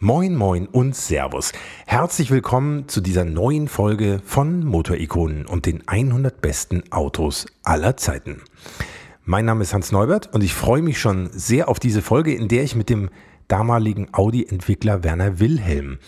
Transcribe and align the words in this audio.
Moin, 0.00 0.36
moin 0.36 0.68
und 0.68 0.94
Servus. 0.94 1.50
Herzlich 1.84 2.30
willkommen 2.30 2.86
zu 2.86 3.00
dieser 3.00 3.24
neuen 3.24 3.66
Folge 3.66 4.20
von 4.24 4.64
Motorikonen 4.64 5.44
und 5.44 5.66
den 5.66 5.82
100 5.88 6.40
besten 6.40 6.84
Autos 6.92 7.46
aller 7.64 7.96
Zeiten. 7.96 8.42
Mein 9.24 9.44
Name 9.44 9.62
ist 9.62 9.74
Hans 9.74 9.90
Neubert 9.90 10.32
und 10.32 10.44
ich 10.44 10.54
freue 10.54 10.82
mich 10.82 11.00
schon 11.00 11.30
sehr 11.32 11.68
auf 11.68 11.80
diese 11.80 12.00
Folge, 12.00 12.32
in 12.32 12.46
der 12.46 12.62
ich 12.62 12.76
mit 12.76 12.90
dem 12.90 13.10
damaligen 13.48 14.06
Audi-Entwickler 14.14 15.02
Werner 15.02 15.40
Wilhelm 15.40 15.98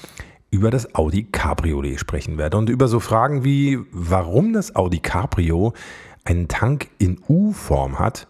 über 0.52 0.70
das 0.70 0.94
Audi 0.94 1.24
Cabriolet 1.24 1.98
sprechen 1.98 2.38
werde 2.38 2.58
und 2.58 2.70
über 2.70 2.86
so 2.86 3.00
Fragen 3.00 3.42
wie, 3.42 3.80
warum 3.90 4.52
das 4.52 4.76
Audi 4.76 5.00
Cabrio 5.00 5.72
einen 6.22 6.46
Tank 6.46 6.90
in 6.98 7.20
U-Form 7.28 7.98
hat 7.98 8.28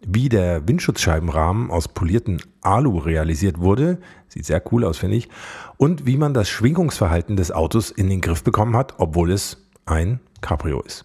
wie 0.00 0.28
der 0.28 0.66
Windschutzscheibenrahmen 0.68 1.70
aus 1.70 1.88
polierten 1.88 2.40
Alu 2.60 2.98
realisiert 2.98 3.58
wurde, 3.58 3.98
sieht 4.28 4.46
sehr 4.46 4.62
cool 4.72 4.84
aus, 4.84 4.98
finde 4.98 5.16
ich, 5.16 5.28
und 5.76 6.06
wie 6.06 6.16
man 6.16 6.34
das 6.34 6.48
Schwingungsverhalten 6.48 7.36
des 7.36 7.50
Autos 7.50 7.90
in 7.90 8.08
den 8.08 8.20
Griff 8.20 8.42
bekommen 8.44 8.76
hat, 8.76 8.94
obwohl 8.98 9.32
es 9.32 9.66
ein 9.86 10.20
Cabrio 10.40 10.80
ist. 10.80 11.04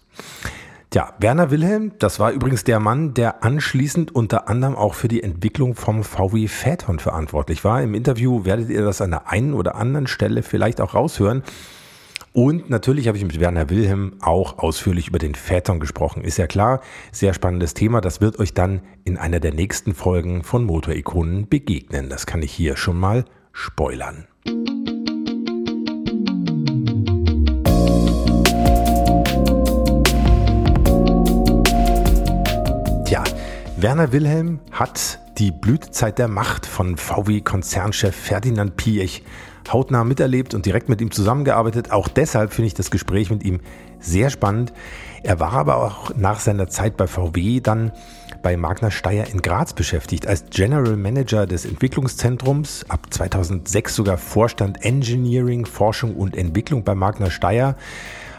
Tja, 0.90 1.12
Werner 1.18 1.50
Wilhelm, 1.50 1.90
das 1.98 2.20
war 2.20 2.30
übrigens 2.30 2.62
der 2.62 2.78
Mann, 2.78 3.14
der 3.14 3.42
anschließend 3.42 4.14
unter 4.14 4.48
anderem 4.48 4.76
auch 4.76 4.94
für 4.94 5.08
die 5.08 5.24
Entwicklung 5.24 5.74
vom 5.74 6.04
VW 6.04 6.46
Phaeton 6.46 7.00
verantwortlich 7.00 7.64
war. 7.64 7.82
Im 7.82 7.94
Interview 7.94 8.44
werdet 8.44 8.70
ihr 8.70 8.84
das 8.84 9.00
an 9.00 9.10
der 9.10 9.28
einen 9.28 9.54
oder 9.54 9.74
anderen 9.74 10.06
Stelle 10.06 10.44
vielleicht 10.44 10.80
auch 10.80 10.94
raushören. 10.94 11.42
Und 12.36 12.68
natürlich 12.68 13.06
habe 13.06 13.16
ich 13.16 13.24
mit 13.24 13.38
Werner 13.38 13.70
Wilhelm 13.70 14.14
auch 14.20 14.58
ausführlich 14.58 15.06
über 15.06 15.20
den 15.20 15.36
Phaeton 15.36 15.78
gesprochen. 15.78 16.24
Ist 16.24 16.36
ja 16.36 16.48
klar, 16.48 16.80
sehr 17.12 17.32
spannendes 17.32 17.74
Thema. 17.74 18.00
Das 18.00 18.20
wird 18.20 18.40
euch 18.40 18.52
dann 18.52 18.80
in 19.04 19.16
einer 19.16 19.38
der 19.38 19.54
nächsten 19.54 19.94
Folgen 19.94 20.42
von 20.42 20.64
Motorikonen 20.64 21.48
begegnen. 21.48 22.08
Das 22.08 22.26
kann 22.26 22.42
ich 22.42 22.50
hier 22.50 22.76
schon 22.76 22.98
mal 22.98 23.24
spoilern. 23.52 24.26
Tja, 33.04 33.22
Werner 33.76 34.10
Wilhelm 34.10 34.58
hat 34.72 35.20
die 35.38 35.52
Blütezeit 35.52 36.18
der 36.18 36.26
Macht 36.26 36.66
von 36.66 36.96
VW-Konzernchef 36.96 38.16
Ferdinand 38.16 38.76
Piech 38.76 39.22
hautnah 39.72 40.04
miterlebt 40.04 40.54
und 40.54 40.66
direkt 40.66 40.88
mit 40.88 41.00
ihm 41.00 41.10
zusammengearbeitet. 41.10 41.90
Auch 41.90 42.08
deshalb 42.08 42.52
finde 42.52 42.66
ich 42.68 42.74
das 42.74 42.90
Gespräch 42.90 43.30
mit 43.30 43.44
ihm 43.44 43.60
sehr 44.00 44.30
spannend. 44.30 44.72
Er 45.22 45.40
war 45.40 45.54
aber 45.54 45.76
auch 45.76 46.14
nach 46.16 46.40
seiner 46.40 46.68
Zeit 46.68 46.96
bei 46.96 47.06
VW 47.06 47.60
dann 47.60 47.92
bei 48.42 48.56
Magna 48.56 48.90
Steyr 48.90 49.26
in 49.32 49.40
Graz 49.40 49.72
beschäftigt, 49.72 50.26
als 50.26 50.44
General 50.50 50.96
Manager 50.96 51.46
des 51.46 51.64
Entwicklungszentrums, 51.64 52.84
ab 52.88 53.06
2006 53.08 53.94
sogar 53.94 54.18
Vorstand 54.18 54.84
Engineering, 54.84 55.64
Forschung 55.64 56.14
und 56.14 56.36
Entwicklung 56.36 56.84
bei 56.84 56.94
Magna 56.94 57.30
Steyr, 57.30 57.76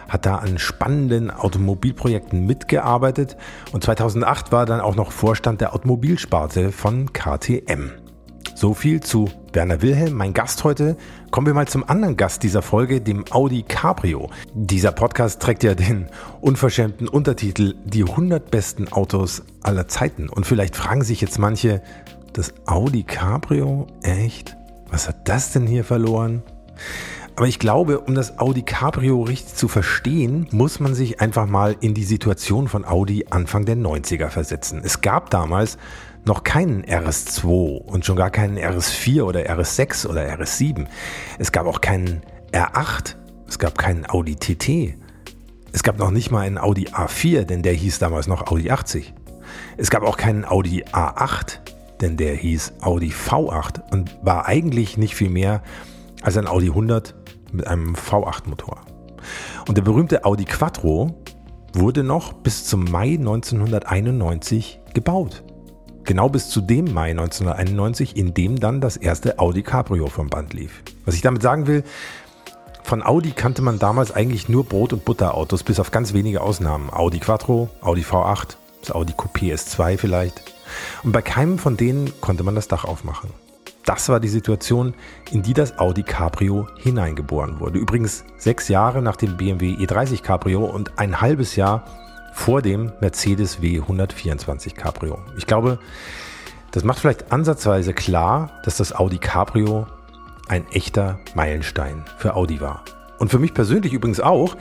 hat 0.08 0.28
da 0.28 0.36
an 0.36 0.60
spannenden 0.60 1.32
Automobilprojekten 1.32 2.46
mitgearbeitet 2.46 3.36
und 3.72 3.84
2008 3.84 4.52
war 4.52 4.68
dann 4.68 4.80
auch 4.80 4.96
noch 4.96 5.12
Vorstand 5.12 5.62
der 5.62 5.74
Automobilsparte 5.74 6.72
von 6.72 7.12
KTM. 7.12 8.05
So 8.58 8.74
viel 8.74 9.02
zu 9.02 9.30
Werner 9.52 9.82
Wilhelm, 9.82 10.14
mein 10.14 10.32
Gast 10.32 10.64
heute. 10.64 10.96
Kommen 11.30 11.46
wir 11.46 11.54
mal 11.54 11.68
zum 11.68 11.84
anderen 11.90 12.16
Gast 12.16 12.42
dieser 12.42 12.62
Folge, 12.62 13.02
dem 13.02 13.26
Audi 13.30 13.64
Cabrio. 13.64 14.30
Dieser 14.54 14.94
Podcast 14.94 15.42
trägt 15.42 15.66
ja 15.66 15.76
den 15.76 16.08
unverschämten 16.40 17.10
Untertitel 17.10 17.76
Die 17.84 18.04
100 18.04 18.50
besten 18.50 18.88
Autos 18.94 19.44
aller 19.62 19.90
Zeiten. 19.90 20.30
Und 20.30 20.46
vielleicht 20.46 20.78
fragen 20.78 21.04
sich 21.04 21.20
jetzt 21.20 21.38
manche, 21.38 21.82
das 22.32 22.54
Audi 22.66 23.04
Cabrio? 23.04 23.88
Echt? 24.04 24.56
Was 24.90 25.10
hat 25.10 25.28
das 25.28 25.52
denn 25.52 25.68
hier 25.68 25.84
verloren? 25.84 26.42
Aber 27.36 27.48
ich 27.48 27.60
glaube, 27.60 28.00
um 28.00 28.16
das 28.16 28.40
Audi 28.40 28.62
Cabrio 28.62 29.22
richtig 29.22 29.56
zu 29.56 29.68
verstehen, 29.68 30.48
muss 30.52 30.80
man 30.80 30.96
sich 30.96 31.20
einfach 31.20 31.46
mal 31.46 31.76
in 31.82 31.94
die 31.94 32.06
Situation 32.06 32.70
von 32.70 32.86
Audi 32.86 33.26
Anfang 33.30 33.66
der 33.66 33.76
90er 33.76 34.30
versetzen. 34.30 34.82
Es 34.82 35.02
gab 35.02 35.30
damals 35.30 35.78
noch 36.26 36.44
keinen 36.44 36.84
RS2 36.84 37.78
und 37.86 38.06
schon 38.06 38.16
gar 38.16 38.32
keinen 38.32 38.58
RS4 38.58 39.24
oder 39.24 39.42
RS6 39.42 40.08
oder 40.08 40.22
RS7. 40.22 40.86
Es 41.38 41.52
gab 41.52 41.68
auch 41.68 41.82
keinen 41.82 42.22
R8, 42.52 43.16
es 43.48 43.60
gab 43.60 43.78
keinen 43.78 44.10
Audi 44.10 44.36
TT. 44.36 44.98
Es 45.72 45.84
gab 45.84 46.00
noch 46.00 46.12
nicht 46.12 46.32
mal 46.32 46.42
einen 46.42 46.58
Audi 46.58 46.88
A4, 46.88 47.44
denn 47.44 47.62
der 47.62 47.74
hieß 47.74 48.00
damals 48.00 48.28
noch 48.28 48.48
Audi 48.48 48.72
80. 48.72 49.14
Es 49.78 49.90
gab 49.90 50.04
auch 50.04 50.18
keinen 50.18 50.46
Audi 50.46 50.84
A8, 50.86 51.60
denn 52.02 52.18
der 52.18 52.34
hieß 52.36 52.74
Audi 52.82 53.12
V8 53.12 53.92
und 53.92 54.18
war 54.24 54.48
eigentlich 54.48 54.98
nicht 54.98 55.16
viel 55.16 55.30
mehr 55.30 55.62
als 56.22 56.38
ein 56.38 56.48
Audi 56.48 56.68
100 56.68 57.14
mit 57.52 57.68
einem 57.68 57.94
V8-Motor. 57.96 58.82
Und 59.68 59.78
der 59.78 59.84
berühmte 59.84 60.26
Audi 60.26 60.46
Quattro 60.46 61.16
wurde 61.74 62.04
noch 62.04 62.34
bis 62.34 62.66
zum 62.66 62.86
Mai 62.86 63.14
1991 63.14 64.80
gebaut. 64.94 65.44
Genau 66.06 66.30
bis 66.30 66.50
zu 66.50 66.62
dem 66.62 66.94
Mai 66.94 67.10
1991, 67.10 68.16
in 68.16 68.36
dem 68.36 68.60
dann 68.60 68.80
das 68.80 68.96
erste 68.96 69.40
Audi 69.40 69.64
Cabrio 69.64 70.06
vom 70.06 70.30
Band 70.30 70.54
lief. 70.54 70.84
Was 71.04 71.16
ich 71.16 71.22
damit 71.22 71.42
sagen 71.42 71.66
will, 71.66 71.84
von 72.84 73.02
Audi 73.02 73.32
kannte 73.32 73.64
man 73.64 73.80
damals 73.80 74.12
eigentlich 74.12 74.48
nur 74.48 74.66
Brot- 74.66 74.94
und 74.94 75.04
Butterautos, 75.04 75.64
bis 75.64 75.80
auf 75.80 75.90
ganz 75.90 76.14
wenige 76.14 76.42
Ausnahmen. 76.42 76.92
Audi 76.92 77.18
Quattro, 77.18 77.70
Audi 77.82 78.04
V8, 78.04 78.58
das 78.82 78.92
Audi 78.92 79.14
Coupé 79.14 79.52
S2 79.52 79.98
vielleicht. 79.98 80.44
Und 81.02 81.12
bei 81.12 81.24
keinem 81.24 81.58
von 81.58 81.76
denen 81.76 82.14
konnte 82.22 82.44
man 82.44 82.54
das 82.54 82.68
Dach 82.68 82.86
aufmachen. 82.86 83.32
Das 83.86 84.08
war 84.08 84.20
die 84.20 84.28
Situation, 84.28 84.94
in 85.32 85.42
die 85.42 85.54
das 85.54 85.80
Audi 85.80 86.04
Cabrio 86.04 86.68
hineingeboren 86.78 87.60
wurde. 87.60 87.80
Übrigens 87.80 88.24
sechs 88.38 88.68
Jahre 88.68 89.02
nach 89.02 89.16
dem 89.16 89.38
BMW 89.38 89.74
E30 89.74 90.22
Cabrio 90.22 90.66
und 90.66 91.00
ein 91.00 91.22
halbes 91.22 91.56
Jahr 91.56 92.05
vor 92.36 92.62
dem 92.62 92.92
Mercedes 93.00 93.60
W124 93.62 94.76
Cabrio. 94.76 95.18
Ich 95.38 95.48
glaube, 95.48 95.80
das 96.72 96.84
macht 96.84 97.00
vielleicht 97.00 97.32
ansatzweise 97.32 97.94
klar, 97.94 98.52
dass 98.66 98.78
das 98.78 98.94
Audi 98.94 99.18
Cabrio 99.18 99.88
ein 100.48 100.68
echter 100.72 101.18
Meilenstein 101.34 102.04
für 102.18 102.36
Audi 102.36 102.60
war. 102.60 102.84
Und 103.18 103.32
für 103.32 103.40
mich 103.40 103.54
persönlich 103.54 103.94
übrigens 103.94 104.20
auch. 104.20 104.58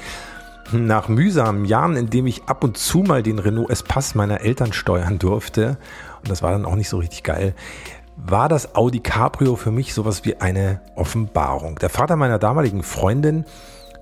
Nach 0.73 1.09
mühsamen 1.09 1.67
Jahren, 1.67 1.97
in 1.97 2.09
dem 2.09 2.27
ich 2.27 2.45
ab 2.45 2.65
und 2.65 2.79
zu 2.79 3.01
mal 3.01 3.23
den 3.23 3.39
Renault 3.39 3.69
Espace 3.69 4.15
meiner 4.15 4.41
Eltern 4.41 4.73
steuern 4.73 5.19
durfte, 5.19 5.77
und 6.23 6.31
das 6.31 6.43
war 6.43 6.53
dann 6.53 6.65
auch 6.65 6.77
nicht 6.77 6.89
so 6.89 6.99
richtig 6.99 7.23
geil, 7.23 7.55
war 8.17 8.49
das 8.49 8.77
Audi 8.77 9.01
Cabrio 9.01 9.57
für 9.57 9.73
mich 9.73 9.93
sowas 9.93 10.25
wie 10.25 10.37
eine 10.37 10.81
Offenbarung. 10.95 11.77
Der 11.81 11.91
Vater 11.91 12.17
meiner 12.17 12.39
damaligen 12.39 12.83
Freundin 12.83 13.45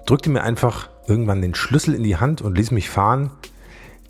drückte 0.07 0.31
mir 0.31 0.43
einfach 0.43 0.89
irgendwann 1.09 1.43
den 1.43 1.55
Schlüssel 1.55 1.95
in 1.95 2.05
die 2.05 2.19
Hand 2.19 2.43
und 2.43 2.57
ließ 2.57 2.71
mich 2.71 2.91
fahren 2.91 3.31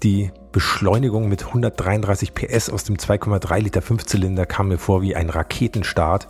die 0.03 0.31
Beschleunigung 0.53 1.29
mit 1.29 1.47
133 1.47 2.35
PS 2.35 2.69
aus 2.71 2.85
dem 2.85 2.97
2,3 2.97 3.61
Liter 3.61 3.83
Fünfzylinder 3.83 4.47
kam 4.47 4.69
mir 4.69 4.79
vor 4.79 5.03
wie 5.03 5.17
ein 5.17 5.31
Raketenstart. 5.31 6.29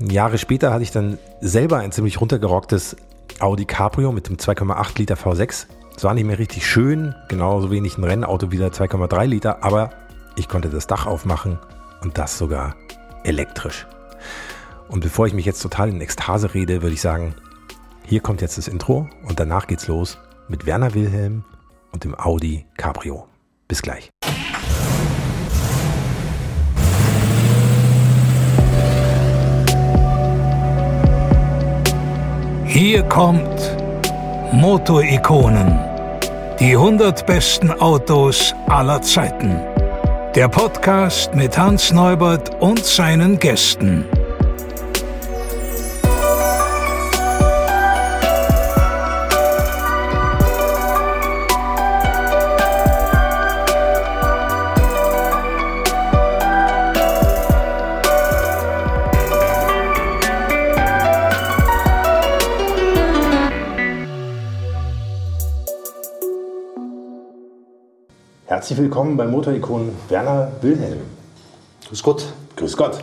Jahre 0.00 0.38
später 0.38 0.72
hatte 0.72 0.82
ich 0.82 0.90
dann 0.90 1.18
selber 1.40 1.78
ein 1.78 1.92
ziemlich 1.92 2.20
runtergerocktes 2.20 2.96
Audi 3.40 3.64
Cabrio 3.64 4.12
mit 4.12 4.28
dem 4.28 4.36
2,8 4.36 4.98
Liter 4.98 5.14
V6. 5.16 5.66
Es 5.96 6.04
war 6.04 6.14
nicht 6.14 6.24
mehr 6.24 6.38
richtig 6.38 6.66
schön, 6.66 7.14
genauso 7.28 7.70
wenig 7.70 7.98
ein 7.98 8.04
Rennauto 8.04 8.52
wie 8.52 8.58
der 8.58 8.72
2,3 8.72 9.26
Liter, 9.26 9.64
aber 9.64 9.90
ich 10.36 10.48
konnte 10.48 10.70
das 10.70 10.86
Dach 10.86 11.06
aufmachen 11.06 11.58
und 12.02 12.16
das 12.16 12.38
sogar 12.38 12.76
elektrisch. 13.24 13.86
Und 14.88 15.00
bevor 15.00 15.26
ich 15.26 15.34
mich 15.34 15.44
jetzt 15.44 15.60
total 15.60 15.88
in 15.88 16.00
Ekstase 16.00 16.54
rede, 16.54 16.82
würde 16.82 16.94
ich 16.94 17.00
sagen, 17.00 17.34
hier 18.04 18.20
kommt 18.20 18.40
jetzt 18.40 18.56
das 18.56 18.68
Intro 18.68 19.08
und 19.26 19.38
danach 19.38 19.66
geht's 19.66 19.88
los 19.88 20.18
mit 20.48 20.64
Werner 20.64 20.94
Wilhelm 20.94 21.44
und 21.92 22.04
dem 22.04 22.18
Audi 22.18 22.66
Cabrio. 22.76 23.26
Bis 23.66 23.82
gleich. 23.82 24.10
Hier 32.66 33.02
kommt 33.02 33.76
Motorikonen. 34.52 35.78
Die 36.60 36.76
100 36.76 37.26
besten 37.26 37.70
Autos 37.70 38.54
aller 38.68 39.02
Zeiten. 39.02 39.60
Der 40.34 40.48
Podcast 40.48 41.34
mit 41.34 41.58
Hans 41.58 41.92
Neubert 41.92 42.60
und 42.60 42.84
seinen 42.84 43.38
Gästen. 43.38 44.04
Herzlich 68.68 68.84
willkommen 68.84 69.16
bei 69.16 69.26
Motorikon 69.26 69.92
Werner 70.10 70.52
Wilhelm. 70.60 70.98
Grüß 71.88 72.02
Gott. 72.02 72.26
Grüß 72.56 72.76
Gott. 72.76 73.02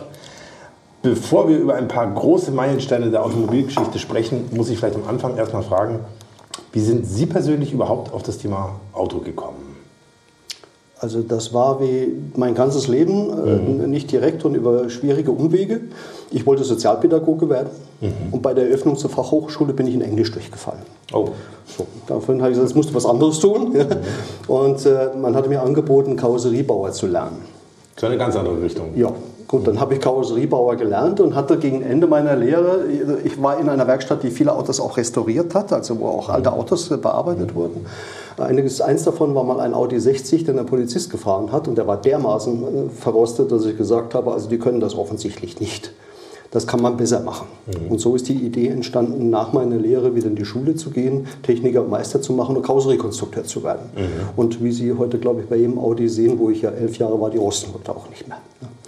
Bevor 1.02 1.48
wir 1.48 1.58
über 1.58 1.74
ein 1.74 1.88
paar 1.88 2.08
große 2.08 2.52
Meilensteine 2.52 3.10
der 3.10 3.24
Automobilgeschichte 3.24 3.98
sprechen, 3.98 4.48
muss 4.52 4.70
ich 4.70 4.78
vielleicht 4.78 4.94
am 4.94 5.08
Anfang 5.08 5.36
erstmal 5.36 5.64
fragen, 5.64 6.04
wie 6.70 6.78
sind 6.78 7.04
Sie 7.04 7.26
persönlich 7.26 7.72
überhaupt 7.72 8.12
auf 8.12 8.22
das 8.22 8.38
Thema 8.38 8.78
Auto 8.92 9.18
gekommen? 9.18 9.65
Also 10.98 11.20
das 11.20 11.52
war 11.52 11.80
wie 11.80 12.10
mein 12.36 12.54
ganzes 12.54 12.88
Leben, 12.88 13.26
mhm. 13.26 13.84
äh, 13.84 13.86
nicht 13.86 14.10
direkt 14.10 14.44
und 14.46 14.54
über 14.54 14.88
schwierige 14.88 15.30
Umwege. 15.30 15.80
Ich 16.30 16.46
wollte 16.46 16.64
Sozialpädagoge 16.64 17.50
werden 17.50 17.68
mhm. 18.00 18.32
und 18.32 18.42
bei 18.42 18.54
der 18.54 18.68
Eröffnung 18.68 18.96
zur 18.96 19.10
Fachhochschule 19.10 19.74
bin 19.74 19.86
ich 19.86 19.94
in 19.94 20.00
Englisch 20.00 20.32
durchgefallen. 20.32 20.80
Oh. 21.12 21.28
So, 21.66 21.86
daraufhin 22.06 22.40
habe 22.40 22.50
ich 22.50 22.54
gesagt, 22.54 22.70
jetzt 22.70 22.76
musst 22.76 22.90
du 22.90 22.94
was 22.94 23.04
anderes 23.04 23.38
tun. 23.40 23.72
Mhm. 23.72 23.86
Und 24.48 24.86
äh, 24.86 25.10
man 25.20 25.34
hatte 25.34 25.48
mir 25.48 25.62
angeboten, 25.62 26.16
Karosseriebauer 26.16 26.92
zu 26.92 27.06
lernen. 27.06 27.42
So 27.96 28.06
eine 28.06 28.16
ganz 28.16 28.36
andere 28.36 28.60
Richtung. 28.62 28.90
Ja, 28.94 29.12
Gut, 29.48 29.66
dann 29.66 29.78
habe 29.78 29.94
ich 29.94 30.00
Karosseriebauer 30.00 30.74
gelernt 30.74 31.20
und 31.20 31.36
hatte 31.36 31.56
gegen 31.58 31.82
Ende 31.82 32.08
meiner 32.08 32.34
Lehre, 32.34 32.84
ich 33.22 33.40
war 33.40 33.60
in 33.60 33.68
einer 33.68 33.86
Werkstatt, 33.86 34.24
die 34.24 34.30
viele 34.30 34.52
Autos 34.52 34.80
auch 34.80 34.96
restauriert 34.96 35.54
hat, 35.54 35.72
also 35.72 36.00
wo 36.00 36.08
auch 36.08 36.28
alte 36.28 36.52
Autos 36.52 36.88
bearbeitet 36.88 37.54
wurden. 37.54 37.86
Einiges, 38.38 38.80
eins 38.80 39.04
davon 39.04 39.34
war 39.34 39.44
mal 39.44 39.60
ein 39.60 39.72
Audi 39.72 40.00
60, 40.00 40.44
den 40.44 40.58
ein 40.58 40.66
Polizist 40.66 41.10
gefahren 41.10 41.52
hat 41.52 41.68
und 41.68 41.78
der 41.78 41.86
war 41.86 41.96
dermaßen 41.96 42.62
äh, 42.62 42.90
verrostet, 42.90 43.50
dass 43.52 43.64
ich 43.64 43.78
gesagt 43.78 44.14
habe, 44.14 44.32
also 44.32 44.48
die 44.48 44.58
können 44.58 44.80
das 44.80 44.96
offensichtlich 44.96 45.60
nicht. 45.60 45.92
Das 46.50 46.66
kann 46.66 46.82
man 46.82 46.96
besser 46.96 47.20
machen. 47.20 47.46
Mhm. 47.66 47.92
Und 47.92 47.98
so 47.98 48.14
ist 48.14 48.28
die 48.28 48.34
Idee 48.34 48.68
entstanden, 48.68 49.30
nach 49.30 49.52
meiner 49.52 49.76
Lehre 49.76 50.14
wieder 50.14 50.26
in 50.26 50.36
die 50.36 50.44
Schule 50.44 50.74
zu 50.74 50.90
gehen, 50.90 51.26
Techniker 51.42 51.82
und 51.82 51.90
Meister 51.90 52.20
zu 52.20 52.32
machen 52.32 52.56
und 52.56 52.62
Karosseriekonstrukteur 52.62 53.44
zu 53.44 53.62
werden. 53.62 53.90
Mhm. 53.94 54.02
Und 54.36 54.62
wie 54.62 54.72
Sie 54.72 54.92
heute, 54.92 55.18
glaube 55.18 55.42
ich, 55.42 55.48
bei 55.48 55.56
jedem 55.56 55.78
Audi 55.78 56.08
sehen, 56.08 56.38
wo 56.38 56.50
ich 56.50 56.62
ja 56.62 56.70
elf 56.70 56.98
Jahre 56.98 57.20
war, 57.20 57.30
die 57.30 57.38
rosten 57.38 57.72
heute 57.74 57.92
auch 57.92 58.08
nicht 58.10 58.28
mehr. 58.28 58.38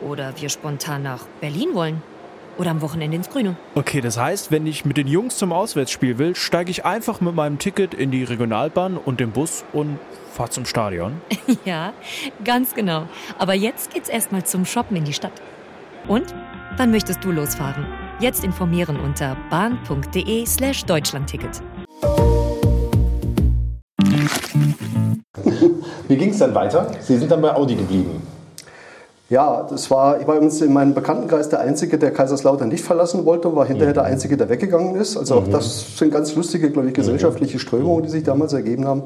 oder 0.00 0.32
wir 0.40 0.48
spontan 0.48 1.02
nach 1.02 1.26
Berlin 1.40 1.74
wollen. 1.74 2.02
Oder 2.58 2.72
am 2.72 2.82
Wochenende 2.82 3.16
ins 3.16 3.30
Grüne. 3.30 3.56
Okay, 3.76 4.00
das 4.00 4.18
heißt, 4.18 4.50
wenn 4.50 4.66
ich 4.66 4.84
mit 4.84 4.96
den 4.96 5.06
Jungs 5.06 5.36
zum 5.36 5.52
Auswärtsspiel 5.52 6.18
will, 6.18 6.34
steige 6.34 6.72
ich 6.72 6.84
einfach 6.84 7.20
mit 7.20 7.36
meinem 7.36 7.60
Ticket 7.60 7.94
in 7.94 8.10
die 8.10 8.24
Regionalbahn 8.24 8.96
und 8.96 9.20
den 9.20 9.30
Bus 9.30 9.64
und 9.72 10.00
fahre 10.32 10.50
zum 10.50 10.66
Stadion. 10.66 11.20
ja, 11.64 11.92
ganz 12.44 12.74
genau. 12.74 13.06
Aber 13.38 13.54
jetzt 13.54 13.94
geht's 13.94 14.08
erstmal 14.08 14.44
zum 14.44 14.64
Shoppen 14.64 14.96
in 14.96 15.04
die 15.04 15.12
Stadt. 15.12 15.40
Und? 16.08 16.34
Wann 16.76 16.90
möchtest 16.90 17.22
du 17.24 17.30
losfahren? 17.30 17.86
Jetzt 18.20 18.44
informieren 18.44 18.98
unter 19.00 19.36
bahn.de 19.50 20.44
slash 20.44 20.84
Deutschlandticket. 20.84 21.62
Wie 26.08 26.16
ging 26.16 26.30
es 26.30 26.38
dann 26.38 26.54
weiter? 26.54 26.90
Sie 27.00 27.18
sind 27.18 27.30
dann 27.30 27.42
bei 27.42 27.54
Audi 27.54 27.76
geblieben. 27.76 28.22
Ja, 29.30 29.66
das 29.68 29.90
war, 29.90 30.20
ich 30.20 30.26
war 30.26 30.36
übrigens 30.36 30.62
in 30.62 30.72
meinem 30.72 30.94
Bekanntenkreis 30.94 31.50
der 31.50 31.60
Einzige, 31.60 31.98
der 31.98 32.12
Kaiserslautern 32.12 32.68
nicht 32.68 32.82
verlassen 32.82 33.26
wollte 33.26 33.48
und 33.48 33.56
war 33.56 33.66
hinterher 33.66 33.92
der 33.92 34.04
mhm. 34.04 34.12
Einzige, 34.12 34.38
der 34.38 34.48
weggegangen 34.48 34.96
ist. 34.96 35.18
Also 35.18 35.34
auch 35.34 35.46
mhm. 35.46 35.50
das 35.50 35.98
sind 35.98 36.10
ganz 36.12 36.34
lustige, 36.34 36.70
glaube 36.70 36.88
ich, 36.88 36.94
gesellschaftliche 36.94 37.58
Strömungen, 37.58 38.04
die 38.04 38.08
sich 38.08 38.22
damals 38.22 38.54
ergeben 38.54 38.86
haben. 38.86 39.02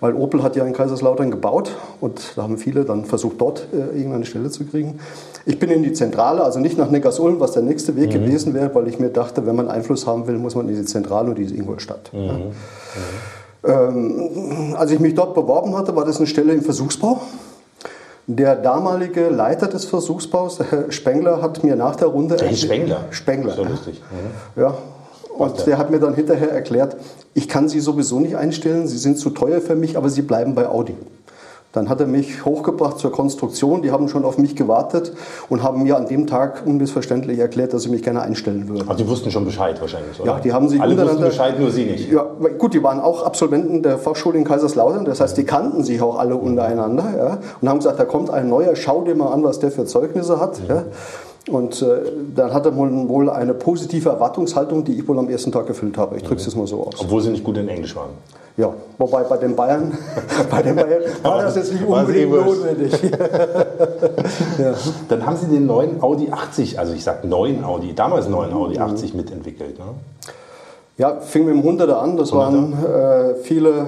Weil 0.00 0.14
Opel 0.14 0.42
hat 0.42 0.56
ja 0.56 0.64
in 0.64 0.72
Kaiserslautern 0.72 1.30
gebaut 1.30 1.72
und 2.00 2.34
da 2.36 2.44
haben 2.44 2.56
viele 2.56 2.84
dann 2.84 3.04
versucht, 3.04 3.40
dort 3.40 3.66
äh, 3.72 3.96
irgendeine 3.96 4.24
Stelle 4.24 4.48
zu 4.48 4.64
kriegen. 4.64 5.00
Ich 5.44 5.58
bin 5.58 5.70
in 5.70 5.82
die 5.82 5.92
Zentrale, 5.92 6.44
also 6.44 6.60
nicht 6.60 6.78
nach 6.78 6.90
Neckarsulm, 6.90 7.40
was 7.40 7.52
der 7.52 7.62
nächste 7.62 7.96
Weg 7.96 8.08
mhm. 8.10 8.24
gewesen 8.24 8.54
wäre, 8.54 8.74
weil 8.74 8.88
ich 8.88 8.98
mir 8.98 9.10
dachte, 9.10 9.44
wenn 9.44 9.56
man 9.56 9.68
Einfluss 9.68 10.06
haben 10.06 10.26
will, 10.28 10.38
muss 10.38 10.54
man 10.54 10.68
in 10.68 10.76
die 10.76 10.84
Zentrale 10.84 11.28
und 11.28 11.36
die 11.36 11.42
ist 11.42 11.52
Ingolstadt. 11.52 12.10
Mhm. 12.14 12.52
Ja. 13.64 13.88
Ähm, 13.88 14.76
als 14.78 14.92
ich 14.92 15.00
mich 15.00 15.14
dort 15.14 15.34
beworben 15.34 15.76
hatte, 15.76 15.94
war 15.94 16.04
das 16.04 16.18
eine 16.18 16.26
Stelle 16.26 16.54
im 16.54 16.62
Versuchsbau. 16.62 17.20
Der 18.30 18.56
damalige 18.56 19.30
Leiter 19.30 19.68
des 19.68 19.86
Versuchsbaus, 19.86 20.58
Herr 20.60 20.92
Spengler, 20.92 21.40
hat 21.40 21.64
mir 21.64 21.76
nach 21.76 21.96
der 21.96 22.08
Runde. 22.08 22.36
Herr 22.38 22.54
Spengler? 22.54 23.06
Spengler. 23.10 23.54
So 23.54 23.64
lustig. 23.64 24.02
Mhm. 24.10 24.62
Ja. 24.62 24.76
Und 25.38 25.66
der 25.66 25.78
hat 25.78 25.90
mir 25.90 25.98
dann 25.98 26.14
hinterher 26.14 26.50
erklärt, 26.50 26.96
ich 27.32 27.48
kann 27.48 27.70
Sie 27.70 27.80
sowieso 27.80 28.20
nicht 28.20 28.36
einstellen, 28.36 28.86
Sie 28.86 28.98
sind 28.98 29.18
zu 29.18 29.30
teuer 29.30 29.62
für 29.62 29.76
mich, 29.76 29.96
aber 29.96 30.10
Sie 30.10 30.20
bleiben 30.20 30.54
bei 30.54 30.68
Audi. 30.68 30.94
Dann 31.72 31.90
hat 31.90 32.00
er 32.00 32.06
mich 32.06 32.46
hochgebracht 32.46 32.98
zur 32.98 33.12
Konstruktion. 33.12 33.82
Die 33.82 33.90
haben 33.90 34.08
schon 34.08 34.24
auf 34.24 34.38
mich 34.38 34.56
gewartet 34.56 35.12
und 35.50 35.62
haben 35.62 35.82
mir 35.82 35.98
an 35.98 36.06
dem 36.06 36.26
Tag 36.26 36.62
unmissverständlich 36.64 37.38
erklärt, 37.38 37.74
dass 37.74 37.82
sie 37.82 37.90
mich 37.90 38.02
gerne 38.02 38.22
einstellen 38.22 38.68
würden. 38.68 38.88
Also 38.88 39.04
die 39.04 39.10
wussten 39.10 39.30
schon 39.30 39.44
Bescheid 39.44 39.78
wahrscheinlich, 39.78 40.18
oder? 40.18 40.32
Ja, 40.32 40.40
die 40.40 40.52
haben 40.52 40.68
sich 40.70 40.80
Alle 40.80 40.96
wussten 40.96 41.20
Bescheid, 41.20 41.60
nur 41.60 41.70
Sie 41.70 41.84
nicht. 41.84 42.10
Ja, 42.10 42.26
gut, 42.56 42.72
die 42.72 42.82
waren 42.82 43.00
auch 43.00 43.22
Absolventen 43.22 43.82
der 43.82 43.98
Fachschule 43.98 44.38
in 44.38 44.44
Kaiserslautern. 44.44 45.04
Das 45.04 45.20
heißt, 45.20 45.36
die 45.36 45.44
kannten 45.44 45.84
sich 45.84 46.00
auch 46.00 46.18
alle 46.18 46.36
untereinander 46.36 47.04
ja, 47.16 47.38
und 47.60 47.68
haben 47.68 47.78
gesagt, 47.78 47.98
da 48.00 48.06
kommt 48.06 48.30
ein 48.30 48.48
neuer, 48.48 48.74
schau 48.74 49.02
dir 49.02 49.14
mal 49.14 49.30
an, 49.30 49.44
was 49.44 49.58
der 49.58 49.70
für 49.70 49.84
Zeugnisse 49.84 50.40
hat. 50.40 50.60
Ja. 50.66 50.84
Und 51.48 51.80
äh, 51.80 51.86
dann 52.34 52.52
hat 52.52 52.66
er 52.66 52.76
wohl 52.76 53.30
eine 53.30 53.54
positive 53.54 54.10
Erwartungshaltung, 54.10 54.84
die 54.84 54.98
ich 54.98 55.08
wohl 55.08 55.18
am 55.18 55.28
ersten 55.30 55.50
Tag 55.50 55.68
erfüllt 55.68 55.96
habe. 55.96 56.16
Ich 56.16 56.22
drücke 56.22 56.40
es 56.40 56.46
jetzt 56.46 56.56
mal 56.56 56.66
so 56.66 56.86
aus. 56.86 56.94
Obwohl 57.00 57.22
Sie 57.22 57.30
nicht 57.30 57.44
gut 57.44 57.56
in 57.56 57.68
Englisch 57.68 57.96
waren. 57.96 58.10
Ja, 58.58 58.74
wobei 58.98 59.22
bei 59.22 59.36
den 59.36 59.54
Bayern, 59.54 59.96
bei 60.50 60.62
den 60.62 60.74
Bayern 60.74 61.02
war 61.22 61.42
das 61.42 61.54
jetzt 61.54 61.72
nicht 61.72 61.86
unbedingt 61.86 62.32
notwendig. 62.32 62.92
ja. 64.58 64.74
Dann 65.08 65.24
haben 65.24 65.36
Sie 65.36 65.46
den 65.46 65.66
neuen 65.66 66.02
Audi 66.02 66.28
80, 66.30 66.76
also 66.78 66.92
ich 66.92 67.04
sage 67.04 67.28
neuen 67.28 67.64
Audi, 67.64 67.94
damals 67.94 68.28
neuen 68.28 68.52
Audi 68.52 68.78
80 68.78 69.12
mhm. 69.12 69.18
mitentwickelt. 69.18 69.78
Ne? 69.78 69.84
Ja, 70.98 71.20
fing 71.20 71.44
mit 71.44 71.54
dem 71.54 71.62
100er 71.62 71.92
an. 71.92 72.16
Das 72.16 72.32
100er? 72.32 72.36
waren 72.36 72.72
äh, 72.72 73.34
viele 73.36 73.86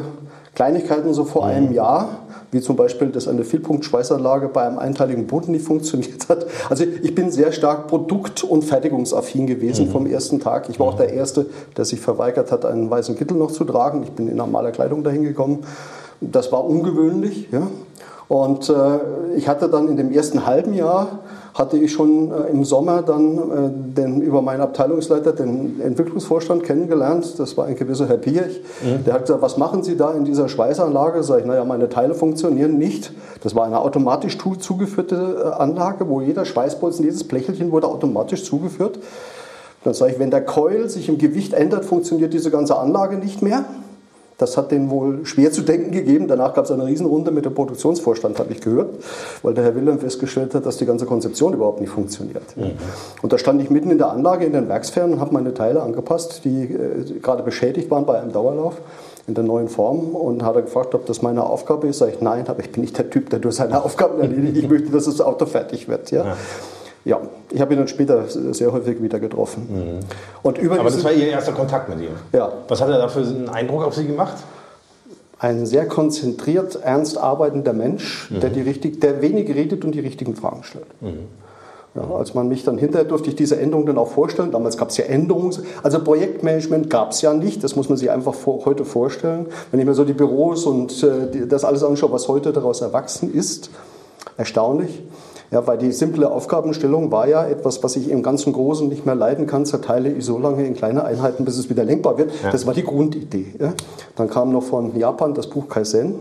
Kleinigkeiten 0.60 1.14
so 1.14 1.24
vor 1.24 1.46
mhm. 1.46 1.50
einem 1.50 1.72
Jahr 1.72 2.08
wie 2.52 2.60
zum 2.60 2.76
Beispiel, 2.76 3.08
dass 3.08 3.28
eine 3.28 3.44
Vielpunktschweißanlage 3.44 4.48
bei 4.48 4.66
einem 4.66 4.78
einteiligen 4.78 5.26
Boden 5.26 5.52
nicht 5.52 5.64
funktioniert 5.64 6.28
hat. 6.28 6.46
Also 6.68 6.84
ich 6.84 7.14
bin 7.14 7.30
sehr 7.30 7.52
stark 7.52 7.86
produkt- 7.86 8.44
und 8.44 8.62
fertigungsaffin 8.62 9.46
gewesen 9.46 9.86
mhm. 9.86 9.90
vom 9.92 10.06
ersten 10.06 10.38
Tag. 10.38 10.68
Ich 10.68 10.78
war 10.78 10.88
auch 10.88 10.96
der 10.96 11.14
Erste, 11.14 11.46
der 11.78 11.86
sich 11.86 12.00
verweigert 12.00 12.52
hat, 12.52 12.66
einen 12.66 12.90
weißen 12.90 13.16
Kittel 13.16 13.38
noch 13.38 13.52
zu 13.52 13.64
tragen. 13.64 14.02
Ich 14.02 14.11
bin 14.11 14.28
in 14.28 14.37
normaler 14.37 14.70
Kleidung 14.70 15.02
dahin 15.02 15.23
gekommen. 15.23 15.61
Das 16.20 16.52
war 16.52 16.62
ungewöhnlich. 16.62 17.49
Ja. 17.52 17.68
Und 18.28 18.68
äh, 18.68 19.37
ich 19.37 19.49
hatte 19.49 19.70
dann 19.70 19.88
in 19.88 19.96
dem 19.96 20.12
ersten 20.12 20.44
halben 20.44 20.75
Jahr 20.75 21.20
hatte 21.54 21.76
ich 21.78 21.92
schon 21.92 22.30
äh, 22.30 22.50
im 22.50 22.64
Sommer 22.64 23.02
dann 23.02 23.37
äh, 23.37 23.97
den, 23.97 24.21
über 24.21 24.42
meinen 24.42 24.61
Abteilungsleiter, 24.61 25.33
den 25.33 25.80
Entwicklungsvorstand, 25.80 26.62
kennengelernt. 26.64 27.38
Das 27.38 27.57
war 27.57 27.66
ein 27.66 27.76
gewisser 27.76 28.09
Herr 28.09 28.19
Piech. 28.19 28.62
Mhm. 28.83 29.04
Der 29.04 29.14
hat 29.14 29.23
gesagt, 29.23 29.42
was 29.42 29.57
machen 29.57 29.83
Sie 29.83 29.97
da 29.97 30.12
in 30.12 30.25
dieser 30.25 30.49
Schweißanlage? 30.49 31.23
Sag 31.23 31.40
ich, 31.40 31.47
naja, 31.47 31.64
meine 31.64 31.88
Teile 31.88 32.14
funktionieren 32.14 32.78
nicht. 32.78 33.12
Das 33.42 33.54
war 33.54 33.66
eine 33.66 33.80
automatisch 33.80 34.38
zugeführte 34.38 35.45
äh, 35.45 35.61
Anlage, 35.61 36.09
wo 36.09 36.21
jeder 36.21 36.45
Schweißbolzen, 36.45 37.04
jedes 37.04 37.25
Blechelchen 37.25 37.73
wurde 37.73 37.88
automatisch 37.88 38.45
zugeführt. 38.45 38.99
Dann 39.83 39.95
sage 39.95 40.12
ich, 40.12 40.19
wenn 40.19 40.30
der 40.30 40.45
Coil 40.45 40.88
sich 40.88 41.09
im 41.09 41.19
Gewicht 41.19 41.54
ändert, 41.54 41.85
funktioniert 41.85 42.35
diese 42.35 42.50
ganze 42.50 42.76
Anlage 42.76 43.16
nicht 43.16 43.40
mehr. 43.40 43.64
Das 44.40 44.56
hat 44.56 44.70
denen 44.70 44.88
wohl 44.88 45.26
schwer 45.26 45.52
zu 45.52 45.61
denken 45.61 45.90
gegeben. 45.90 46.26
Danach 46.26 46.54
gab 46.54 46.64
es 46.64 46.70
eine 46.70 46.87
Riesenrunde 46.87 47.30
mit 47.30 47.44
dem 47.44 47.54
Produktionsvorstand, 47.54 48.38
habe 48.38 48.52
ich 48.52 48.62
gehört, 48.62 48.94
weil 49.42 49.52
der 49.52 49.64
Herr 49.64 49.75
Wilhelm 49.75 49.99
festgestellt 49.99 50.54
hat, 50.54 50.64
dass 50.64 50.78
die 50.78 50.87
ganze 50.87 51.04
Konzeption 51.04 51.52
überhaupt 51.52 51.80
nicht 51.80 51.90
funktioniert. 51.90 52.56
Mhm. 52.56 52.73
Und 53.20 53.32
da 53.32 53.38
stand 53.38 53.61
ich 53.62 53.68
mitten 53.68 53.90
in 53.90 53.99
der 53.99 54.11
Anlage 54.11 54.47
in 54.47 54.54
den 54.54 54.68
Werksfernen 54.68 55.14
und 55.14 55.20
habe 55.20 55.35
meine 55.35 55.52
Teile 55.52 55.82
angepasst, 55.82 56.40
die 56.44 56.62
äh, 56.62 57.18
gerade 57.20 57.42
beschädigt 57.42 57.90
waren 57.90 58.06
bei 58.06 58.18
einem 58.18 58.32
Dauerlauf 58.32 58.76
in 59.26 59.35
der 59.35 59.44
neuen 59.44 59.68
Form 59.68 60.14
und 60.14 60.42
hat 60.42 60.56
er 60.56 60.62
gefragt, 60.62 60.94
ob 60.94 61.04
das 61.04 61.20
meine 61.20 61.44
Aufgabe 61.44 61.88
ist. 61.88 61.99
Sag 61.99 62.09
ich, 62.14 62.20
nein, 62.23 62.44
aber 62.49 62.61
ich 62.61 62.73
bin 62.73 62.80
nicht 62.80 62.97
der 62.97 63.11
Typ, 63.11 63.28
der 63.28 63.40
durch 63.40 63.56
seine 63.56 63.85
Aufgaben 63.85 64.20
erledigt. 64.20 64.56
Ich 64.56 64.70
möchte, 64.70 64.90
dass 64.90 65.04
das 65.04 65.20
Auto 65.20 65.44
fertig 65.44 65.87
wird. 65.87 66.11
Ja. 66.11 66.25
ja. 66.25 66.37
Ja, 67.04 67.21
ich 67.50 67.61
habe 67.61 67.73
ihn 67.73 67.78
dann 67.78 67.88
später 67.88 68.25
sehr 68.28 68.73
häufig 68.73 69.02
wieder 69.02 69.19
getroffen. 69.19 69.69
Mhm. 69.71 70.00
Und 70.42 70.59
über 70.59 70.78
Aber 70.78 70.90
das 70.90 71.02
war 71.02 71.12
Ihr 71.12 71.28
erster 71.28 71.52
Kontakt 71.52 71.88
mit 71.88 72.00
ihm? 72.00 72.14
Ja. 72.33 72.52
Was 72.69 72.80
hat 72.80 72.90
er 72.90 72.99
da 72.99 73.09
für 73.09 73.21
einen 73.21 73.49
Eindruck 73.49 73.85
auf 73.85 73.95
Sie 73.95 74.07
gemacht? 74.07 74.37
Ein 75.38 75.64
sehr 75.64 75.87
konzentriert, 75.87 76.78
ernst 76.83 77.16
arbeitender 77.16 77.73
Mensch, 77.73 78.30
mhm. 78.30 78.40
der, 78.40 78.50
die 78.50 78.61
richtig, 78.61 79.00
der 79.00 79.23
wenig 79.23 79.49
redet 79.54 79.85
und 79.85 79.92
die 79.92 80.00
richtigen 80.00 80.37
Fragen 80.37 80.62
stellt. 80.62 80.87
Mhm. 81.00 81.28
Ja, 81.95 82.09
als 82.14 82.35
man 82.35 82.47
mich 82.47 82.62
dann 82.62 82.78
hinterher 82.78 83.09
durfte 83.09 83.30
ich 83.30 83.37
diese 83.37 83.59
Änderung 83.59 83.85
dann 83.85 83.99
auch 83.99 84.09
vorstellen. 84.09 84.52
Damals 84.52 84.76
gab 84.76 84.90
es 84.90 84.97
ja 84.97 85.07
Änderungen, 85.07 85.57
also 85.83 85.99
Projektmanagement 85.99 86.88
gab 86.88 87.11
es 87.11 87.21
ja 87.21 87.33
nicht, 87.33 87.64
das 87.64 87.75
muss 87.75 87.88
man 87.88 87.99
sich 87.99 88.11
einfach 88.11 88.35
vor, 88.35 88.64
heute 88.64 88.85
vorstellen. 88.85 89.47
Wenn 89.73 89.80
ich 89.80 89.87
mir 89.87 89.95
so 89.95 90.04
die 90.04 90.12
Büros 90.12 90.66
und 90.66 91.02
äh, 91.02 91.30
die, 91.33 91.49
das 91.49 91.64
alles 91.64 91.83
anschaue, 91.83 92.12
was 92.12 92.28
heute 92.28 92.52
daraus 92.52 92.80
erwachsen 92.80 93.33
ist, 93.35 93.71
erstaunlich. 94.37 95.02
Ja, 95.50 95.66
weil 95.66 95.78
die 95.78 95.90
simple 95.90 96.30
Aufgabenstellung 96.30 97.11
war 97.11 97.26
ja 97.26 97.45
etwas, 97.45 97.83
was 97.83 97.97
ich 97.97 98.09
im 98.09 98.23
ganzen 98.23 98.52
Großen 98.52 98.88
nicht 98.88 99.04
mehr 99.04 99.16
leiden 99.16 99.47
kann, 99.47 99.66
zerteile 99.66 100.09
ich 100.11 100.25
so 100.25 100.38
lange 100.38 100.64
in 100.64 100.75
kleine 100.75 101.04
Einheiten, 101.04 101.45
bis 101.45 101.59
es 101.59 101.69
wieder 101.69 101.85
lenkbar 101.85 102.19
wird. 102.19 102.30
Ja. 102.42 102.52
Das 102.52 102.66
war 102.66 102.75
die 102.75 102.85
Grundidee. 102.85 103.54
Ja. 103.59 103.73
Dann 104.14 104.30
kam 104.30 104.52
noch 104.52 104.62
von 104.62 104.97
Japan 104.97 105.35
das 105.35 105.49
Buch 105.49 105.69
Kaizen. 105.69 106.14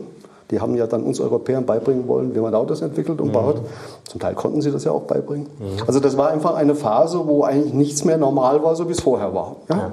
Die 0.50 0.60
haben 0.60 0.76
ja 0.76 0.88
dann 0.88 1.04
uns 1.04 1.20
Europäern 1.20 1.68
beibringen 1.68 2.08
wollen, 2.08 2.34
wie 2.34 2.40
man 2.40 2.56
Autos 2.56 2.82
entwickelt 2.82 3.22
und 3.22 3.28
mhm. 3.28 3.34
baut. 3.34 3.62
Zum 4.06 4.20
Teil 4.20 4.34
konnten 4.34 4.62
sie 4.62 4.72
das 4.72 4.84
ja 4.84 4.92
auch 4.92 5.04
beibringen. 5.04 5.46
Mhm. 5.60 5.84
Also 5.86 6.00
das 6.00 6.18
war 6.18 6.30
einfach 6.30 6.56
eine 6.56 6.74
Phase, 6.74 7.22
wo 7.28 7.44
eigentlich 7.44 7.76
nichts 7.76 8.04
mehr 8.04 8.18
normal 8.18 8.64
war, 8.64 8.76
so 8.76 8.88
wie 8.88 8.94
es 8.94 9.00
vorher 9.00 9.36
war. 9.36 9.58
Ja? 9.70 9.92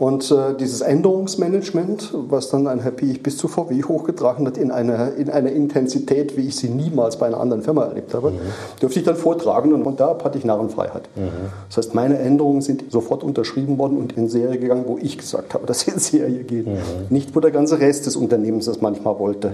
Und 0.00 0.30
äh, 0.30 0.54
dieses 0.58 0.80
Änderungsmanagement, 0.80 2.14
was 2.14 2.48
dann 2.48 2.66
ein 2.66 2.80
Herr 2.80 2.90
Piech 2.90 3.22
bis 3.22 3.36
zu 3.36 3.48
VW 3.48 3.82
hochgetragen 3.82 4.46
hat, 4.46 4.56
in 4.56 4.70
einer, 4.70 5.14
in 5.14 5.28
einer 5.28 5.52
Intensität, 5.52 6.38
wie 6.38 6.48
ich 6.48 6.56
sie 6.56 6.70
niemals 6.70 7.18
bei 7.18 7.26
einer 7.26 7.38
anderen 7.38 7.62
Firma 7.62 7.84
erlebt 7.84 8.14
habe, 8.14 8.30
mhm. 8.30 8.38
dürfte 8.80 8.98
ich 8.98 9.04
dann 9.04 9.16
vortragen 9.16 9.74
und 9.74 9.84
von 9.84 9.96
da 9.96 10.16
hatte 10.24 10.38
ich 10.38 10.46
Narrenfreiheit. 10.46 11.02
Mhm. 11.16 11.28
Das 11.68 11.76
heißt, 11.76 11.94
meine 11.94 12.18
Änderungen 12.18 12.62
sind 12.62 12.90
sofort 12.90 13.22
unterschrieben 13.22 13.76
worden 13.76 13.98
und 13.98 14.16
in 14.16 14.30
Serie 14.30 14.58
gegangen, 14.58 14.84
wo 14.86 14.96
ich 14.96 15.18
gesagt 15.18 15.52
habe, 15.52 15.66
dass 15.70 15.84
jetzt 15.84 16.06
Serie 16.06 16.44
geht. 16.44 16.66
Mhm. 16.66 16.78
Nicht, 17.10 17.36
wo 17.36 17.40
der 17.40 17.50
ganze 17.50 17.78
Rest 17.78 18.06
des 18.06 18.16
Unternehmens 18.16 18.64
das 18.64 18.80
manchmal 18.80 19.18
wollte. 19.18 19.48
Mhm. 19.48 19.52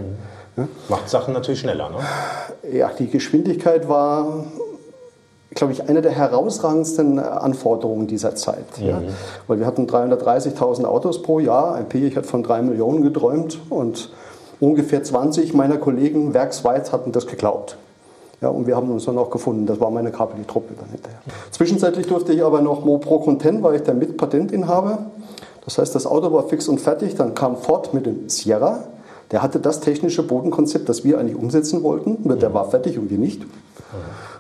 Ja? 0.59 0.69
Macht 0.89 1.11
Sachen 1.11 1.35
natürlich 1.35 1.59
schneller, 1.59 1.91
ne? 1.91 1.97
Ja, 2.73 2.93
die 2.97 3.09
Geschwindigkeit 3.09 3.89
war 3.89 4.45
glaube 5.55 5.73
ich, 5.73 5.89
eine 5.89 6.03
der 6.03 6.13
herausragendsten 6.13 7.19
Anforderungen 7.19 8.07
dieser 8.07 8.35
Zeit. 8.35 8.81
Mhm. 8.81 8.87
Ja. 8.87 9.03
Weil 9.47 9.59
wir 9.61 9.67
hatten 9.67 9.87
330.000 9.87 10.85
Autos 10.85 11.23
pro 11.23 11.39
Jahr. 11.39 11.75
Ein 11.75 11.87
ich 11.93 12.17
hat 12.17 12.27
von 12.27 12.43
drei 12.43 12.63
Millionen 12.63 13.03
geträumt 13.03 13.59
und 13.71 14.11
ungefähr 14.61 15.03
20 15.03 15.55
meiner 15.55 15.79
Kollegen 15.79 16.35
werksweit 16.35 16.93
hatten 16.93 17.13
das 17.13 17.27
geglaubt. 17.27 17.77
Ja, 18.43 18.49
und 18.49 18.67
wir 18.67 18.77
haben 18.77 18.91
uns 18.91 19.07
dann 19.07 19.17
auch 19.17 19.31
gefunden. 19.31 19.65
Das 19.65 19.81
war 19.81 19.91
meine 19.91 20.11
KPD-Truppe 20.11 20.75
dann 20.79 20.91
hinterher. 20.91 21.21
Zwischenzeitlich 21.51 22.07
durfte 22.07 22.35
ich 22.35 22.45
aber 22.45 22.61
noch 22.61 22.85
Mo 22.85 22.99
Pro 22.99 23.19
Content, 23.21 23.63
weil 23.63 23.77
ich 23.77 23.83
der 23.83 23.95
Mitpatentinhaber. 23.95 25.07
Das 25.65 25.79
heißt, 25.79 25.95
das 25.95 26.07
Auto 26.07 26.33
war 26.33 26.43
fix 26.45 26.69
und 26.69 26.81
fertig. 26.81 27.15
Dann 27.15 27.35
kam 27.35 27.57
Ford 27.57 27.95
mit 27.95 28.05
dem 28.05 28.29
Sierra. 28.29 28.85
Der 29.33 29.43
hatte 29.43 29.59
das 29.59 29.81
technische 29.81 30.23
Bodenkonzept, 30.23 30.89
das 30.89 31.05
wir 31.05 31.19
eigentlich 31.19 31.37
umsetzen 31.37 31.83
wollten. 31.83 32.39
Der 32.39 32.55
war 32.55 32.71
fertig 32.71 32.99
und 32.99 33.11
wir 33.11 33.19
nicht. 33.19 33.43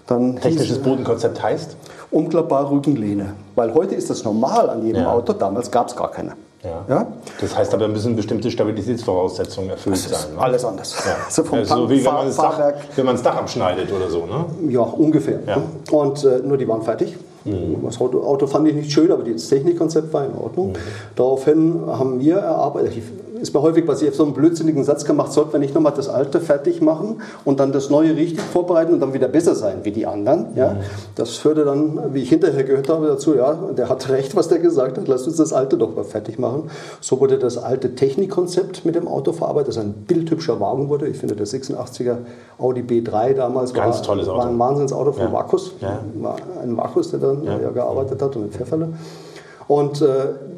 Dann 0.07 0.37
Technisches 0.37 0.79
Bodenkonzept 0.79 1.43
heißt? 1.43 1.77
Umklappbare 2.11 2.71
Rückenlehne. 2.71 3.35
Weil 3.57 3.75
heute 3.75 3.97
ist 3.97 4.09
das 4.09 4.25
normal 4.25 4.71
an 4.71 4.87
jedem 4.87 5.03
ja. 5.03 5.13
Auto, 5.13 5.33
damals 5.33 5.71
gab 5.71 5.89
es 5.89 5.97
gar 5.97 6.11
keine. 6.11 6.33
Ja. 6.63 6.85
ja. 6.89 7.07
Das 7.41 7.57
heißt 7.57 7.75
aber, 7.75 7.89
müssen 7.89 8.17
bestimmte 8.17 8.51
Stabilitätsvoraussetzungen 8.51 9.71
erfüllt 9.71 9.99
sein. 9.99 10.35
Ne? 10.35 10.41
Alles 10.41 10.65
anders. 10.65 10.97
Ja. 11.05 11.17
Also 11.27 11.45
vom 11.45 11.59
also 11.59 11.91
wie 11.91 12.05
wenn 12.05 12.15
man, 12.15 12.27
das 12.27 12.37
Dach, 12.37 12.61
wenn 12.95 13.05
man 13.05 13.15
das 13.15 13.23
Dach 13.23 13.37
abschneidet 13.37 13.93
oder 13.93 14.09
so, 14.09 14.27
ne? 14.27 14.45
Ja, 14.69 14.81
ungefähr. 14.81 15.41
Ja. 15.47 15.63
Und 15.91 16.25
äh, 16.25 16.39
nur 16.45 16.57
die 16.57 16.67
waren 16.67 16.83
fertig. 16.83 17.17
Mhm. 17.45 17.79
Das 17.85 18.01
Auto, 18.01 18.23
Auto, 18.23 18.47
fand 18.47 18.69
ich 18.69 18.75
nicht 18.75 18.91
schön, 18.91 19.11
aber 19.13 19.23
das 19.23 19.49
Technikkonzept 19.49 20.13
war 20.13 20.25
in 20.25 20.35
Ordnung. 20.35 20.71
Mhm. 20.71 20.77
Daraufhin 21.15 21.81
haben 21.87 22.21
wir 22.21 22.37
erarbeitet, 22.37 22.95
ist 23.41 23.55
mir 23.55 23.63
häufig 23.63 23.87
passiert, 23.87 24.15
so 24.15 24.25
einen 24.25 24.33
blödsinnigen 24.33 24.85
Satz 24.85 25.05
gemacht, 25.05 25.33
sollte 25.33 25.53
man 25.53 25.61
nicht 25.61 25.75
nochmal 25.75 25.93
das 25.95 26.09
Alte 26.09 26.41
fertig 26.41 26.81
machen 26.81 27.21
und 27.45 27.61
dann 27.61 27.73
das 27.73 27.91
Neue 27.91 28.17
richtig 28.17 28.41
vorbereiten 28.41 28.95
und 28.95 29.01
dann 29.01 29.13
wieder 29.15 29.29
besser 29.29 29.55
sein 29.55 29.81
wie 29.83 29.91
die 29.91 30.07
anderen. 30.07 30.57
Ja? 30.57 30.75
Mhm. 30.75 30.79
Das 31.15 31.37
führte 31.37 31.65
dann, 31.65 32.15
wie 32.15 32.23
ich 32.23 32.29
hinterher 32.29 32.65
gehört 32.65 32.89
habe, 32.89 33.07
dazu, 33.07 33.35
ja, 33.35 33.55
der 33.77 33.89
hat 33.89 34.09
recht, 34.09 34.37
was 34.37 34.49
der 34.49 34.59
gesagt 34.59 34.99
hat, 34.99 35.09
lass 35.09 35.27
uns 35.27 35.37
das 35.37 35.53
Alte 35.53 35.77
doch 35.77 35.95
mal 35.95 36.05
fertig 36.05 36.39
machen. 36.39 36.71
So 37.01 37.21
wurde 37.21 37.39
das 37.39 37.59
alte 37.59 37.95
Technikkonzept 37.95 38.85
mit 38.85 38.95
dem 38.95 39.09
Auto 39.09 39.33
verarbeitet, 39.33 39.69
das 39.69 39.79
ein 39.79 39.93
bildhübscher 39.93 40.61
Wagen 40.61 40.89
wurde. 40.89 41.07
Ich 41.07 41.19
finde, 41.19 41.37
der 41.37 41.47
86er 41.47 42.17
Audi 42.59 42.83
B3 42.83 43.35
damals 43.35 43.75
Ganz 43.75 43.97
war, 43.97 44.03
tolles 44.03 44.29
Auto. 44.29 44.39
war 44.39 44.49
ein 44.49 44.59
Wahnsinnsauto 44.59 45.13
von 45.13 45.27
ja. 45.27 45.33
Vakus. 45.33 45.73
Ja. 45.81 45.99
Ein 46.63 46.77
Vakus, 46.77 47.11
der 47.11 47.21
dann 47.21 47.45
ja. 47.45 47.59
gearbeitet 47.71 48.21
hat 48.23 48.37
und 48.37 48.45
in 48.45 48.51
Pfefferle. 48.51 48.89
Und 49.69 50.01
äh, 50.01 50.07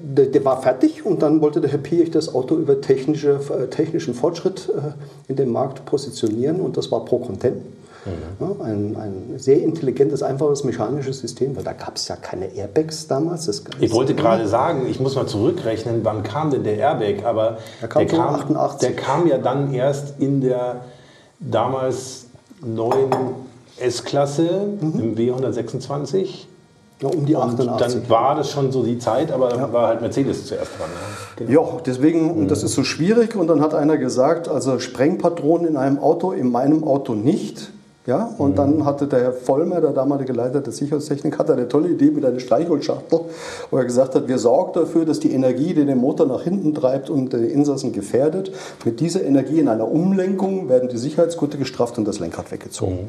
der, 0.03 0.27
der, 0.27 0.45
war 0.45 0.61
fertig 0.61 1.07
und 1.07 1.23
dann 1.23 1.41
wollte 1.41 1.61
der 1.61 1.71
Herr 1.71 1.79
Piech 1.79 2.11
das 2.11 2.35
Auto 2.35 2.57
über 2.57 2.81
technische, 2.81 3.41
äh, 3.51 3.67
technischen 3.69 4.15
Fortschritt 4.15 4.69
äh, 4.69 5.31
in 5.31 5.37
dem 5.37 5.51
Markt 5.51 5.85
positionieren 5.87 6.61
und 6.61 6.77
das 6.77 6.91
war 6.93 7.05
Pro 7.05 7.19
Content. 7.19 7.63
Mhm. 8.05 8.11
Ja, 8.41 8.65
ein, 8.65 8.97
ein, 8.97 9.39
sehr 9.39 9.63
intelligentes, 9.63 10.23
einfaches 10.23 10.63
mechanisches 10.65 11.21
System, 11.21 11.57
weil 11.57 11.65
da 11.65 11.73
gab 11.73 11.97
es 11.97 12.07
ja 12.09 12.17
keine 12.17 12.55
Airbags 12.55 13.07
damals. 13.07 13.49
ich 13.81 13.93
wollte 13.93 14.15
gerade 14.15 14.47
sagen, 14.47 14.87
ich 14.89 15.01
muss 15.01 15.15
mal 15.15 15.27
zurückrechnen, 15.27 16.01
wann 16.05 16.23
kam 16.23 16.51
denn 16.51 16.65
der 16.65 16.77
Airbag? 16.77 17.25
Aber 17.25 17.59
der 17.81 17.89
kam, 17.89 18.07
der 18.07 18.19
kam, 18.19 18.35
88. 18.35 18.89
der 18.89 18.97
kam 18.97 19.27
ja 19.27 19.39
dann 19.39 19.73
erst 19.73 20.21
in 20.21 20.41
der 20.41 20.83
damals 21.41 22.27
neuen 22.65 23.11
S-Klasse 23.79 24.69
mhm. 24.81 25.01
im 25.01 25.17
W126. 25.17 26.47
Ja, 27.01 27.09
um 27.09 27.25
die 27.25 27.37
88. 27.37 28.03
dann 28.03 28.11
war 28.11 28.35
das 28.35 28.51
schon 28.51 28.73
so 28.73 28.83
die 28.83 28.99
Zeit, 28.99 29.31
aber 29.31 29.51
dann 29.51 29.61
ja. 29.61 29.73
war 29.73 29.89
halt 29.89 30.01
Mercedes 30.01 30.47
zuerst 30.47 30.73
dran. 30.79 30.89
Ja, 30.93 31.47
genau. 31.47 31.63
ja 31.63 31.81
deswegen, 31.87 32.31
und 32.33 32.51
das 32.51 32.65
ist 32.65 32.75
so 32.75 32.83
schwierig. 32.83 33.37
Und 33.37 33.47
dann 33.47 33.61
hat 33.61 33.73
einer 33.73 33.99
gesagt, 33.99 34.49
also 34.49 34.81
Sprengpatronen 34.81 35.69
in 35.69 35.77
einem 35.77 36.01
Auto, 36.01 36.33
in 36.33 36.51
meinem 36.51 36.83
Auto 36.83 37.15
nicht. 37.15 37.71
Ja, 38.09 38.35
und 38.39 38.53
mhm. 38.53 38.57
dann 38.57 38.85
hatte 38.87 39.07
der 39.07 39.21
Herr 39.21 39.33
Vollmer, 39.35 39.83
der 39.83 39.91
damalige 39.91 40.33
Leiter 40.33 40.63
der 40.63 40.73
Sicherheitstechnik, 40.73 41.39
hat 41.39 41.51
eine 41.51 41.69
tolle 41.69 41.91
Idee 41.91 42.11
mit 42.11 42.25
einer 42.25 42.41
Streichholzschachtel, 42.41 43.21
wo 43.71 43.77
er 43.77 43.85
gesagt 43.85 44.15
hat, 44.15 44.27
wir 44.29 44.39
sorgen 44.39 44.73
dafür, 44.73 45.05
dass 45.05 45.21
die 45.21 45.31
Energie, 45.31 45.75
die 45.75 45.85
den 45.85 45.99
Motor 45.99 46.25
nach 46.25 46.43
hinten 46.43 46.75
treibt 46.75 47.11
und 47.11 47.35
die 47.35 47.37
Insassen 47.37 47.93
gefährdet, 47.93 48.51
mit 48.87 49.01
dieser 49.01 49.25
Energie 49.25 49.61
in 49.61 49.69
einer 49.69 49.93
Umlenkung 49.93 50.71
werden 50.71 50.89
die 50.89 50.97
Sicherheitsgurte 50.97 51.59
gestrafft 51.59 51.99
und 51.99 52.09
das 52.09 52.19
Lenkrad 52.19 52.51
weggezogen. 52.51 52.95
Mhm. 52.95 53.09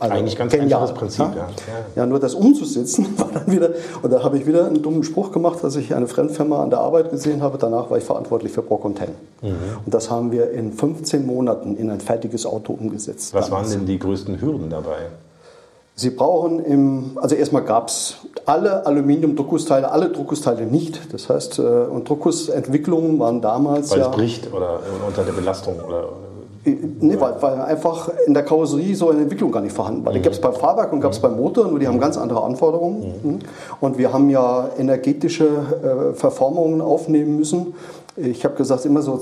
Also 0.00 0.14
Eigentlich 0.14 0.36
ganz 0.36 0.52
genial. 0.52 0.80
einfaches 0.80 0.98
Prinzip. 0.98 1.20
Ja? 1.20 1.36
Ja. 1.36 1.48
ja, 1.94 2.06
nur 2.06 2.18
das 2.18 2.34
umzusetzen 2.34 3.06
war 3.18 3.28
dann 3.32 3.46
wieder, 3.46 3.70
und 4.02 4.10
da 4.10 4.22
habe 4.22 4.38
ich 4.38 4.46
wieder 4.46 4.66
einen 4.66 4.80
dummen 4.80 5.04
Spruch 5.04 5.30
gemacht, 5.30 5.62
als 5.62 5.76
ich 5.76 5.94
eine 5.94 6.06
Fremdfirma 6.06 6.62
an 6.62 6.70
der 6.70 6.80
Arbeit 6.80 7.10
gesehen 7.10 7.42
habe. 7.42 7.58
Danach 7.58 7.90
war 7.90 7.98
ich 7.98 8.04
verantwortlich 8.04 8.50
für 8.50 8.62
Brock 8.62 8.86
und 8.86 8.96
Ten. 8.96 9.10
Mhm. 9.42 9.56
Und 9.84 9.92
das 9.94 10.10
haben 10.10 10.32
wir 10.32 10.52
in 10.52 10.72
15 10.72 11.26
Monaten 11.26 11.76
in 11.76 11.90
ein 11.90 12.00
fertiges 12.00 12.46
Auto 12.46 12.72
umgesetzt. 12.72 13.34
Was 13.34 13.50
damals. 13.50 13.68
waren 13.68 13.78
denn 13.78 13.86
die 13.86 13.98
größten 13.98 14.40
Hürden 14.40 14.70
dabei? 14.70 15.08
Sie 16.00 16.08
brauchen 16.08 16.64
im, 16.64 17.18
also 17.20 17.34
erstmal 17.34 17.62
gab 17.62 17.88
es 17.88 18.16
alle 18.46 18.86
Aluminium-Druckgussteile, 18.86 19.90
alle 19.90 20.08
Druckgussteile 20.08 20.64
nicht. 20.64 21.12
Das 21.12 21.28
heißt, 21.28 21.58
äh, 21.58 21.62
und 21.62 22.08
Druckgussentwicklungen 22.08 23.18
waren 23.18 23.42
damals. 23.42 23.90
Weil 23.90 23.98
ja, 23.98 24.08
es 24.08 24.16
bricht 24.16 24.50
oder 24.50 24.80
unter 25.06 25.24
der 25.24 25.32
Belastung 25.32 25.74
oder 25.86 26.08
Nee, 26.62 27.18
weil, 27.18 27.40
weil, 27.40 27.60
einfach 27.62 28.10
in 28.26 28.34
der 28.34 28.42
Karosserie 28.42 28.94
so 28.94 29.08
eine 29.08 29.22
Entwicklung 29.22 29.50
gar 29.50 29.62
nicht 29.62 29.74
vorhanden 29.74 30.04
war. 30.04 30.12
Die 30.12 30.20
gab 30.20 30.34
es 30.34 30.40
beim 30.40 30.52
Fahrwerk 30.52 30.92
und 30.92 31.00
gab 31.00 31.12
es 31.12 31.18
beim 31.18 31.36
Motor, 31.36 31.68
nur 31.68 31.78
die 31.78 31.88
haben 31.88 31.98
ganz 31.98 32.18
andere 32.18 32.42
Anforderungen. 32.42 33.14
Mhm. 33.22 33.38
Und 33.80 33.96
wir 33.96 34.12
haben 34.12 34.28
ja 34.28 34.68
energetische 34.78 35.46
äh, 35.46 36.14
Verformungen 36.14 36.82
aufnehmen 36.82 37.38
müssen. 37.38 37.74
Ich 38.16 38.44
habe 38.44 38.56
gesagt, 38.56 38.84
immer 38.84 39.00
so 39.00 39.18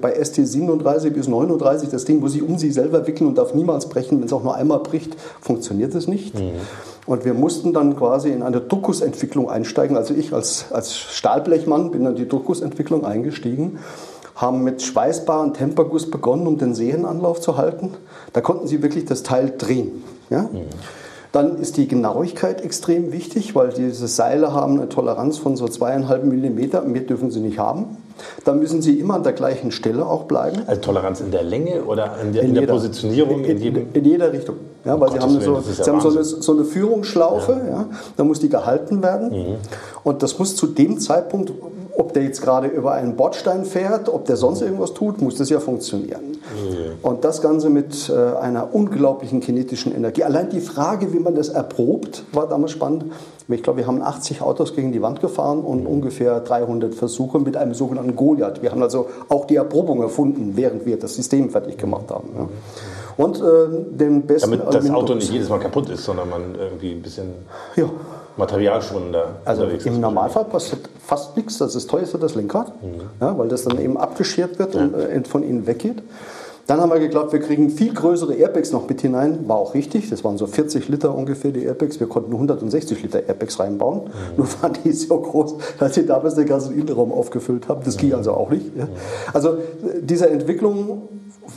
bei 0.00 0.24
ST 0.24 0.46
37 0.46 1.12
bis 1.12 1.28
39, 1.28 1.90
das 1.90 2.06
Ding 2.06 2.20
muss 2.20 2.32
sich 2.32 2.42
um 2.42 2.56
sich 2.56 2.72
selber 2.72 3.06
wickeln 3.06 3.26
und 3.26 3.36
darf 3.36 3.52
niemals 3.52 3.86
brechen. 3.86 4.18
Wenn 4.18 4.26
es 4.26 4.32
auch 4.32 4.42
nur 4.42 4.54
einmal 4.54 4.78
bricht, 4.78 5.16
funktioniert 5.42 5.94
es 5.94 6.08
nicht. 6.08 6.38
Mhm. 6.38 6.52
Und 7.04 7.26
wir 7.26 7.34
mussten 7.34 7.74
dann 7.74 7.96
quasi 7.96 8.30
in 8.30 8.42
eine 8.42 8.60
Druckgussentwicklung 8.60 9.50
einsteigen. 9.50 9.98
Also 9.98 10.14
ich 10.14 10.32
als, 10.32 10.66
als 10.70 10.96
Stahlblechmann 10.96 11.90
bin 11.90 12.06
in 12.06 12.14
die 12.14 12.28
Druckgussentwicklung 12.28 13.04
eingestiegen 13.04 13.78
haben 14.40 14.64
mit 14.64 14.82
schweißbaren 14.82 15.54
Temperguss 15.54 16.10
begonnen, 16.10 16.46
um 16.46 16.56
den 16.56 16.74
Sehenanlauf 16.74 17.40
zu 17.40 17.56
halten. 17.56 17.90
Da 18.32 18.40
konnten 18.40 18.66
sie 18.66 18.82
wirklich 18.82 19.04
das 19.04 19.22
Teil 19.22 19.52
drehen. 19.56 20.02
Ja? 20.30 20.42
Mhm. 20.42 20.66
Dann 21.32 21.58
ist 21.58 21.76
die 21.76 21.86
Genauigkeit 21.86 22.60
extrem 22.64 23.12
wichtig, 23.12 23.54
weil 23.54 23.68
diese 23.68 24.08
Seile 24.08 24.52
haben 24.52 24.78
eine 24.78 24.88
Toleranz 24.88 25.38
von 25.38 25.56
so 25.56 25.68
zweieinhalb 25.68 26.24
Millimeter. 26.24 26.82
Mehr 26.82 27.02
dürfen 27.02 27.30
sie 27.30 27.40
nicht 27.40 27.58
haben. 27.58 27.98
Dann 28.44 28.58
müssen 28.58 28.82
sie 28.82 28.98
immer 28.98 29.14
an 29.14 29.22
der 29.22 29.32
gleichen 29.32 29.70
Stelle 29.70 30.04
auch 30.04 30.24
bleiben. 30.24 30.62
Also 30.66 30.80
Toleranz 30.80 31.20
in 31.20 31.30
der 31.30 31.44
Länge 31.44 31.84
oder 31.84 32.16
in 32.20 32.32
der, 32.32 32.42
in 32.42 32.54
der 32.54 32.62
jeder, 32.62 32.72
Positionierung? 32.72 33.44
In, 33.44 33.60
in, 33.60 33.92
in, 33.92 34.04
jeder 34.04 34.32
Richtung. 34.32 34.56
Ja, 34.84 34.98
weil 34.98 35.12
sie 35.12 35.20
haben, 35.20 35.40
so, 35.40 35.54
ja 35.54 35.60
sie 35.62 35.90
haben 35.90 36.00
so, 36.00 36.10
eine, 36.10 36.24
so 36.24 36.52
eine 36.52 36.64
Führungsschlaufe, 36.64 37.52
ja. 37.52 37.70
ja. 37.70 37.86
da 38.16 38.24
muss 38.24 38.40
die 38.40 38.48
gehalten 38.48 39.02
werden. 39.02 39.30
Mhm. 39.30 39.56
Und 40.02 40.22
das 40.22 40.38
muss 40.38 40.56
zu 40.56 40.66
dem 40.66 40.98
Zeitpunkt, 40.98 41.52
ob 42.00 42.14
der 42.14 42.22
jetzt 42.22 42.40
gerade 42.40 42.66
über 42.66 42.92
einen 42.92 43.14
Bordstein 43.14 43.64
fährt, 43.64 44.08
ob 44.08 44.24
der 44.24 44.36
sonst 44.36 44.62
irgendwas 44.62 44.94
tut, 44.94 45.20
muss 45.20 45.36
das 45.36 45.50
ja 45.50 45.60
funktionieren. 45.60 46.22
Mhm. 46.30 46.38
Und 47.02 47.24
das 47.24 47.42
Ganze 47.42 47.68
mit 47.68 48.08
äh, 48.08 48.38
einer 48.38 48.74
unglaublichen 48.74 49.40
kinetischen 49.40 49.94
Energie. 49.94 50.24
Allein 50.24 50.48
die 50.48 50.60
Frage, 50.60 51.12
wie 51.12 51.18
man 51.18 51.34
das 51.34 51.50
erprobt, 51.50 52.24
war 52.32 52.48
damals 52.48 52.72
spannend. 52.72 53.04
Ich 53.48 53.62
glaube, 53.62 53.80
wir 53.80 53.86
haben 53.86 54.00
80 54.00 54.40
Autos 54.40 54.74
gegen 54.74 54.92
die 54.92 55.02
Wand 55.02 55.20
gefahren 55.20 55.60
und 55.60 55.82
mhm. 55.82 55.88
ungefähr 55.88 56.40
300 56.40 56.94
Versuche 56.94 57.38
mit 57.38 57.56
einem 57.56 57.74
sogenannten 57.74 58.16
Goliath. 58.16 58.62
Wir 58.62 58.70
haben 58.70 58.82
also 58.82 59.08
auch 59.28 59.44
die 59.46 59.56
Erprobung 59.56 60.00
erfunden, 60.00 60.52
während 60.54 60.86
wir 60.86 60.98
das 60.98 61.14
System 61.14 61.50
fertig 61.50 61.76
gemacht 61.76 62.10
haben. 62.10 62.30
Ja. 62.34 62.48
Und 63.16 63.40
äh, 63.40 63.42
den 63.90 64.22
besten 64.22 64.52
Damit 64.52 64.72
das 64.72 64.90
Auto 64.90 65.14
nicht 65.14 65.30
jedes 65.30 65.50
Mal 65.50 65.58
kaputt 65.58 65.90
ist, 65.90 66.04
sondern 66.04 66.30
man 66.30 66.54
irgendwie 66.58 66.92
ein 66.92 67.02
bisschen 67.02 67.26
ja. 67.76 67.84
Materialschonender 68.40 69.36
also 69.44 69.62
unterwegs 69.62 69.86
Im 69.86 70.00
Normalfall 70.00 70.44
passiert 70.46 70.88
fast 71.06 71.36
nichts. 71.36 71.58
Das 71.58 71.68
ist 71.68 71.84
das 71.84 71.86
teuerste 71.86 72.18
das 72.18 72.34
Lenkrad, 72.34 72.82
mhm. 72.82 73.02
ja, 73.20 73.38
weil 73.38 73.48
das 73.48 73.64
dann 73.64 73.78
eben 73.80 73.96
abgeschert 73.96 74.58
wird 74.58 74.74
ja. 74.74 74.80
und 74.80 74.94
äh, 74.94 75.22
von 75.24 75.44
innen 75.44 75.66
weggeht. 75.66 76.02
Dann 76.66 76.80
haben 76.80 76.90
wir 76.90 77.00
geglaubt, 77.00 77.32
wir 77.32 77.40
kriegen 77.40 77.70
viel 77.70 77.92
größere 77.92 78.34
Airbags 78.34 78.70
noch 78.70 78.88
mit 78.88 79.00
hinein. 79.00 79.48
War 79.48 79.56
auch 79.56 79.74
richtig. 79.74 80.08
Das 80.08 80.22
waren 80.22 80.38
so 80.38 80.46
40 80.46 80.88
Liter 80.88 81.12
ungefähr 81.12 81.50
die 81.50 81.64
Airbags. 81.64 81.98
Wir 81.98 82.06
konnten 82.06 82.32
160 82.32 83.02
Liter 83.02 83.26
Airbags 83.26 83.58
reinbauen. 83.58 84.02
Mhm. 84.02 84.10
Nur 84.36 84.46
waren 84.62 84.78
die 84.84 84.92
so 84.92 85.18
groß, 85.18 85.56
dass 85.80 85.96
sie 85.96 86.06
damals 86.06 86.36
den 86.36 86.46
ganzen 86.46 86.78
Innenraum 86.78 87.12
aufgefüllt 87.12 87.68
haben. 87.68 87.80
Das 87.84 87.96
ging 87.96 88.14
also 88.14 88.32
auch 88.34 88.50
nicht. 88.50 88.66
Ja. 88.76 88.86
Also 89.32 89.58
diese 90.00 90.30
Entwicklung 90.30 91.08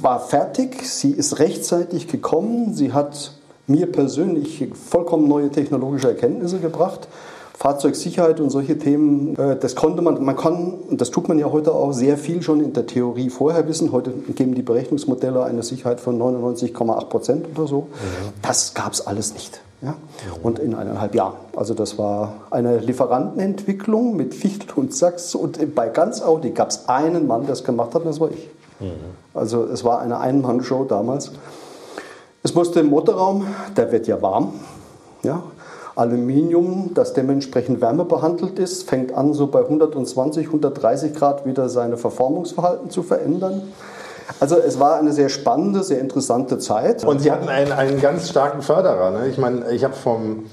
war 0.02 0.20
fertig. 0.20 0.82
Sie 0.84 1.12
ist 1.12 1.38
rechtzeitig 1.38 2.08
gekommen. 2.08 2.74
Sie 2.74 2.92
hat 2.92 3.34
mir 3.68 3.92
persönlich 3.92 4.68
vollkommen 4.74 5.28
neue 5.28 5.50
technologische 5.50 6.10
Erkenntnisse 6.10 6.60
gebracht. 6.60 7.08
Fahrzeugsicherheit 7.56 8.40
und 8.40 8.50
solche 8.50 8.78
Themen, 8.78 9.38
äh, 9.38 9.56
das 9.56 9.76
konnte 9.76 10.02
man, 10.02 10.24
man 10.24 10.36
kann, 10.36 10.74
und 10.90 11.00
das 11.00 11.12
tut 11.12 11.30
man 11.30 11.40
ja 11.40 11.52
heute 11.52 11.72
auch, 11.72 11.94
sehr 11.94 12.18
viel 12.18 12.42
schon 12.42 12.62
in 12.62 12.74
der 12.74 12.88
Theorie 12.88 13.30
vorher 13.30 13.68
wissen. 13.68 13.92
Heute 13.92 14.12
geben 14.12 14.56
die 14.56 14.64
Berechnungsmodelle 14.64 15.44
eine 15.44 15.64
Sicherheit 15.64 16.02
von 16.02 16.20
99,8 16.20 17.06
Prozent 17.06 17.48
oder 17.56 17.68
so. 17.68 17.82
Mhm. 17.82 18.34
Das 18.42 18.74
gab 18.74 18.92
es 18.92 19.06
alles 19.06 19.34
nicht. 19.34 19.62
Ja? 19.82 19.96
Und 20.42 20.60
in 20.60 20.74
eineinhalb 20.74 21.14
Jahren. 21.16 21.36
Also 21.56 21.74
das 21.74 21.98
war 21.98 22.34
eine 22.50 22.80
Lieferantenentwicklung 22.80 24.16
mit 24.16 24.34
Fichtel 24.34 24.70
und 24.76 24.94
Sachs. 24.94 25.36
Und 25.36 25.76
bei 25.76 25.90
ganz 25.90 26.22
Audi 26.22 26.52
gab 26.52 26.70
es 26.70 26.90
einen 26.90 27.28
Mann, 27.28 27.46
der 27.46 27.54
es 27.54 27.64
gemacht 27.64 27.94
hat, 27.94 28.02
und 28.02 28.08
das 28.08 28.20
war 28.20 28.32
ich. 28.32 28.50
Mhm. 28.80 28.92
Also 29.34 29.64
es 29.64 29.84
war 29.84 30.00
eine 30.00 30.20
Ein-Mann-Show 30.20 30.86
damals. 30.86 31.32
Es 32.46 32.54
musste 32.54 32.82
im 32.82 32.88
Motorraum, 32.88 33.48
der 33.78 33.90
wird 33.94 34.06
ja 34.06 34.22
warm. 34.22 34.54
Ja? 35.24 35.44
Aluminium, 35.96 36.92
das 36.94 37.14
dementsprechend 37.14 37.80
wärmebehandelt 37.80 38.60
ist, 38.60 38.90
fängt 38.90 39.14
an, 39.14 39.34
so 39.34 39.48
bei 39.48 39.62
120, 39.62 40.48
130 40.48 41.14
Grad 41.14 41.46
wieder 41.46 41.70
seine 41.70 41.96
Verformungsverhalten 41.96 42.90
zu 42.90 43.02
verändern. 43.02 43.62
Also 44.42 44.58
es 44.58 44.78
war 44.78 44.98
eine 44.98 45.14
sehr 45.14 45.30
spannende, 45.30 45.84
sehr 45.84 46.02
interessante 46.02 46.58
Zeit. 46.58 47.06
Und 47.06 47.22
Sie 47.22 47.32
hatten 47.32 47.48
einen, 47.48 47.72
einen 47.72 48.02
ganz 48.02 48.30
starken 48.30 48.62
Förderer. 48.62 49.12
Ne? 49.12 49.28
Ich 49.30 49.38
meine, 49.38 49.72
ich 49.72 49.86
habe 49.86 49.94
vom 49.94 50.46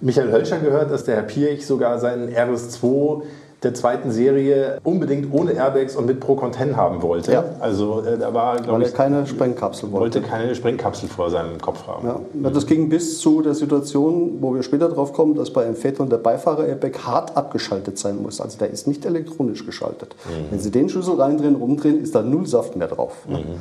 Michael 0.00 0.32
Hölscher 0.32 0.58
gehört, 0.58 0.90
dass 0.90 1.04
der 1.04 1.16
Herr 1.16 1.22
Pirch 1.24 1.66
sogar 1.66 1.98
seinen 1.98 2.30
RS2 2.30 3.22
der 3.64 3.74
zweiten 3.74 4.10
Serie 4.10 4.78
unbedingt 4.84 5.32
ohne 5.32 5.52
Airbags 5.52 5.96
und 5.96 6.06
mit 6.06 6.20
Pro 6.20 6.36
Content 6.36 6.76
haben 6.76 7.02
wollte. 7.02 7.32
Ja. 7.32 7.44
Also 7.60 8.02
äh, 8.02 8.18
da 8.18 8.32
war, 8.34 8.60
glaube 8.60 8.82
ich, 8.82 8.94
keine 8.94 9.26
Sprengkapsel 9.26 9.90
wollte. 9.90 10.16
wollte 10.16 10.28
keine 10.28 10.54
Sprengkapsel 10.54 11.08
vor 11.08 11.30
seinem 11.30 11.60
Kopf 11.60 11.86
haben. 11.86 12.06
Ja. 12.06 12.50
Das 12.50 12.66
ging 12.66 12.88
bis 12.88 13.18
zu 13.18 13.42
der 13.42 13.54
Situation, 13.54 14.38
wo 14.40 14.54
wir 14.54 14.62
später 14.62 14.88
drauf 14.88 15.12
kommen, 15.12 15.34
dass 15.34 15.50
bei 15.50 15.64
einem 15.64 15.76
Phaeton 15.76 16.08
der 16.08 16.18
Beifahrer-Airbag 16.18 16.98
hart 17.06 17.36
abgeschaltet 17.36 17.98
sein 17.98 18.22
muss. 18.22 18.40
Also 18.40 18.58
der 18.58 18.70
ist 18.70 18.86
nicht 18.86 19.04
elektronisch 19.04 19.64
geschaltet. 19.64 20.14
Mhm. 20.26 20.50
Wenn 20.50 20.60
Sie 20.60 20.70
den 20.70 20.88
Schlüssel 20.88 21.20
reindrehen, 21.20 21.56
rumdrehen, 21.56 22.02
ist 22.02 22.14
da 22.14 22.22
null 22.22 22.46
Saft 22.46 22.76
mehr 22.76 22.88
drauf. 22.88 23.12
Mhm. 23.28 23.60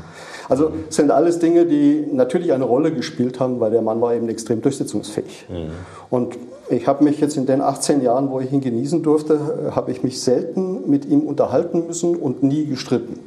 Also 0.49 0.71
es 0.89 0.95
sind 0.95 1.11
alles 1.11 1.39
Dinge, 1.39 1.65
die 1.65 2.05
natürlich 2.11 2.51
eine 2.51 2.65
Rolle 2.65 2.91
gespielt 2.91 3.39
haben, 3.39 3.59
weil 3.59 3.71
der 3.71 3.81
Mann 3.81 4.01
war 4.01 4.13
eben 4.13 4.27
extrem 4.29 4.61
durchsetzungsfähig. 4.61 5.45
Mhm. 5.49 5.71
Und 6.09 6.37
ich 6.69 6.87
habe 6.87 7.03
mich 7.03 7.19
jetzt 7.19 7.37
in 7.37 7.45
den 7.45 7.61
18 7.61 8.01
Jahren, 8.01 8.29
wo 8.31 8.39
ich 8.39 8.51
ihn 8.51 8.61
genießen 8.61 9.03
durfte, 9.03 9.33
äh, 9.33 9.71
habe 9.71 9.91
ich 9.91 10.03
mich 10.03 10.21
selten 10.21 10.89
mit 10.89 11.05
ihm 11.05 11.21
unterhalten 11.21 11.87
müssen 11.87 12.15
und 12.15 12.43
nie 12.43 12.65
gestritten, 12.65 13.19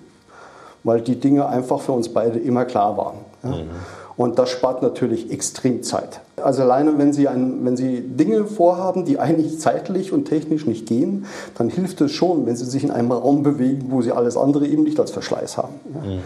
weil 0.85 1.01
die 1.01 1.17
Dinge 1.17 1.47
einfach 1.47 1.81
für 1.81 1.93
uns 1.93 2.09
beide 2.09 2.39
immer 2.39 2.65
klar 2.65 2.97
waren. 2.97 3.17
Ja? 3.43 3.51
Mhm. 3.51 3.71
Und 4.17 4.39
das 4.39 4.49
spart 4.49 4.81
natürlich 4.81 5.31
extrem 5.31 5.83
Zeit. 5.83 6.21
Also 6.43 6.63
alleine, 6.63 6.97
wenn 6.97 7.13
Sie, 7.13 7.29
ein, 7.29 7.67
wenn 7.67 7.77
Sie 7.77 8.01
Dinge 8.01 8.47
vorhaben, 8.47 9.05
die 9.05 9.19
eigentlich 9.19 9.61
zeitlich 9.61 10.11
und 10.11 10.25
technisch 10.25 10.67
nicht 10.67 10.87
gehen, 10.87 11.27
dann 11.59 11.69
hilft 11.69 12.01
es 12.01 12.13
schon, 12.13 12.47
wenn 12.47 12.57
Sie 12.57 12.65
sich 12.65 12.83
in 12.83 12.91
einem 12.91 13.13
Raum 13.13 13.43
bewegen, 13.43 13.89
wo 13.91 14.01
Sie 14.01 14.13
alles 14.13 14.39
andere 14.39 14.67
eben 14.67 14.85
nicht 14.85 14.99
als 14.99 15.11
Verschleiß 15.11 15.59
haben. 15.59 15.75
Ja? 15.95 16.01
Mhm. 16.01 16.21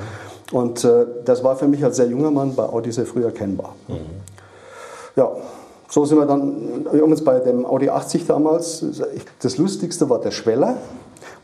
Und 0.53 0.85
äh, 0.85 1.07
das 1.25 1.43
war 1.43 1.57
für 1.57 1.69
mich 1.69 1.85
als 1.85 1.97
sehr 1.97 2.07
junger 2.07 2.31
Mann 2.31 2.55
bei 2.55 2.65
Audi 2.65 2.93
sehr 2.93 3.07
früh 3.07 3.25
erkennbar. 3.25 3.75
Mhm. 3.89 3.97
Ja, 5.17 5.33
so 5.91 6.05
sind 6.05 6.19
wir 6.19 6.27
dann, 6.27 6.87
wir 6.93 7.03
haben 7.03 7.11
uns 7.11 7.25
bei 7.25 7.41
dem 7.41 7.67
Audi 7.67 7.91
80 7.91 8.27
damals, 8.27 8.85
das 9.43 9.59
Lustigste 9.59 10.09
war 10.09 10.21
der 10.21 10.31
Schweller, 10.31 10.77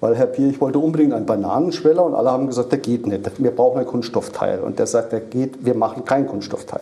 weil 0.00 0.14
Herr 0.14 0.26
Pier, 0.26 0.48
ich 0.48 0.60
wollte 0.60 0.78
unbedingt 0.78 1.12
einen 1.12 1.26
Bananenschweller 1.26 2.04
und 2.04 2.14
alle 2.14 2.30
haben 2.30 2.46
gesagt, 2.46 2.70
der 2.70 2.78
geht 2.78 3.06
nicht, 3.06 3.42
wir 3.42 3.50
brauchen 3.50 3.78
ein 3.78 3.86
Kunststoffteil. 3.86 4.60
Und 4.60 4.78
der 4.78 4.86
sagt, 4.86 5.12
der 5.12 5.20
geht, 5.20 5.64
wir 5.64 5.74
machen 5.74 6.04
kein 6.04 6.26
Kunststoffteil. 6.26 6.80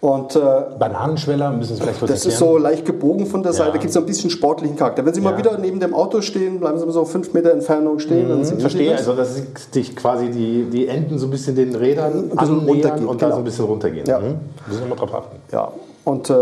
Und, 0.00 0.34
äh, 0.34 0.40
Bananenschweller 0.78 1.50
müssen 1.52 1.76
Sie 1.76 1.82
vielleicht 1.82 1.98
kurz 1.98 2.10
Das 2.10 2.24
erklären. 2.24 2.32
ist 2.32 2.38
so 2.38 2.58
leicht 2.58 2.84
gebogen 2.86 3.26
von 3.26 3.42
der 3.42 3.52
Seite, 3.52 3.72
ja. 3.74 3.76
gibt 3.76 3.90
es 3.90 3.96
ein 3.96 4.06
bisschen 4.06 4.30
sportlichen 4.30 4.76
Charakter. 4.76 5.04
Wenn 5.04 5.12
Sie 5.12 5.20
ja. 5.20 5.30
mal 5.30 5.36
wieder 5.36 5.58
neben 5.58 5.78
dem 5.78 5.94
Auto 5.94 6.22
stehen, 6.22 6.58
bleiben 6.58 6.78
Sie 6.78 6.86
mal 6.86 6.92
so 6.92 7.04
fünf 7.04 7.34
Meter 7.34 7.52
Entfernung 7.52 7.98
stehen. 7.98 8.26
Mhm, 8.26 8.44
dann 8.44 8.60
verstehe, 8.60 8.96
also 8.96 9.14
dass 9.14 9.38
sich 9.70 9.94
quasi 9.94 10.30
die, 10.30 10.64
die 10.70 10.88
Enden 10.88 11.18
so 11.18 11.26
ein 11.26 11.30
bisschen 11.30 11.54
den 11.54 11.74
Rädern 11.74 12.32
annähern 12.34 12.60
und 12.60 12.82
genau. 12.82 13.14
dann 13.14 13.32
so 13.32 13.38
ein 13.38 13.44
bisschen 13.44 13.66
runtergehen. 13.66 14.06
Ja. 14.06 14.20
Mhm. 14.20 14.36
Müssen 14.66 14.80
wir 14.80 14.88
mal 14.88 14.96
drauf 14.96 15.14
achten. 15.14 15.36
Ja, 15.52 15.70
und 16.04 16.30
äh, 16.30 16.34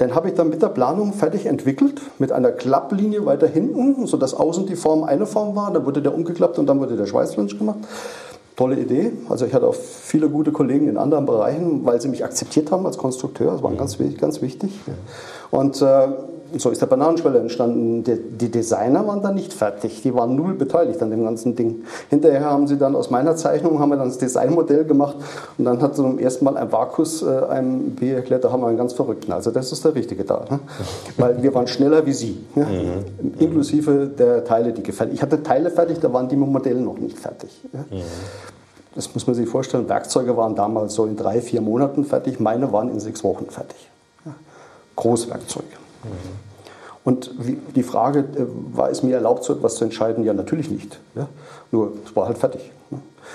den 0.00 0.14
habe 0.14 0.28
ich 0.28 0.34
dann 0.34 0.48
mit 0.48 0.62
der 0.62 0.68
Planung 0.68 1.12
fertig 1.12 1.46
entwickelt, 1.46 2.00
mit 2.18 2.32
einer 2.32 2.50
Klapplinie 2.50 3.26
weiter 3.26 3.46
hinten, 3.46 4.06
sodass 4.06 4.32
außen 4.32 4.66
die 4.66 4.76
Form 4.76 5.04
eine 5.04 5.26
Form 5.26 5.54
war. 5.54 5.72
Dann 5.72 5.84
wurde 5.84 6.00
der 6.00 6.14
umgeklappt 6.14 6.58
und 6.58 6.66
dann 6.66 6.80
wurde 6.80 6.96
der 6.96 7.06
Schweißflinch 7.06 7.58
gemacht. 7.58 7.78
Tolle 8.56 8.76
Idee. 8.76 9.12
Also 9.28 9.44
ich 9.46 9.52
hatte 9.52 9.66
auch 9.66 9.74
viele 9.74 10.28
gute 10.28 10.52
Kollegen 10.52 10.88
in 10.88 10.96
anderen 10.96 11.26
Bereichen, 11.26 11.84
weil 11.84 12.00
sie 12.00 12.08
mich 12.08 12.24
akzeptiert 12.24 12.70
haben 12.70 12.86
als 12.86 12.96
Konstrukteur. 12.96 13.52
Das 13.52 13.62
war 13.62 13.72
ganz, 13.72 13.98
ganz 14.18 14.40
wichtig. 14.40 14.72
Und 15.50 15.82
äh, 15.82 16.08
so 16.58 16.70
ist 16.70 16.80
der 16.80 16.86
Bananenschweller 16.86 17.40
entstanden. 17.40 18.04
Die, 18.04 18.16
die, 18.16 18.50
Designer 18.50 19.06
waren 19.06 19.22
dann 19.22 19.34
nicht 19.34 19.52
fertig. 19.52 20.02
Die 20.02 20.14
waren 20.14 20.36
null 20.36 20.54
beteiligt 20.54 21.02
an 21.02 21.10
dem 21.10 21.24
ganzen 21.24 21.56
Ding. 21.56 21.84
Hinterher 22.10 22.44
haben 22.44 22.66
sie 22.66 22.76
dann 22.76 22.94
aus 22.94 23.10
meiner 23.10 23.36
Zeichnung 23.36 23.78
haben 23.78 23.90
wir 23.90 23.96
dann 23.96 24.08
das 24.08 24.18
Designmodell 24.18 24.84
gemacht 24.84 25.16
und 25.58 25.64
dann 25.64 25.80
hat 25.80 25.96
zum 25.96 26.18
ersten 26.18 26.44
Mal 26.44 26.56
ein 26.56 26.70
Vakus 26.70 27.22
äh, 27.22 27.26
einem 27.48 27.90
B 27.90 28.12
erklärt, 28.12 28.44
da 28.44 28.52
haben 28.52 28.62
wir 28.62 28.68
einen 28.68 28.78
ganz 28.78 28.92
verrückten. 28.92 29.32
Also 29.32 29.50
das 29.50 29.72
ist 29.72 29.84
der 29.84 29.94
Richtige 29.94 30.24
da. 30.24 30.44
Ne? 30.50 30.60
Weil 31.16 31.42
wir 31.42 31.54
waren 31.54 31.66
schneller 31.66 32.04
wie 32.06 32.12
sie. 32.12 32.44
Ne? 32.54 32.66
Mhm. 33.22 33.34
Inklusive 33.38 34.06
der 34.06 34.44
Teile, 34.44 34.72
die 34.72 34.82
gefällt. 34.82 35.12
Ich 35.12 35.22
hatte 35.22 35.42
Teile 35.42 35.70
fertig, 35.70 36.00
da 36.00 36.12
waren 36.12 36.28
die 36.28 36.36
Modelle 36.36 36.80
noch 36.80 36.98
nicht 36.98 37.18
fertig. 37.18 37.50
Ne? 37.72 37.84
Mhm. 37.90 38.02
Das 38.94 39.14
muss 39.14 39.26
man 39.26 39.34
sich 39.34 39.48
vorstellen. 39.48 39.88
Werkzeuge 39.88 40.36
waren 40.36 40.54
damals 40.54 40.94
so 40.94 41.06
in 41.06 41.16
drei, 41.16 41.40
vier 41.40 41.62
Monaten 41.62 42.04
fertig. 42.04 42.40
Meine 42.40 42.72
waren 42.72 42.90
in 42.90 43.00
sechs 43.00 43.24
Wochen 43.24 43.46
fertig. 43.46 43.88
Großwerkzeuge. 44.96 45.81
Und 47.04 47.32
die 47.74 47.82
Frage, 47.82 48.20
äh, 48.20 48.46
war 48.72 48.90
es 48.90 49.02
mir 49.02 49.16
erlaubt, 49.16 49.44
so 49.44 49.52
etwas 49.54 49.76
zu 49.76 49.84
entscheiden? 49.84 50.24
Ja, 50.24 50.34
natürlich 50.34 50.70
nicht. 50.70 51.00
Ja? 51.14 51.28
Nur, 51.70 51.92
es 52.04 52.14
war 52.14 52.26
halt 52.26 52.38
fertig. 52.38 52.70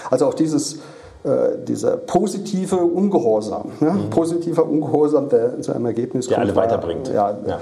Also 0.09 0.27
auch 0.27 0.33
dieses, 0.33 0.75
äh, 1.23 1.57
dieser 1.67 1.97
positive 1.97 2.77
Ungehorsam, 2.77 3.71
ja? 3.81 3.93
mhm. 3.93 4.09
positiver 4.09 4.65
Ungehorsam, 4.65 5.27
der 5.27 5.61
zu 5.61 5.73
einem 5.73 5.87
Ergebnis 5.87 6.27
der 6.27 6.37
kommt. 6.37 6.47
Der 6.47 6.55
alle 6.55 6.69
weiterbringt. 6.69 7.07
Ja, 7.09 7.37
ja, 7.45 7.59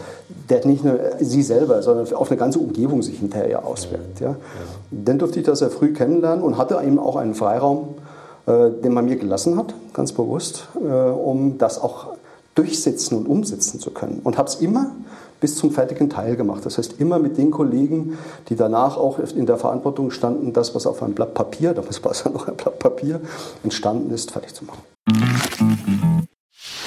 Der 0.49 0.65
nicht 0.67 0.83
nur 0.83 0.99
sie 1.19 1.41
selber, 1.41 1.81
sondern 1.81 2.13
auf 2.13 2.29
eine 2.29 2.37
ganze 2.37 2.59
Umgebung 2.59 3.01
sich 3.01 3.19
hinterher 3.19 3.65
auswirkt. 3.65 4.21
Mhm. 4.21 4.27
Ja? 4.27 4.35
Dann 4.91 5.17
durfte 5.17 5.39
ich 5.39 5.45
das 5.45 5.59
sehr 5.59 5.71
früh 5.71 5.93
kennenlernen 5.93 6.43
und 6.43 6.57
hatte 6.57 6.79
eben 6.85 6.99
auch 6.99 7.15
einen 7.15 7.33
Freiraum, 7.33 7.95
äh, 8.45 8.69
den 8.69 8.93
man 8.93 9.05
mir 9.05 9.15
gelassen 9.15 9.57
hat, 9.57 9.73
ganz 9.93 10.11
bewusst, 10.11 10.67
äh, 10.75 10.87
um 10.87 11.57
das 11.57 11.81
auch 11.81 12.14
durchsetzen 12.55 13.17
und 13.17 13.27
umsetzen 13.27 13.79
zu 13.79 13.91
können. 13.91 14.21
Und 14.23 14.37
habe 14.37 14.49
es 14.49 14.55
immer 14.55 14.91
bis 15.39 15.55
zum 15.57 15.71
fertigen 15.71 16.09
Teil 16.09 16.35
gemacht. 16.37 16.65
Das 16.65 16.77
heißt, 16.77 16.95
immer 16.99 17.19
mit 17.19 17.37
den 17.37 17.51
Kollegen, 17.51 18.17
die 18.49 18.55
danach 18.55 18.97
auch 18.97 19.19
in 19.19 19.45
der 19.45 19.57
Verantwortung 19.57 20.09
standen, 20.09 20.53
das, 20.53 20.73
was 20.73 20.87
auf 20.87 21.03
einem 21.03 21.13
Blatt 21.13 21.33
Papier, 21.33 21.73
damals 21.73 22.03
war 22.03 22.11
es 22.11 22.23
ja 22.23 22.31
noch 22.31 22.47
ein 22.47 22.55
Blatt 22.55 22.79
Papier, 22.79 23.21
entstanden 23.63 24.11
ist, 24.11 24.31
fertig 24.31 24.53
zu 24.53 24.65
machen. 24.65 24.81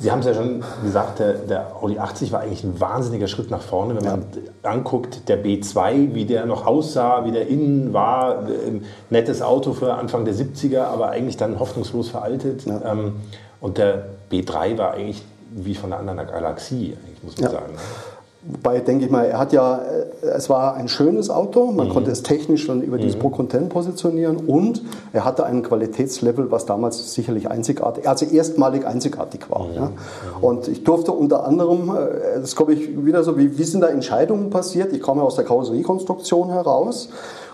Sie 0.00 0.10
haben 0.10 0.20
es 0.20 0.26
ja 0.26 0.34
schon 0.34 0.62
gesagt, 0.82 1.18
der, 1.18 1.34
der, 1.34 1.76
Audi 1.76 1.98
80 1.98 2.32
war 2.32 2.40
eigentlich 2.40 2.64
ein 2.64 2.80
wahnsinniger 2.80 3.28
Schritt 3.28 3.50
nach 3.50 3.62
vorne, 3.62 3.96
wenn 3.96 4.04
man 4.04 4.24
ja. 4.64 4.70
anguckt, 4.70 5.28
der 5.28 5.44
B2, 5.44 6.14
wie 6.14 6.24
der 6.24 6.46
noch 6.46 6.66
aussah, 6.66 7.24
wie 7.24 7.32
der 7.32 7.48
innen 7.48 7.92
war, 7.92 8.40
ein 8.40 8.84
nettes 9.10 9.42
Auto 9.42 9.72
für 9.72 9.94
Anfang 9.94 10.24
der 10.24 10.34
70er, 10.34 10.82
aber 10.82 11.10
eigentlich 11.10 11.36
dann 11.36 11.58
hoffnungslos 11.58 12.08
veraltet. 12.08 12.64
Ja. 12.64 12.92
Ähm, 12.92 13.16
und 13.60 13.78
der 13.78 14.06
B3 14.30 14.78
war 14.78 14.92
eigentlich 14.92 15.22
wie 15.50 15.74
von 15.74 15.92
einer 15.92 16.00
anderen 16.00 16.28
Galaxie, 16.28 16.96
muss 17.22 17.36
man 17.36 17.44
ja. 17.44 17.50
sagen. 17.50 17.74
Wobei, 18.42 18.78
denke 18.78 19.04
ich 19.04 19.10
mal, 19.10 19.24
er 19.24 19.38
hat 19.38 19.52
ja, 19.52 19.78
äh, 19.78 20.26
es 20.26 20.48
war 20.48 20.74
ein 20.74 20.86
schönes 20.88 21.28
Auto, 21.28 21.72
man 21.72 21.88
mhm. 21.88 21.92
konnte 21.92 22.10
es 22.12 22.22
technisch 22.22 22.68
dann 22.68 22.82
über 22.82 22.96
mhm. 22.96 23.00
dieses 23.00 23.18
Pro 23.18 23.30
Content 23.30 23.68
positionieren 23.68 24.36
und 24.36 24.82
er 25.12 25.24
hatte 25.24 25.44
ein 25.44 25.64
Qualitätslevel, 25.64 26.50
was 26.52 26.64
damals 26.64 27.14
sicherlich 27.14 27.50
einzigartig, 27.50 28.08
also 28.08 28.26
erstmalig 28.26 28.86
einzigartig 28.86 29.50
war. 29.50 29.64
Mhm. 29.64 29.74
Ja. 29.74 29.90
Und 30.40 30.68
ich 30.68 30.84
durfte 30.84 31.10
unter 31.10 31.46
anderem, 31.46 31.90
äh, 31.90 32.40
das 32.40 32.54
glaube 32.54 32.74
ich 32.74 33.04
wieder 33.04 33.24
so, 33.24 33.36
wie, 33.36 33.58
wie 33.58 33.64
sind 33.64 33.80
da 33.80 33.88
Entscheidungen 33.88 34.50
passiert? 34.50 34.92
Ich 34.92 35.02
komme 35.02 35.22
aus 35.22 35.34
der 35.34 35.44
Karosseriekonstruktion 35.44 36.50
heraus 36.50 37.08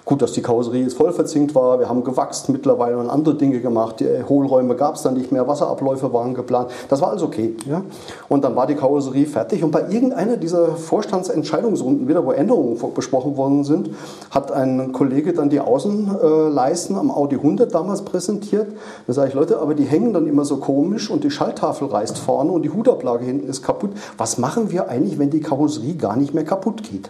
Gut, 0.04 0.20
dass 0.20 0.32
die 0.32 0.42
Karosserie 0.42 0.82
jetzt 0.82 0.98
voll 0.98 1.12
verzinkt 1.12 1.54
war, 1.54 1.78
wir 1.80 1.88
haben 1.88 2.04
gewachst 2.04 2.50
mittlerweile 2.50 2.98
und 2.98 3.08
andere 3.08 3.36
Dinge 3.36 3.60
gemacht, 3.60 4.00
die 4.00 4.22
Hohlräume 4.28 4.74
gab 4.74 4.96
es 4.96 5.02
dann 5.02 5.14
nicht 5.14 5.32
mehr, 5.32 5.48
Wasserabläufe 5.48 6.12
waren 6.12 6.34
geplant, 6.34 6.70
das 6.90 7.00
war 7.00 7.08
alles 7.08 7.22
okay. 7.22 7.56
Ja? 7.66 7.80
Und 8.28 8.44
dann 8.44 8.54
war 8.54 8.66
die 8.66 8.74
Karosserie 8.74 9.24
fertig 9.24 9.64
und 9.64 9.70
bei 9.70 9.80
irgendeiner 9.88 10.36
dieser 10.36 10.76
Vorstandsentscheidungsrunden 10.76 12.06
wieder, 12.06 12.26
wo 12.26 12.32
Änderungen 12.32 12.78
besprochen 12.94 13.38
worden 13.38 13.64
sind, 13.64 13.90
hat 14.30 14.52
ein 14.52 14.92
Kollege 14.92 15.32
dann 15.32 15.48
die 15.48 15.60
Außenleisten 15.60 16.98
am 16.98 17.10
Audi 17.10 17.36
100 17.36 17.74
damals 17.74 18.02
präsentiert. 18.02 18.66
Da 19.06 19.14
sage 19.14 19.28
ich, 19.28 19.34
Leute, 19.34 19.58
aber 19.58 19.74
die 19.74 19.84
hängen 19.84 20.12
dann 20.12 20.26
immer 20.26 20.44
so 20.44 20.58
komisch 20.58 21.10
und 21.10 21.24
die 21.24 21.30
Schalttafel 21.30 21.88
reißt 21.88 22.18
vorne 22.18 22.52
und 22.52 22.60
die 22.60 22.70
Hutablage 22.70 23.24
hinten 23.24 23.48
ist 23.48 23.62
kaputt. 23.62 23.92
Was 24.18 24.36
machen 24.36 24.70
wir 24.70 24.90
eigentlich, 24.90 25.18
wenn 25.18 25.30
die 25.30 25.40
Karosserie 25.40 25.94
gar 25.94 26.16
nicht 26.16 26.34
mehr 26.34 26.44
kaputt 26.44 26.82
geht? 26.82 27.08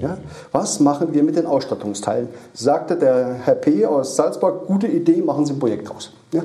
Ja? 0.00 0.18
Was 0.52 0.80
machen 0.80 1.12
wir 1.12 1.22
mit 1.22 1.36
den 1.36 1.46
Ausstattungsteilen? 1.46 2.28
Sagte 2.54 2.96
der 2.96 3.34
Herr 3.44 3.54
P. 3.54 3.86
aus 3.86 4.16
Salzburg, 4.16 4.66
gute 4.66 4.86
Idee, 4.86 5.22
machen 5.22 5.46
Sie 5.46 5.52
ein 5.52 5.58
Projekt 5.58 5.88
draus. 5.88 6.12
Ja? 6.32 6.42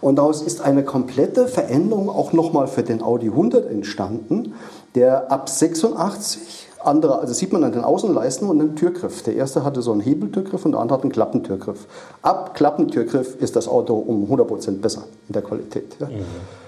Und 0.00 0.16
daraus 0.16 0.42
ist 0.42 0.60
eine 0.60 0.84
komplette 0.84 1.48
Veränderung 1.48 2.08
auch 2.08 2.32
nochmal 2.32 2.68
für 2.68 2.82
den 2.82 3.02
Audi 3.02 3.26
100 3.26 3.70
entstanden, 3.70 4.54
der 4.94 5.32
ab 5.32 5.48
86 5.48 6.68
andere, 6.80 7.18
also 7.18 7.34
sieht 7.34 7.52
man 7.52 7.64
an 7.64 7.72
den 7.72 7.82
Außenleisten 7.82 8.48
und 8.48 8.58
den 8.60 8.76
Türgriff. 8.76 9.22
Der 9.22 9.34
erste 9.34 9.64
hatte 9.64 9.82
so 9.82 9.92
einen 9.92 10.00
Hebeltürgriff 10.00 10.64
und 10.64 10.72
der 10.72 10.80
andere 10.80 10.98
hat 10.98 11.02
einen 11.02 11.12
Klappentürgriff. 11.12 11.86
Ab 12.22 12.54
Klappentürgriff 12.54 13.36
ist 13.40 13.56
das 13.56 13.68
Auto 13.68 13.94
um 13.94 14.30
100% 14.30 14.80
besser 14.80 15.04
in 15.28 15.32
der 15.32 15.42
Qualität. 15.42 15.96
Ja? 15.98 16.06
Mhm. 16.06 16.24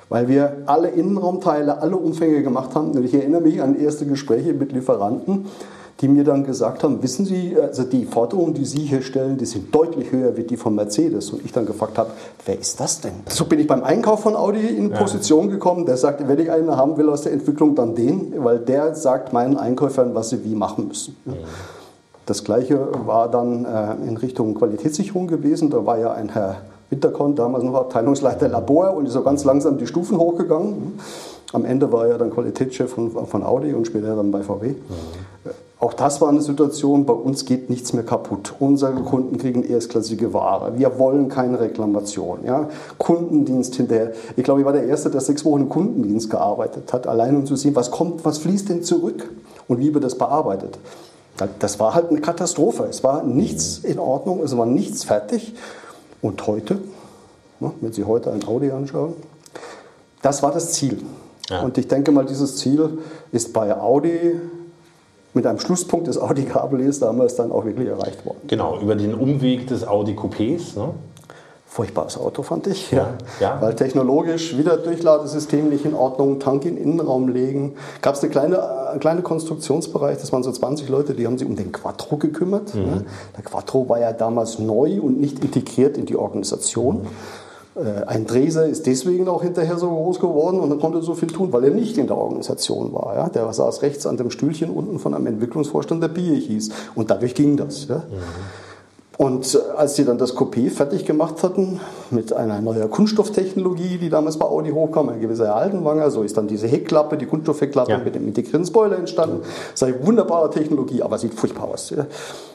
Weil 0.09 0.27
wir 0.27 0.65
alle 0.67 0.89
Innenraumteile, 0.89 1.81
alle 1.81 1.97
Umfänge 1.97 2.43
gemacht 2.43 2.75
haben. 2.75 2.91
Und 2.91 3.05
ich 3.05 3.15
erinnere 3.15 3.43
mich 3.43 3.63
an 3.63 3.79
erste 3.79 4.07
Gespräche 4.07 4.53
mit 4.53 4.73
Lieferanten 4.73 5.47
die 6.01 6.09
mir 6.09 6.25
dann 6.25 6.45
gesagt 6.45 6.83
haben, 6.83 7.03
wissen 7.03 7.27
Sie, 7.27 7.57
also 7.61 7.85
die 7.85 8.07
Forderungen, 8.07 8.55
die 8.55 8.65
Sie 8.65 8.81
hier 8.81 9.03
stellen, 9.03 9.37
die 9.37 9.45
sind 9.45 9.75
deutlich 9.75 10.11
höher 10.11 10.35
wie 10.37 10.45
die 10.45 10.57
von 10.57 10.75
Mercedes. 10.75 11.31
Und 11.31 11.45
ich 11.45 11.53
dann 11.53 11.67
gefragt 11.67 11.99
habe, 11.99 12.11
wer 12.47 12.59
ist 12.59 12.81
das 12.81 13.03
denn? 13.03 13.13
So 13.29 13.45
bin 13.45 13.59
ich 13.59 13.67
beim 13.67 13.85
Einkauf 13.85 14.21
von 14.21 14.35
Audi 14.35 14.67
in 14.67 14.91
Position 14.91 15.51
gekommen. 15.51 15.85
Der 15.85 15.99
sagt, 15.99 16.27
wenn 16.27 16.39
ich 16.39 16.51
einen 16.51 16.75
haben 16.75 16.97
will 16.97 17.11
aus 17.11 17.23
der 17.23 17.33
Entwicklung, 17.33 17.75
dann 17.75 17.95
den, 17.95 18.33
weil 18.43 18.59
der 18.59 18.95
sagt 18.95 19.35
meinen 19.35 19.59
Einkäufern, 19.59 20.15
was 20.15 20.31
sie 20.31 20.43
wie 20.43 20.55
machen 20.55 20.89
müssen. 20.89 21.17
Ja. 21.27 21.35
Das 22.25 22.45
gleiche 22.45 22.89
war 23.05 23.31
dann 23.31 23.67
äh, 23.67 24.09
in 24.09 24.17
Richtung 24.17 24.55
Qualitätssicherung 24.55 25.27
gewesen. 25.27 25.69
Da 25.69 25.85
war 25.85 25.99
ja 25.99 26.13
ein 26.13 26.31
Herr 26.31 26.63
Winterkorn, 26.89 27.35
damals 27.35 27.63
noch 27.63 27.75
Abteilungsleiter 27.75 28.49
Labor 28.49 28.95
und 28.95 29.07
ist 29.07 29.13
so 29.13 29.23
ganz 29.23 29.45
langsam 29.45 29.77
die 29.77 29.87
Stufen 29.87 30.17
hochgegangen. 30.17 30.99
Am 31.53 31.65
Ende 31.65 31.93
war 31.93 32.07
er 32.07 32.17
dann 32.19 32.31
Qualitätschef 32.31 32.91
von, 32.91 33.11
von 33.27 33.43
Audi 33.43 33.75
und 33.75 33.87
später 33.87 34.17
dann 34.17 34.31
bei 34.31 34.43
VW. 34.43 34.69
Mhm. 34.69 35.51
Auch 35.81 35.95
das 35.95 36.21
war 36.21 36.29
eine 36.29 36.43
Situation, 36.43 37.07
bei 37.07 37.15
uns 37.15 37.47
geht 37.47 37.71
nichts 37.71 37.95
mehr 37.95 38.05
kaputt. 38.05 38.55
Unsere 38.59 38.93
Kunden 38.97 39.39
kriegen 39.39 39.63
erstklassige 39.63 40.35
Ware. 40.35 40.79
Wir 40.79 40.99
wollen 40.99 41.31
keine 41.31 41.59
Reklamation. 41.59 42.45
Ja? 42.45 42.69
Kundendienst 42.99 43.77
hinterher. 43.77 44.13
Ich 44.37 44.45
glaube, 44.45 44.61
ich 44.61 44.67
war 44.67 44.75
der 44.75 44.85
Erste, 44.85 45.11
der 45.11 45.23
sechs 45.23 45.43
Wochen 45.47 45.63
im 45.63 45.69
Kundendienst 45.71 46.29
gearbeitet 46.29 46.93
hat, 46.93 47.07
allein 47.07 47.35
um 47.35 47.47
zu 47.47 47.57
sehen, 47.57 47.75
was 47.75 47.91
kommt, 47.91 48.27
was 48.27 48.37
fließt 48.39 48.69
denn 48.69 48.83
zurück 48.83 49.31
und 49.69 49.79
wie 49.79 49.95
wird 49.95 50.05
das 50.05 50.19
bearbeitet. 50.19 50.79
Das 51.59 51.81
war 51.81 51.95
halt 51.95 52.11
eine 52.11 52.21
Katastrophe. 52.21 52.85
Es 52.85 53.03
war 53.03 53.23
nichts 53.23 53.79
in 53.79 53.99
Ordnung, 53.99 54.43
es 54.43 54.55
war 54.55 54.67
nichts 54.67 55.05
fertig. 55.05 55.55
Und 56.21 56.47
heute, 56.47 56.79
ne, 57.59 57.73
wenn 57.81 57.95
Sie 57.95 58.05
heute 58.05 58.31
ein 58.33 58.47
Audi 58.47 58.71
anschauen, 58.71 59.15
das 60.21 60.43
war 60.43 60.53
das 60.53 60.73
Ziel. 60.73 60.99
Ja. 61.49 61.63
Und 61.63 61.79
ich 61.79 61.89
denke 61.89 62.13
mal, 62.13 62.27
dieses 62.27 62.57
Ziel 62.57 62.99
ist 63.33 63.55
bei 63.55 63.75
Audi 63.75 64.39
mit 65.35 65.47
einem 65.47 65.61
Schlusspunkt 65.61 66.07
des 66.07 66.19
Audi 66.19 66.45
Cabrio 66.45 66.91
damals 66.99 67.37
dann 67.37 67.53
auch 67.53 67.65
wirklich 67.65 67.89
erreicht 67.89 68.25
worden. 68.27 68.41
Genau, 68.47 68.79
über 68.81 68.97
den 68.97 69.15
Umweg 69.15 69.67
des 69.67 69.87
Audi 69.87 70.13
Coupés. 70.13 70.77
Ne? 70.77 70.91
Furchtbares 71.71 72.19
Auto 72.19 72.43
fand 72.43 72.67
ich, 72.67 72.91
ja. 72.91 73.15
ja. 73.39 73.59
Weil 73.61 73.77
technologisch 73.77 74.59
wieder 74.59 74.77
Durchladesystem 74.77 75.69
nicht 75.69 75.85
in 75.85 75.95
Ordnung, 75.95 76.41
Tank 76.41 76.65
in 76.65 76.75
den 76.75 76.83
Innenraum 76.83 77.29
legen. 77.29 77.77
Gab 78.03 78.17
es 78.17 78.23
eine 78.23 78.33
kleine, 78.33 78.57
äh, 78.57 78.99
kleine 78.99 79.23
Konstruktionsbereich, 79.23 80.19
das 80.19 80.33
waren 80.33 80.43
so 80.43 80.51
20 80.51 80.89
Leute, 80.89 81.15
die 81.15 81.29
haben 81.29 81.39
sich 81.39 81.47
um 81.47 81.55
den 81.55 81.71
Quattro 81.71 82.17
gekümmert. 82.17 82.75
Mhm. 82.75 82.81
Ne? 82.81 83.05
Der 83.37 83.45
Quattro 83.45 83.89
war 83.89 84.01
ja 84.01 84.13
damals 84.13 84.59
neu 84.59 85.01
und 85.01 85.21
nicht 85.21 85.45
integriert 85.45 85.97
in 85.97 86.07
die 86.07 86.17
Organisation. 86.17 87.03
Mhm. 87.03 87.09
Äh, 87.77 88.05
ein 88.07 88.27
Dreser 88.27 88.67
ist 88.67 88.87
deswegen 88.87 89.29
auch 89.29 89.43
hinterher 89.43 89.79
so 89.79 89.89
groß 89.89 90.21
geworden 90.21 90.61
und 90.61 90.71
er 90.71 90.79
konnte 90.79 91.03
so 91.03 91.15
viel 91.15 91.29
tun, 91.29 91.53
weil 91.53 91.65
er 91.65 91.71
nicht 91.71 91.99
in 91.99 92.07
der 92.07 92.17
Organisation 92.17 92.93
war. 92.93 93.15
Ja? 93.17 93.29
Der 93.29 93.53
saß 93.53 93.83
rechts 93.83 94.07
an 94.07 94.17
dem 94.17 94.31
Stühlchen 94.31 94.71
unten 94.71 94.99
von 94.99 95.15
einem 95.15 95.27
Entwicklungsvorstand, 95.27 96.03
der 96.03 96.09
Bier 96.09 96.35
hieß. 96.35 96.71
Und 96.95 97.11
dadurch 97.11 97.35
ging 97.35 97.57
das. 97.57 97.87
Ja? 97.89 97.97
Mhm. 97.97 98.03
Und 99.21 99.55
äh, 99.55 99.59
als 99.77 99.97
sie 99.97 100.07
dann 100.07 100.17
das 100.17 100.35
Coupé 100.35 100.71
fertig 100.71 101.05
gemacht 101.05 101.43
hatten, 101.43 101.79
mit 102.11 102.33
einer 102.33 102.61
neuen 102.63 102.91
Kunststofftechnologie, 102.91 103.99
die 103.99 104.09
damals 104.09 104.39
bei 104.39 104.47
Audi 104.47 104.71
hochkam, 104.71 105.11
ein 105.11 105.21
gewisser 105.21 105.55
Altenwanger, 105.55 106.11
so 106.11 106.23
ist 106.23 106.39
dann 106.39 106.49
diese 106.49 106.67
Heckklappe, 106.67 107.19
die 107.19 107.27
Kunststoffheckklappe 107.27 107.91
ja. 107.91 107.99
mit 107.99 108.15
dem 108.15 108.27
integrierten 108.27 108.65
Spoiler 108.65 108.97
entstanden. 108.97 109.43
Ist 109.75 109.83
eine 109.83 110.07
wunderbare 110.07 110.49
Technologie, 110.49 111.03
aber 111.03 111.19
sieht 111.19 111.35
furchtbar 111.35 111.69
aus. 111.69 111.93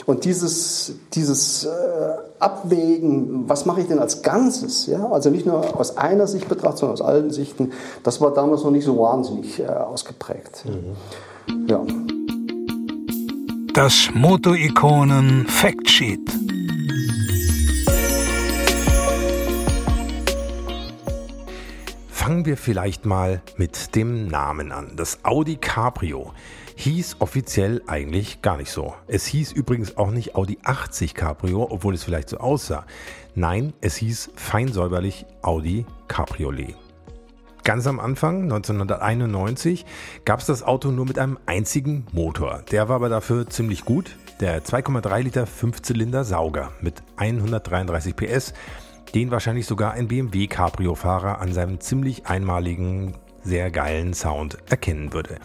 Und 0.05 0.23
dieses, 0.25 0.93
dieses 1.13 1.65
äh, 1.65 1.69
Abwägen, 2.39 3.49
was 3.49 3.65
mache 3.65 3.81
ich 3.81 3.87
denn 3.87 3.97
als 3.97 4.21
Ganzes, 4.21 4.85
ja? 4.85 5.09
also 5.09 5.31
nicht 5.31 5.47
nur 5.47 5.79
aus 5.79 5.97
einer 5.97 6.27
Sicht 6.27 6.47
betrachtet, 6.47 6.79
sondern 6.79 6.93
aus 6.93 7.01
allen 7.01 7.31
Sichten, 7.31 7.71
das 8.03 8.21
war 8.21 8.31
damals 8.31 8.63
noch 8.63 8.71
nicht 8.71 8.85
so 8.85 8.99
wahnsinnig 8.99 9.59
äh, 9.59 9.65
ausgeprägt. 9.65 10.63
Mhm. 10.65 11.67
Ja. 11.67 11.81
Das 13.73 14.09
Moto-Ikonen 14.13 15.47
Factsheet. 15.47 16.31
Fangen 22.07 22.45
wir 22.45 22.57
vielleicht 22.57 23.05
mal 23.05 23.41
mit 23.57 23.95
dem 23.95 24.27
Namen 24.27 24.71
an. 24.71 24.93
Das 24.95 25.19
Audi 25.23 25.57
Cabrio 25.57 26.31
hieß 26.75 27.17
offiziell 27.19 27.81
eigentlich 27.87 28.41
gar 28.41 28.57
nicht 28.57 28.71
so. 28.71 28.93
Es 29.07 29.25
hieß 29.25 29.51
übrigens 29.51 29.97
auch 29.97 30.11
nicht 30.11 30.35
Audi 30.35 30.59
80 30.63 31.13
Cabrio, 31.13 31.67
obwohl 31.69 31.93
es 31.93 32.03
vielleicht 32.03 32.29
so 32.29 32.37
aussah. 32.37 32.85
Nein, 33.33 33.73
es 33.81 33.95
hieß 33.95 34.31
feinsäuberlich 34.35 35.25
Audi 35.41 35.85
Cabriolet. 36.07 36.75
Ganz 37.63 37.87
am 37.87 37.99
Anfang, 37.99 38.43
1991, 38.43 39.85
gab 40.23 40.39
es 40.39 40.45
das 40.45 40.61
Auto 40.61 40.91
nur 40.91 41.05
mit 41.05 41.17
einem 41.17 41.39
einzigen 41.47 42.05
Motor. 42.11 42.61
Der 42.71 42.89
war 42.89 42.97
aber 42.97 43.09
dafür 43.09 43.47
ziemlich 43.49 43.85
gut. 43.85 44.17
Der 44.39 44.63
2,3 44.63 45.21
Liter 45.21 45.47
Fünfzylinder 45.47 46.23
Sauger 46.23 46.71
mit 46.81 47.01
133 47.17 48.15
PS 48.15 48.53
den 49.15 49.31
wahrscheinlich 49.31 49.65
sogar 49.65 49.93
ein 49.93 50.09
BMW 50.09 50.47
Cabrio-Fahrer 50.47 51.39
an 51.39 51.53
seinem 51.53 51.79
ziemlich 51.79 52.25
einmaligen, 52.25 53.15
sehr 53.45 53.71
geilen 53.71 54.13
Sound 54.13 54.57
erkennen 54.69 55.13
würde. 55.13 55.37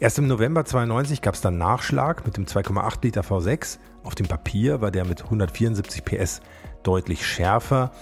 Erst 0.00 0.18
im 0.18 0.26
November 0.26 0.64
92 0.64 1.20
gab 1.20 1.34
es 1.34 1.40
dann 1.40 1.58
Nachschlag 1.58 2.24
mit 2.24 2.36
dem 2.36 2.46
2,8 2.46 2.98
Liter 3.02 3.20
V6. 3.20 3.78
Auf 4.04 4.14
dem 4.14 4.26
Papier 4.26 4.80
war 4.80 4.90
der 4.90 5.04
mit 5.04 5.24
174 5.24 6.04
PS 6.04 6.40
deutlich 6.82 7.26
schärfer. 7.26 7.92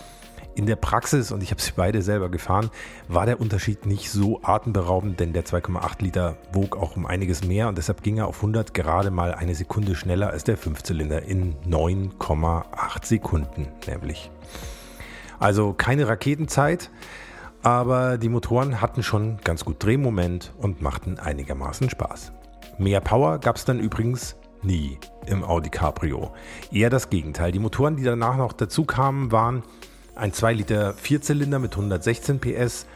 In 0.54 0.66
der 0.66 0.76
Praxis, 0.76 1.30
und 1.30 1.42
ich 1.42 1.50
habe 1.52 1.60
sie 1.60 1.72
beide 1.76 2.02
selber 2.02 2.28
gefahren, 2.28 2.70
war 3.08 3.24
der 3.24 3.40
Unterschied 3.40 3.86
nicht 3.86 4.10
so 4.10 4.40
atemberaubend, 4.42 5.20
denn 5.20 5.32
der 5.32 5.44
2,8 5.44 6.02
Liter 6.02 6.36
wog 6.52 6.76
auch 6.76 6.96
um 6.96 7.06
einiges 7.06 7.44
mehr 7.44 7.68
und 7.68 7.78
deshalb 7.78 8.02
ging 8.02 8.18
er 8.18 8.26
auf 8.26 8.36
100 8.36 8.74
gerade 8.74 9.10
mal 9.10 9.32
eine 9.32 9.54
Sekunde 9.54 9.94
schneller 9.94 10.30
als 10.30 10.44
der 10.44 10.56
Fünfzylinder 10.56 11.22
in 11.22 11.54
9,8 11.66 13.06
Sekunden 13.06 13.68
nämlich. 13.86 14.30
Also 15.38 15.72
keine 15.72 16.08
Raketenzeit, 16.08 16.90
aber 17.62 18.18
die 18.18 18.28
Motoren 18.28 18.80
hatten 18.80 19.02
schon 19.02 19.38
ganz 19.44 19.64
gut 19.64 19.84
Drehmoment 19.84 20.52
und 20.58 20.82
machten 20.82 21.18
einigermaßen 21.18 21.90
Spaß. 21.90 22.32
Mehr 22.78 23.00
Power 23.00 23.38
gab 23.38 23.56
es 23.56 23.64
dann 23.64 23.80
übrigens 23.80 24.36
nie 24.62 24.98
im 25.26 25.44
Audi 25.44 25.70
Cabrio. 25.70 26.32
Eher 26.72 26.90
das 26.90 27.10
Gegenteil. 27.10 27.52
Die 27.52 27.58
Motoren, 27.58 27.96
die 27.96 28.04
danach 28.04 28.36
noch 28.36 28.52
dazu 28.52 28.84
kamen, 28.84 29.32
waren 29.32 29.62
ein 30.14 30.32
2 30.32 30.52
Liter 30.52 30.94
Vierzylinder 30.94 31.58
mit 31.58 31.72
116 31.72 32.40
PS, 32.40 32.86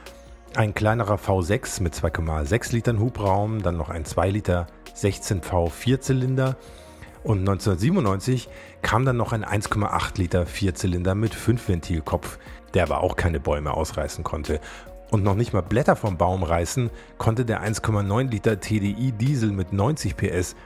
ein 0.54 0.74
kleinerer 0.74 1.16
V6 1.16 1.82
mit 1.82 1.94
2,6 1.94 2.72
Litern 2.72 3.00
Hubraum, 3.00 3.62
dann 3.62 3.76
noch 3.76 3.88
ein 3.88 4.04
2 4.04 4.30
Liter 4.30 4.66
16V 4.94 5.70
Vierzylinder 5.70 6.56
und 7.24 7.40
1997 7.40 8.48
kam 8.82 9.04
dann 9.04 9.16
noch 9.16 9.32
ein 9.32 9.44
1,8 9.44 10.18
Liter 10.18 10.46
Vierzylinder 10.46 11.14
mit 11.14 11.34
5 11.34 11.68
Ventilkopf, 11.68 12.38
der 12.74 12.84
aber 12.84 13.02
auch 13.02 13.16
keine 13.16 13.40
Bäume 13.40 13.74
ausreißen 13.74 14.24
konnte. 14.24 14.60
und 15.10 15.22
noch 15.22 15.36
nicht 15.36 15.52
mal 15.52 15.60
Blätter 15.62 15.94
vom 15.94 16.16
Baum 16.16 16.42
reißen, 16.42 16.90
konnte 17.18 17.44
der 17.44 17.62
1,9 17.62 18.30
Liter 18.30 18.58
TDI 18.58 19.12
Diesel 19.12 19.52
mit 19.52 19.72
90 19.72 20.16
PS, 20.16 20.56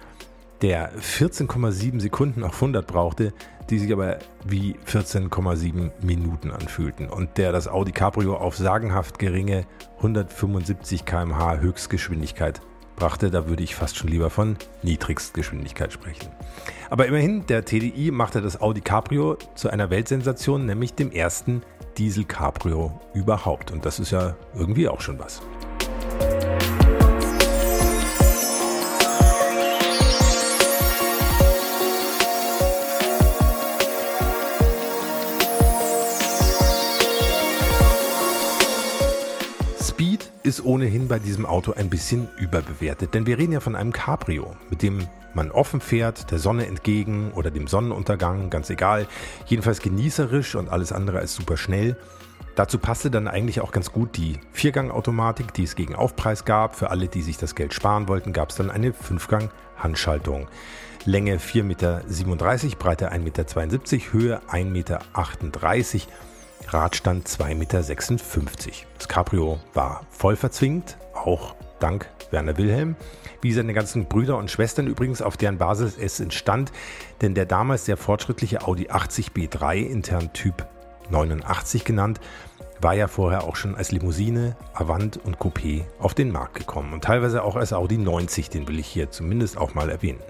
der 0.62 0.92
14,7 0.98 2.00
Sekunden 2.00 2.42
auf 2.44 2.54
100 2.54 2.86
brauchte, 2.86 3.34
die 3.68 3.78
sich 3.78 3.92
aber 3.92 4.18
wie 4.44 4.76
14,7 4.86 5.90
Minuten 6.00 6.50
anfühlten 6.50 7.08
und 7.08 7.36
der 7.36 7.52
das 7.52 7.68
Audi 7.68 7.92
Cabrio 7.92 8.36
auf 8.36 8.56
sagenhaft 8.56 9.18
geringe 9.18 9.66
175 9.98 11.04
km/h 11.04 11.58
Höchstgeschwindigkeit 11.58 12.62
brachte, 12.98 13.30
da 13.30 13.46
würde 13.46 13.62
ich 13.62 13.74
fast 13.74 13.96
schon 13.96 14.08
lieber 14.08 14.28
von 14.28 14.56
Niedrigstgeschwindigkeit 14.82 15.92
sprechen. 15.92 16.28
Aber 16.90 17.06
immerhin, 17.06 17.46
der 17.46 17.64
TDI 17.64 18.10
machte 18.10 18.42
das 18.42 18.60
Audi 18.60 18.80
Cabrio 18.80 19.38
zu 19.54 19.70
einer 19.70 19.88
Weltsensation, 19.90 20.66
nämlich 20.66 20.94
dem 20.94 21.12
ersten 21.12 21.62
Diesel 21.96 22.24
Cabrio 22.24 23.00
überhaupt. 23.14 23.70
Und 23.70 23.86
das 23.86 24.00
ist 24.00 24.10
ja 24.10 24.34
irgendwie 24.54 24.88
auch 24.88 25.00
schon 25.00 25.18
was. 25.18 25.40
Ist 40.48 40.64
ohnehin 40.64 41.08
bei 41.08 41.18
diesem 41.18 41.46
Auto 41.46 41.72
ein 41.72 41.90
bisschen 41.90 42.28
überbewertet, 42.38 43.14
denn 43.14 43.26
wir 43.26 43.38
reden 43.38 43.52
ja 43.52 43.60
von 43.60 43.76
einem 43.76 43.92
Cabrio, 43.92 44.56
mit 44.70 44.82
dem 44.82 45.06
man 45.34 45.50
offen 45.50 45.80
fährt, 45.80 46.30
der 46.30 46.38
Sonne 46.38 46.66
entgegen 46.66 47.32
oder 47.32 47.50
dem 47.50 47.66
Sonnenuntergang, 47.66 48.48
ganz 48.48 48.70
egal, 48.70 49.06
jedenfalls 49.46 49.80
genießerisch 49.80 50.54
und 50.54 50.70
alles 50.70 50.90
andere 50.90 51.18
als 51.18 51.34
super 51.34 51.56
schnell. 51.56 51.96
Dazu 52.56 52.78
passte 52.78 53.10
dann 53.10 53.28
eigentlich 53.28 53.60
auch 53.60 53.70
ganz 53.70 53.92
gut 53.92 54.16
die 54.16 54.40
Viergang-Automatik, 54.52 55.52
die 55.52 55.64
es 55.64 55.76
gegen 55.76 55.94
Aufpreis 55.94 56.44
gab. 56.44 56.74
Für 56.74 56.90
alle, 56.90 57.06
die 57.06 57.22
sich 57.22 57.36
das 57.36 57.54
Geld 57.54 57.72
sparen 57.72 58.08
wollten, 58.08 58.32
gab 58.32 58.50
es 58.50 58.56
dann 58.56 58.70
eine 58.70 58.92
Fünfgang-Handschaltung. 58.92 60.48
Länge 61.04 61.36
4,37 61.36 61.62
Meter, 61.62 62.02
Breite 62.78 63.12
1,72 63.12 63.18
Meter, 63.18 64.12
Höhe 64.12 64.40
1,38 64.50 64.64
Meter. 64.64 65.00
Radstand 66.70 67.26
2,56 67.26 67.54
Meter. 67.54 67.82
Das 68.98 69.08
Cabrio 69.08 69.58
war 69.72 70.02
voll 70.10 70.36
verzwingt, 70.36 70.98
auch 71.14 71.54
dank 71.80 72.10
Werner 72.30 72.58
Wilhelm, 72.58 72.94
wie 73.40 73.52
seine 73.52 73.72
ganzen 73.72 74.04
Brüder 74.04 74.36
und 74.36 74.50
Schwestern 74.50 74.86
übrigens, 74.86 75.22
auf 75.22 75.38
deren 75.38 75.56
Basis 75.56 75.96
es 75.96 76.20
entstand, 76.20 76.70
denn 77.22 77.34
der 77.34 77.46
damals 77.46 77.86
sehr 77.86 77.96
fortschrittliche 77.96 78.66
Audi 78.66 78.90
80 78.90 79.30
B3, 79.30 79.76
intern 79.76 80.32
Typ 80.34 80.66
89 81.08 81.84
genannt, 81.84 82.20
war 82.80 82.94
ja 82.94 83.08
vorher 83.08 83.44
auch 83.44 83.56
schon 83.56 83.74
als 83.74 83.90
Limousine, 83.90 84.54
Avant 84.74 85.18
und 85.24 85.38
Coupé 85.38 85.84
auf 85.98 86.12
den 86.12 86.30
Markt 86.30 86.54
gekommen 86.54 86.92
und 86.92 87.02
teilweise 87.02 87.44
auch 87.44 87.56
als 87.56 87.72
Audi 87.72 87.96
90, 87.96 88.50
den 88.50 88.68
will 88.68 88.78
ich 88.78 88.86
hier 88.86 89.10
zumindest 89.10 89.56
auch 89.56 89.74
mal 89.74 89.88
erwähnen. 89.88 90.20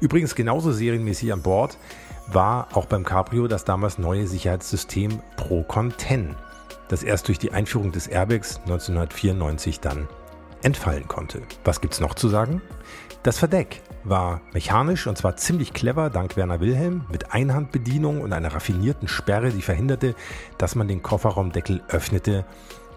Übrigens 0.00 0.36
genauso 0.36 0.70
serienmäßig 0.70 1.32
an 1.32 1.42
Bord 1.42 1.76
war 2.32 2.68
auch 2.74 2.86
beim 2.86 3.04
Cabrio 3.04 3.48
das 3.48 3.64
damals 3.64 3.98
neue 3.98 4.26
Sicherheitssystem 4.26 5.20
Procon 5.36 5.94
10, 5.96 6.34
das 6.88 7.02
erst 7.02 7.28
durch 7.28 7.38
die 7.38 7.52
Einführung 7.52 7.92
des 7.92 8.06
Airbags 8.06 8.58
1994 8.60 9.80
dann 9.80 10.08
entfallen 10.62 11.08
konnte. 11.08 11.42
Was 11.64 11.80
gibt's 11.80 12.00
noch 12.00 12.14
zu 12.14 12.28
sagen? 12.28 12.60
Das 13.22 13.38
Verdeck 13.38 13.82
war 14.04 14.40
mechanisch 14.52 15.06
und 15.06 15.18
zwar 15.18 15.36
ziemlich 15.36 15.72
clever 15.72 16.10
dank 16.10 16.36
Werner 16.36 16.60
Wilhelm 16.60 17.04
mit 17.10 17.32
Einhandbedienung 17.32 18.20
und 18.20 18.32
einer 18.32 18.54
raffinierten 18.54 19.08
Sperre, 19.08 19.50
die 19.50 19.62
verhinderte, 19.62 20.14
dass 20.56 20.74
man 20.74 20.88
den 20.88 21.02
Kofferraumdeckel 21.02 21.82
öffnete, 21.88 22.44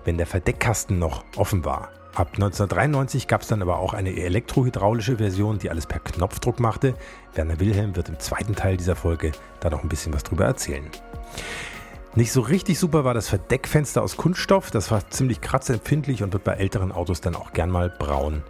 wenn 0.06 0.18
der 0.18 0.28
Verdeckkasten 0.28 1.00
noch 1.00 1.24
offen 1.36 1.66
war. 1.66 1.90
Ab 2.14 2.32
1993 2.34 3.28
gab 3.28 3.42
es 3.42 3.48
dann 3.48 3.62
aber 3.62 3.80
auch 3.80 3.94
eine 3.94 4.14
elektrohydraulische 4.16 5.18
Version, 5.18 5.60
die 5.60 5.70
alles 5.70 5.86
per 5.86 6.00
Knopfdruck 6.00 6.60
machte. 6.60 6.94
Werner 7.36 7.60
Wilhelm 7.62 7.96
wird 7.96 8.10
im 8.10 8.20
zweiten 8.20 8.54
Teil 8.54 8.76
dieser 8.76 8.98
Folge 8.98 9.32
da 9.62 9.70
noch 9.70 9.84
ein 9.84 9.90
bisschen 9.90 10.14
was 10.14 10.24
drüber 10.24 10.46
erzählen. 10.46 10.90
Nicht 12.14 12.34
so 12.34 12.42
richtig 12.42 12.78
super 12.78 13.06
war 13.06 13.14
das 13.14 13.30
Verdeckfenster 13.30 14.04
aus 14.04 14.18
Kunststoff. 14.18 14.72
Das 14.72 14.92
war 14.92 15.10
ziemlich 15.10 15.40
kratzempfindlich 15.40 16.24
und 16.24 16.34
wird 16.34 16.44
bei 16.44 16.54
älteren 16.54 16.92
Autos 16.92 17.22
dann 17.22 17.38
auch 17.38 17.54
gern 17.54 17.70
mal 17.70 17.90
braun 17.90 18.44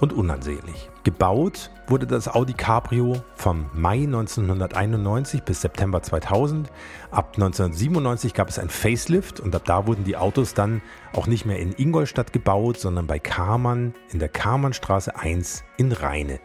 und 0.00 0.14
unansehnlich. 0.14 0.88
Gebaut 1.04 1.70
wurde 1.88 2.06
das 2.06 2.28
Audi 2.28 2.52
Cabrio 2.52 3.24
vom 3.34 3.68
Mai 3.72 4.04
1991 4.04 5.42
bis 5.42 5.60
September 5.60 6.00
2000. 6.00 6.70
Ab 7.10 7.32
1997 7.34 8.34
gab 8.34 8.48
es 8.48 8.60
ein 8.60 8.68
Facelift 8.68 9.40
und 9.40 9.52
ab 9.56 9.64
da 9.64 9.88
wurden 9.88 10.04
die 10.04 10.16
Autos 10.16 10.54
dann 10.54 10.80
auch 11.12 11.26
nicht 11.26 11.44
mehr 11.44 11.58
in 11.58 11.74
Ingolstadt 11.76 12.32
gebaut, 12.32 12.78
sondern 12.78 13.08
bei 13.08 13.18
Karmann 13.18 13.94
in 14.12 14.20
der 14.20 14.28
Karmannstraße 14.28 15.16
1 15.18 15.64
in 15.76 15.90
Rheine. 15.90 16.38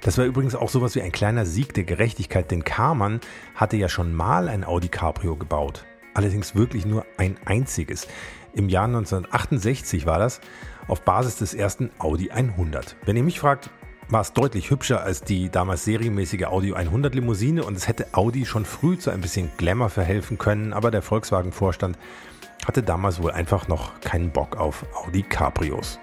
Das 0.00 0.16
war 0.16 0.26
übrigens 0.26 0.54
auch 0.54 0.68
sowas 0.68 0.94
wie 0.94 1.02
ein 1.02 1.12
kleiner 1.12 1.44
Sieg 1.44 1.74
der 1.74 1.84
Gerechtigkeit, 1.84 2.52
denn 2.52 2.62
Karmann 2.62 3.20
hatte 3.56 3.76
ja 3.76 3.88
schon 3.88 4.14
mal 4.14 4.48
ein 4.48 4.62
Audi 4.62 4.88
Cabrio 4.88 5.34
gebaut. 5.34 5.84
Allerdings 6.14 6.54
wirklich 6.54 6.86
nur 6.86 7.04
ein 7.18 7.36
einziges. 7.46 8.06
Im 8.52 8.68
Jahr 8.68 8.86
1968 8.86 10.06
war 10.06 10.20
das 10.20 10.40
auf 10.90 11.02
Basis 11.02 11.36
des 11.36 11.54
ersten 11.54 11.90
Audi 11.98 12.30
100. 12.30 12.96
Wenn 13.04 13.16
ihr 13.16 13.22
mich 13.22 13.40
fragt, 13.40 13.70
war 14.08 14.20
es 14.20 14.32
deutlich 14.32 14.70
hübscher 14.70 15.02
als 15.02 15.22
die 15.22 15.48
damals 15.48 15.84
serienmäßige 15.84 16.46
Audi 16.46 16.74
100 16.74 17.14
Limousine 17.14 17.64
und 17.64 17.76
es 17.76 17.86
hätte 17.86 18.08
Audi 18.12 18.44
schon 18.44 18.64
früh 18.64 18.98
zu 18.98 19.10
ein 19.10 19.20
bisschen 19.20 19.50
Glamour 19.56 19.88
verhelfen 19.88 20.36
können, 20.36 20.72
aber 20.72 20.90
der 20.90 21.02
Volkswagen-Vorstand 21.02 21.96
hatte 22.66 22.82
damals 22.82 23.22
wohl 23.22 23.30
einfach 23.30 23.68
noch 23.68 24.00
keinen 24.00 24.30
Bock 24.30 24.56
auf 24.56 24.84
Audi 24.94 25.22
Cabrios. 25.22 25.98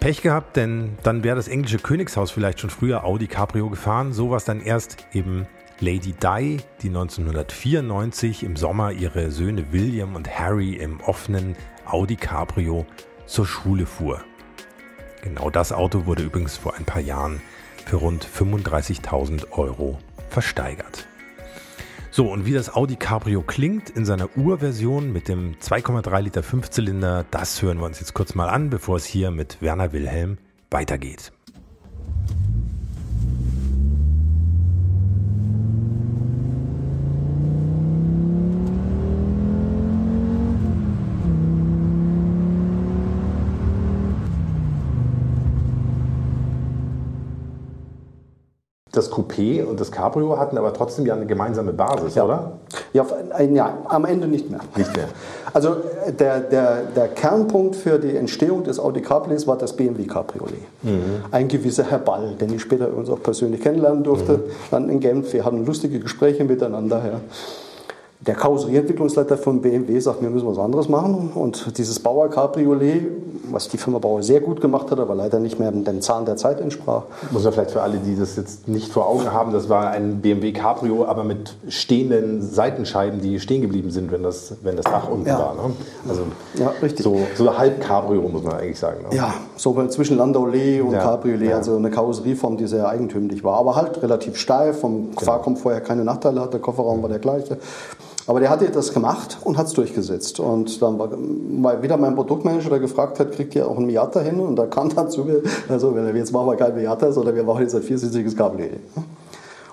Pech 0.00 0.20
gehabt, 0.20 0.56
denn 0.56 0.98
dann 1.02 1.24
wäre 1.24 1.36
das 1.36 1.48
englische 1.48 1.78
Königshaus 1.78 2.30
vielleicht 2.30 2.60
schon 2.60 2.70
früher 2.70 3.04
Audi 3.04 3.26
Cabrio 3.28 3.70
gefahren. 3.70 4.12
So 4.12 4.30
war 4.30 4.36
es 4.36 4.44
dann 4.44 4.60
erst 4.60 5.06
eben 5.12 5.46
Lady 5.80 6.12
Di, 6.12 6.58
die 6.82 6.88
1994 6.88 8.42
im 8.42 8.56
Sommer 8.56 8.92
ihre 8.92 9.30
Söhne 9.30 9.72
William 9.72 10.14
und 10.14 10.38
Harry 10.38 10.74
im 10.74 11.00
offenen 11.00 11.56
Audi 11.86 12.16
Cabrio 12.16 12.84
zur 13.26 13.46
Schule 13.46 13.86
fuhr. 13.86 14.22
Genau 15.22 15.50
das 15.50 15.72
Auto 15.72 16.06
wurde 16.06 16.22
übrigens 16.22 16.56
vor 16.56 16.74
ein 16.74 16.84
paar 16.84 17.02
Jahren 17.02 17.40
für 17.84 17.96
rund 17.96 18.26
35.000 18.26 19.52
Euro 19.52 19.98
versteigert. 20.30 21.06
So, 22.10 22.30
und 22.30 22.46
wie 22.46 22.52
das 22.52 22.74
Audi 22.74 22.96
Cabrio 22.96 23.42
klingt 23.42 23.90
in 23.90 24.06
seiner 24.06 24.34
Urversion 24.36 25.12
mit 25.12 25.28
dem 25.28 25.54
2,3 25.56 26.20
Liter 26.22 26.42
Fünfzylinder, 26.42 27.26
das 27.30 27.60
hören 27.60 27.78
wir 27.78 27.84
uns 27.84 28.00
jetzt 28.00 28.14
kurz 28.14 28.34
mal 28.34 28.48
an, 28.48 28.70
bevor 28.70 28.96
es 28.96 29.04
hier 29.04 29.30
mit 29.30 29.60
Werner 29.60 29.92
Wilhelm 29.92 30.38
weitergeht. 30.70 31.32
Das 48.96 49.12
Coupé 49.12 49.64
und 49.64 49.80
das 49.80 49.92
Cabrio 49.92 50.38
hatten 50.38 50.56
aber 50.56 50.72
trotzdem 50.72 51.06
ja 51.06 51.14
eine 51.14 51.26
gemeinsame 51.26 51.72
Basis, 51.72 52.14
ja. 52.14 52.24
oder? 52.24 52.52
Ja, 52.92 53.06
ja, 53.52 53.78
am 53.84 54.04
Ende 54.04 54.26
nicht 54.26 54.50
mehr. 54.50 54.60
Nicht 54.76 54.96
mehr. 54.96 55.08
Also 55.52 55.76
der, 56.18 56.40
der, 56.40 56.82
der 56.84 57.08
Kernpunkt 57.08 57.76
für 57.76 57.98
die 57.98 58.16
Entstehung 58.16 58.64
des 58.64 58.78
Audi 58.78 59.02
Cabriolets 59.02 59.46
war 59.46 59.56
das 59.58 59.74
BMW 59.74 60.04
Cabriolet. 60.04 60.54
Mhm. 60.82 61.24
Ein 61.30 61.48
gewisser 61.48 61.84
Herr 61.84 61.98
Ball, 61.98 62.34
den 62.40 62.54
ich 62.54 62.62
später 62.62 62.88
übrigens 62.88 63.10
auch 63.10 63.22
persönlich 63.22 63.60
kennenlernen 63.60 64.02
durfte, 64.02 64.32
mhm. 64.32 64.42
dann 64.70 64.88
in 64.88 65.00
Genf. 65.00 65.32
Wir 65.32 65.44
hatten 65.44 65.64
lustige 65.66 66.00
Gespräche 66.00 66.44
miteinander. 66.44 67.02
Ja. 67.04 67.20
Der 68.20 68.34
Karosserieentwicklungsleiter 68.34 69.36
von 69.36 69.60
BMW 69.60 70.00
sagt, 70.00 70.22
wir 70.22 70.30
müssen 70.30 70.48
was 70.48 70.58
anderes 70.58 70.88
machen. 70.88 71.30
Und 71.34 71.76
dieses 71.76 72.00
Bauer 72.00 72.30
Cabriolet, 72.30 73.02
was 73.50 73.68
die 73.68 73.76
Firma 73.76 73.98
Bauer 73.98 74.22
sehr 74.22 74.40
gut 74.40 74.60
gemacht 74.60 74.90
hat, 74.90 74.98
aber 74.98 75.14
leider 75.14 75.38
nicht 75.38 75.58
mehr 75.58 75.70
dem 75.70 76.00
Zahn 76.00 76.24
der 76.24 76.36
Zeit 76.36 76.60
entsprach. 76.60 77.02
Muss 77.30 77.44
man 77.44 77.52
vielleicht 77.52 77.72
für 77.72 77.82
alle, 77.82 77.98
die 77.98 78.16
das 78.16 78.36
jetzt 78.36 78.68
nicht 78.68 78.90
vor 78.90 79.06
Augen 79.06 79.30
haben, 79.32 79.52
das 79.52 79.68
war 79.68 79.90
ein 79.90 80.22
BMW 80.22 80.52
Cabrio, 80.52 81.04
aber 81.04 81.24
mit 81.24 81.56
stehenden 81.68 82.40
Seitenscheiben, 82.42 83.20
die 83.20 83.38
stehen 83.38 83.60
geblieben 83.60 83.90
sind, 83.90 84.10
wenn 84.10 84.22
das, 84.22 84.54
wenn 84.62 84.76
das 84.76 84.86
Dach 84.86 85.08
unten 85.10 85.28
ja. 85.28 85.38
war. 85.38 85.54
Ne? 85.54 85.74
Also 86.08 86.22
ja, 86.54 86.72
richtig. 86.82 87.04
So, 87.04 87.18
so 87.34 87.48
ein 87.48 87.58
Halb-Cabrio, 87.58 88.22
muss 88.22 88.42
man 88.42 88.54
eigentlich 88.54 88.78
sagen. 88.78 89.02
Ne? 89.08 89.16
Ja, 89.16 89.34
so 89.56 89.74
zwischen 89.88 90.16
Landaulet 90.16 90.80
und 90.80 90.92
ja. 90.92 91.00
Cabriolet, 91.00 91.50
ja. 91.50 91.56
also 91.56 91.76
eine 91.76 91.90
Karosserieform, 91.90 92.56
die 92.56 92.66
sehr 92.66 92.88
eigentümlich 92.88 93.44
war. 93.44 93.58
Aber 93.58 93.76
halt 93.76 94.02
relativ 94.02 94.36
steif, 94.36 94.80
vom 94.80 95.10
genau. 95.10 95.20
Fahrkomfort 95.20 95.72
her 95.72 95.80
keine 95.80 96.04
Nachteile 96.04 96.40
hat, 96.40 96.52
der 96.52 96.60
Kofferraum 96.60 97.02
war 97.02 97.10
der 97.10 97.18
gleiche. 97.18 97.58
Aber 98.26 98.40
der 98.40 98.50
hatte 98.50 98.68
das 98.70 98.92
gemacht 98.92 99.38
und 99.44 99.56
hat 99.56 99.66
es 99.66 99.72
durchgesetzt. 99.72 100.40
Und 100.40 100.82
dann 100.82 100.98
war 100.98 101.10
mal 101.16 101.82
wieder 101.82 101.96
mein 101.96 102.14
Produktmanager, 102.14 102.70
der 102.70 102.80
gefragt 102.80 103.20
hat, 103.20 103.32
kriegt 103.32 103.54
ihr 103.54 103.68
auch 103.68 103.76
einen 103.76 103.86
Miata 103.86 104.20
hin? 104.20 104.40
Und 104.40 104.56
da 104.56 104.66
kam 104.66 104.92
dann 104.94 105.10
zu 105.10 105.24
mir, 105.24 105.42
also 105.68 105.96
jetzt 105.96 106.32
machen 106.32 106.46
wir 106.48 106.56
kein 106.56 106.74
Miata, 106.74 107.12
sondern 107.12 107.36
wir 107.36 107.44
machen 107.44 107.62
jetzt 107.62 107.74
ein 107.74 107.82
viersitziges 107.82 108.36
Cabriolet. 108.36 108.80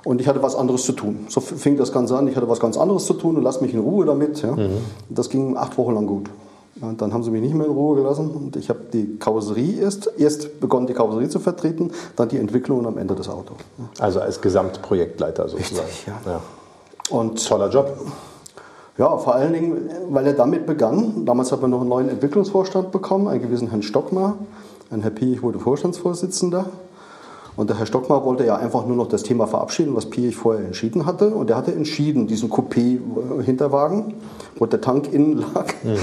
Und 0.05 0.21
ich 0.21 0.27
hatte 0.27 0.43
was 0.43 0.55
anderes 0.55 0.83
zu 0.83 0.91
tun. 0.91 1.25
So 1.29 1.39
fing 1.39 1.77
das 1.77 1.91
Ganze 1.91 2.17
an. 2.17 2.27
Ich 2.27 2.35
hatte 2.35 2.47
was 2.47 2.59
ganz 2.59 2.77
anderes 2.77 3.05
zu 3.05 3.13
tun 3.13 3.37
und 3.37 3.43
lass 3.43 3.61
mich 3.61 3.73
in 3.73 3.79
Ruhe 3.79 4.05
damit. 4.05 4.41
Ja. 4.41 4.51
Mhm. 4.51 4.77
Das 5.09 5.29
ging 5.29 5.57
acht 5.57 5.77
Wochen 5.77 5.95
lang 5.95 6.05
gut. 6.05 6.29
Und 6.81 7.01
dann 7.01 7.13
haben 7.13 7.23
sie 7.23 7.31
mich 7.31 7.41
nicht 7.41 7.53
mehr 7.53 7.67
in 7.67 7.71
Ruhe 7.71 7.95
gelassen 7.97 8.31
und 8.31 8.55
ich 8.55 8.67
habe 8.69 8.79
die 8.91 9.17
Karosserie 9.17 9.79
erst, 9.79 10.11
erst 10.17 10.59
begonnen, 10.59 10.87
die 10.87 10.93
Karosserie 10.93 11.29
zu 11.29 11.39
vertreten, 11.39 11.91
dann 12.15 12.29
die 12.29 12.37
Entwicklung 12.37 12.79
und 12.79 12.87
am 12.87 12.97
Ende 12.97 13.13
das 13.13 13.29
Auto. 13.29 13.53
Also 13.99 14.19
als 14.19 14.41
Gesamtprojektleiter 14.41 15.47
sozusagen. 15.47 15.87
Richtig, 15.87 16.07
ja. 16.07 16.31
ja. 16.31 16.41
Und 17.15 17.47
Toller 17.47 17.69
Job. 17.69 17.95
Ja, 18.95 19.17
vor 19.17 19.33
allen 19.33 19.53
Dingen, 19.53 19.89
weil 20.09 20.27
er 20.27 20.33
damit 20.33 20.67
begann. 20.67 21.25
Damals 21.25 21.51
hat 21.51 21.61
man 21.63 21.71
noch 21.71 21.79
einen 21.79 21.89
neuen 21.89 22.09
Entwicklungsvorstand 22.09 22.91
bekommen, 22.91 23.27
einen 23.27 23.41
gewissen 23.41 23.69
Herrn 23.69 23.81
Stockmar. 23.81 24.37
Ein 24.91 25.01
Herr 25.01 25.09
Piech 25.09 25.41
wurde 25.41 25.57
Vorstandsvorsitzender. 25.57 26.65
Und 27.55 27.71
der 27.71 27.79
Herr 27.79 27.87
Stockmar 27.87 28.23
wollte 28.23 28.45
ja 28.45 28.55
einfach 28.55 28.85
nur 28.85 28.95
noch 28.95 29.07
das 29.07 29.23
Thema 29.23 29.47
verabschieden, 29.47 29.95
was 29.95 30.05
Piech 30.11 30.35
vorher 30.35 30.65
entschieden 30.65 31.07
hatte. 31.07 31.29
Und 31.29 31.49
er 31.49 31.57
hatte 31.57 31.73
entschieden, 31.73 32.27
diesen 32.27 32.51
Coupé-Hinterwagen, 32.51 34.13
wo 34.57 34.65
der 34.65 34.81
Tank 34.81 35.11
innen 35.11 35.37
lag. 35.37 35.73
Mhm. 35.83 35.97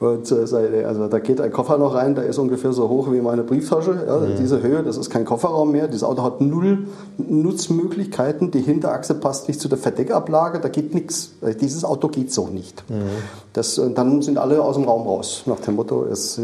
Und, 0.06 0.30
äh, 0.30 0.84
also 0.84 1.08
da 1.08 1.18
geht 1.18 1.40
ein 1.40 1.52
Koffer 1.52 1.78
noch 1.78 1.94
rein, 1.94 2.14
der 2.14 2.24
ist 2.24 2.38
ungefähr 2.38 2.72
so 2.72 2.88
hoch 2.88 3.10
wie 3.12 3.20
meine 3.20 3.42
Brieftasche. 3.42 4.04
Ja, 4.06 4.18
mhm. 4.18 4.36
Diese 4.38 4.62
Höhe, 4.62 4.82
das 4.82 4.96
ist 4.96 5.10
kein 5.10 5.24
Kofferraum 5.24 5.72
mehr. 5.72 5.88
Dieses 5.88 6.04
Auto 6.04 6.22
hat 6.22 6.40
null 6.40 6.86
Nutzmöglichkeiten. 7.18 8.50
Die 8.50 8.60
Hinterachse 8.60 9.14
passt 9.14 9.48
nicht 9.48 9.60
zu 9.60 9.68
der 9.68 9.78
Verdeckablage, 9.78 10.60
da 10.60 10.68
geht 10.68 10.94
nichts. 10.94 11.32
Dieses 11.60 11.84
Auto 11.84 12.08
geht 12.08 12.32
so 12.32 12.48
nicht. 12.48 12.88
Mhm. 12.90 13.04
Das, 13.52 13.78
äh, 13.78 13.90
dann 13.90 14.22
sind 14.22 14.38
alle 14.38 14.62
aus 14.62 14.76
dem 14.76 14.84
Raum 14.84 15.06
raus, 15.06 15.42
nach 15.46 15.60
dem 15.60 15.76
Motto, 15.76 16.04
es, 16.04 16.38
äh, 16.38 16.42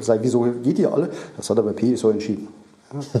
sei, 0.00 0.18
wieso 0.22 0.46
geht 0.62 0.78
ihr 0.78 0.92
alle? 0.92 1.10
Das 1.36 1.50
hat 1.50 1.58
aber 1.58 1.72
P 1.72 1.94
so 1.96 2.10
entschieden. 2.10 2.48
Ja. 2.92 3.20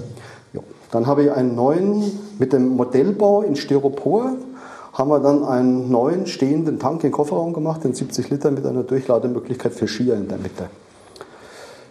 Dann 0.92 1.06
habe 1.06 1.24
ich 1.24 1.32
einen 1.32 1.54
neuen, 1.54 2.04
mit 2.38 2.52
dem 2.52 2.68
Modellbau 2.68 3.42
in 3.42 3.56
Styropor, 3.56 4.32
haben 4.96 5.10
wir 5.10 5.20
dann 5.20 5.44
einen 5.44 5.90
neuen 5.90 6.26
stehenden 6.26 6.78
Tank 6.78 7.04
in 7.04 7.10
den 7.10 7.12
Kofferraum 7.12 7.52
gemacht, 7.52 7.84
den 7.84 7.92
70 7.92 8.30
Liter 8.30 8.50
mit 8.50 8.64
einer 8.64 8.82
Durchlademöglichkeit 8.82 9.74
für 9.74 9.86
Skier 9.86 10.14
in 10.14 10.26
der 10.26 10.38
Mitte. 10.38 10.64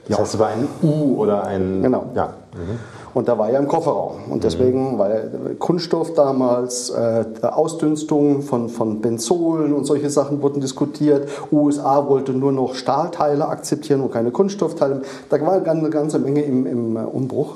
Ja. 0.07 0.17
Das 0.17 0.19
heißt, 0.19 0.33
es 0.33 0.39
war 0.39 0.47
ein 0.49 0.67
U 0.81 1.15
oder 1.17 1.43
ein. 1.43 1.83
Genau. 1.83 2.07
Ja. 2.15 2.33
Mhm. 2.53 2.79
Und 3.13 3.27
da 3.29 3.37
war 3.37 3.49
ja 3.51 3.59
im 3.59 3.67
Kofferraum. 3.67 4.29
Und 4.29 4.43
deswegen, 4.43 4.93
mhm. 4.93 4.99
weil 4.99 5.55
Kunststoff 5.59 6.15
damals, 6.15 6.89
äh, 6.89 7.25
Ausdünstung 7.43 8.41
von, 8.41 8.69
von 8.69 9.01
Benzolen 9.01 9.71
und 9.71 9.85
solche 9.85 10.09
Sachen 10.09 10.41
wurden 10.41 10.59
diskutiert. 10.59 11.29
USA 11.51 12.07
wollte 12.09 12.33
nur 12.33 12.51
noch 12.51 12.73
Stahlteile 12.73 13.47
akzeptieren 13.47 14.01
und 14.01 14.11
keine 14.11 14.31
Kunststoffteile. 14.31 15.03
Da 15.29 15.41
war 15.41 15.63
eine 15.63 15.89
ganze 15.91 16.17
Menge 16.19 16.41
im, 16.41 16.65
im 16.65 16.97
Umbruch. 16.97 17.55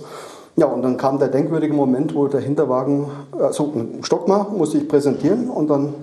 Ja, 0.55 0.65
und 0.65 0.81
dann 0.81 0.97
kam 0.97 1.19
der 1.19 1.29
denkwürdige 1.29 1.73
Moment, 1.73 2.15
wo 2.15 2.27
der 2.27 2.41
Hinterwagen, 2.41 3.05
also 3.37 3.73
Stockmar 4.01 4.49
musste 4.49 4.77
ich 4.77 4.87
präsentieren 4.87 5.49
und 5.49 5.69
dann 5.69 5.93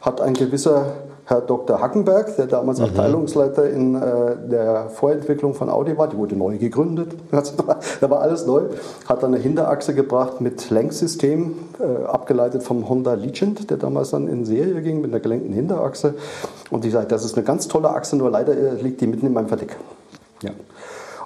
hat 0.00 0.20
ein 0.20 0.34
gewisser 0.34 0.92
Herr 1.28 1.40
Dr. 1.40 1.80
Hackenberg, 1.80 2.36
der 2.36 2.46
damals 2.46 2.78
mhm. 2.78 2.84
Abteilungsleiter 2.84 3.68
in 3.68 3.96
äh, 3.96 4.36
der 4.48 4.90
Vorentwicklung 4.90 5.54
von 5.54 5.68
Audi 5.68 5.98
war, 5.98 6.06
die 6.06 6.16
wurde 6.16 6.36
neu 6.36 6.56
gegründet, 6.56 7.16
da 8.00 8.10
war 8.10 8.20
alles 8.20 8.46
neu, 8.46 8.62
hat 9.08 9.24
dann 9.24 9.34
eine 9.34 9.42
Hinterachse 9.42 9.92
gebracht 9.92 10.40
mit 10.40 10.70
Lenksystem, 10.70 11.56
äh, 11.80 12.04
abgeleitet 12.04 12.62
vom 12.62 12.88
Honda 12.88 13.14
Legend, 13.14 13.70
der 13.70 13.76
damals 13.76 14.10
dann 14.10 14.28
in 14.28 14.44
Serie 14.44 14.80
ging 14.82 15.00
mit 15.00 15.10
einer 15.10 15.18
gelenkten 15.18 15.52
Hinterachse. 15.52 16.14
Und 16.70 16.84
ich 16.84 16.92
sagte, 16.92 17.08
das 17.08 17.24
ist 17.24 17.36
eine 17.36 17.44
ganz 17.44 17.66
tolle 17.66 17.90
Achse, 17.90 18.14
nur 18.16 18.30
leider 18.30 18.56
äh, 18.56 18.80
liegt 18.80 19.00
die 19.00 19.08
mitten 19.08 19.26
in 19.26 19.32
meinem 19.32 19.48
Verdeck. 19.48 19.76
Ja. 20.42 20.50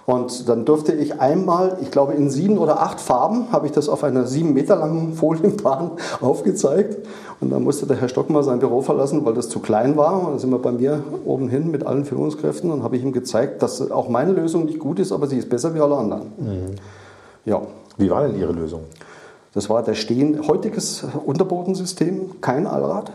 Und 0.06 0.48
dann 0.48 0.64
durfte 0.64 0.92
ich 0.92 1.20
einmal, 1.20 1.78
ich 1.82 1.90
glaube 1.90 2.14
in 2.14 2.30
sieben 2.30 2.58
oder 2.58 2.80
acht 2.80 3.00
Farben, 3.00 3.52
habe 3.52 3.66
ich 3.66 3.72
das 3.72 3.88
auf 3.88 4.02
einer 4.02 4.26
sieben 4.26 4.54
Meter 4.54 4.76
langen 4.76 5.12
Folienbahn 5.14 5.92
aufgezeigt. 6.20 7.06
Und 7.40 7.50
dann 7.50 7.62
musste 7.62 7.86
der 7.86 7.96
Herr 8.00 8.08
Stockmar 8.08 8.42
sein 8.42 8.58
Büro 8.58 8.82
verlassen, 8.82 9.24
weil 9.24 9.34
das 9.34 9.48
zu 9.48 9.60
klein 9.60 9.96
war. 9.96 10.20
Und 10.20 10.30
dann 10.30 10.38
sind 10.38 10.50
wir 10.50 10.58
bei 10.58 10.72
mir 10.72 11.02
oben 11.24 11.48
hin 11.48 11.70
mit 11.70 11.86
allen 11.86 12.04
Führungskräften 12.04 12.70
und 12.70 12.82
habe 12.82 12.96
ich 12.96 13.02
ihm 13.02 13.12
gezeigt, 13.12 13.62
dass 13.62 13.90
auch 13.90 14.08
meine 14.08 14.32
Lösung 14.32 14.64
nicht 14.64 14.78
gut 14.78 14.98
ist, 14.98 15.12
aber 15.12 15.26
sie 15.26 15.38
ist 15.38 15.48
besser 15.48 15.74
wie 15.74 15.80
alle 15.80 15.96
anderen. 15.96 16.32
Mhm. 16.38 16.74
Ja. 17.44 17.62
Wie 17.96 18.10
war 18.10 18.26
denn 18.26 18.38
Ihre 18.38 18.52
Lösung? 18.52 18.82
Das 19.52 19.68
war 19.68 19.82
der 19.82 19.94
stehen, 19.94 20.46
heutiges 20.46 21.04
Unterbodensystem, 21.26 22.40
kein 22.40 22.66
Allrad 22.66 23.12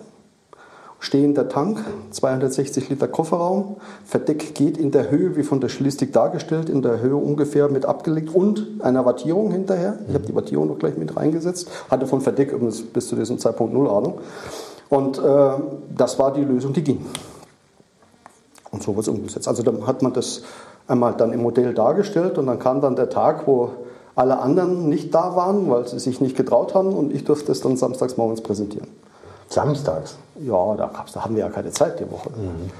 stehender 0.99 1.49
Tank, 1.49 1.84
260 2.12 2.89
Liter 2.89 3.08
Kofferraum, 3.08 3.77
Verdeck 4.05 4.55
geht 4.55 4.77
in 4.77 4.91
der 4.91 5.12
Höhe, 5.12 5.36
wie 5.36 5.43
von 5.43 5.60
der 5.60 5.69
Stilistik 5.69 6.13
dargestellt, 6.13 6.69
in 6.69 6.81
der 6.81 6.99
Höhe 6.99 7.15
ungefähr 7.15 7.69
mit 7.69 7.86
abgelegt 7.86 8.34
und 8.34 8.65
einer 8.81 9.05
Wattierung 9.05 9.51
hinterher. 9.51 9.99
Ich 10.08 10.13
habe 10.13 10.25
die 10.25 10.36
Wattierung 10.36 10.67
noch 10.67 10.79
gleich 10.79 10.97
mit 10.97 11.15
reingesetzt, 11.15 11.69
hatte 11.89 12.08
von 12.08 12.21
Verdeck 12.21 12.51
übrigens 12.51 12.81
bis 12.81 13.08
zu 13.08 13.15
diesem 13.15 13.39
Zeitpunkt 13.39 13.73
null 13.73 13.89
Ahnung. 13.89 14.19
Und 14.89 15.17
äh, 15.17 15.51
das 15.95 16.17
war 16.19 16.34
die 16.34 16.43
Lösung, 16.43 16.73
die 16.73 16.84
ging. 16.84 17.05
Und 18.71 18.84
so 18.84 18.95
wird 18.95 19.08
es 19.08 19.13
umgesetzt. 19.13 19.47
Also 19.47 19.63
dann 19.63 19.88
hat 19.88 20.01
man 20.01 20.13
das 20.13 20.43
einmal 20.88 21.13
dann 21.13 21.34
im 21.34 21.41
Modell 21.41 21.73
dargestellt 21.73 22.38
und 22.38 22.47
dann 22.47 22.60
kam 22.60 22.81
dann 22.81 22.95
der 22.95 23.10
Tag, 23.10 23.47
wo 23.47 23.71
alle 24.15 24.39
anderen 24.39 24.88
nicht 24.89 25.13
da 25.13 25.36
waren, 25.36 25.69
weil 25.69 25.88
sie 25.88 25.99
sich 25.99 26.21
nicht 26.21 26.38
getraut 26.38 26.73
haben 26.73 26.93
und 26.93 27.13
ich 27.13 27.23
durfte 27.25 27.51
es 27.51 27.62
dann 27.62 27.77
samstags 27.77 28.17
morgens 28.17 28.41
präsentieren. 28.41 28.88
Samstags? 29.56 30.18
Ja, 30.41 30.76
da, 30.76 30.91
da 31.13 31.24
haben 31.24 31.36
wir 31.36 31.46
ja 31.46 31.50
keine 31.50 31.72
Zeit 31.72 32.00
die 32.00 32.12
Woche. 32.12 32.30
Mhm. 32.30 32.72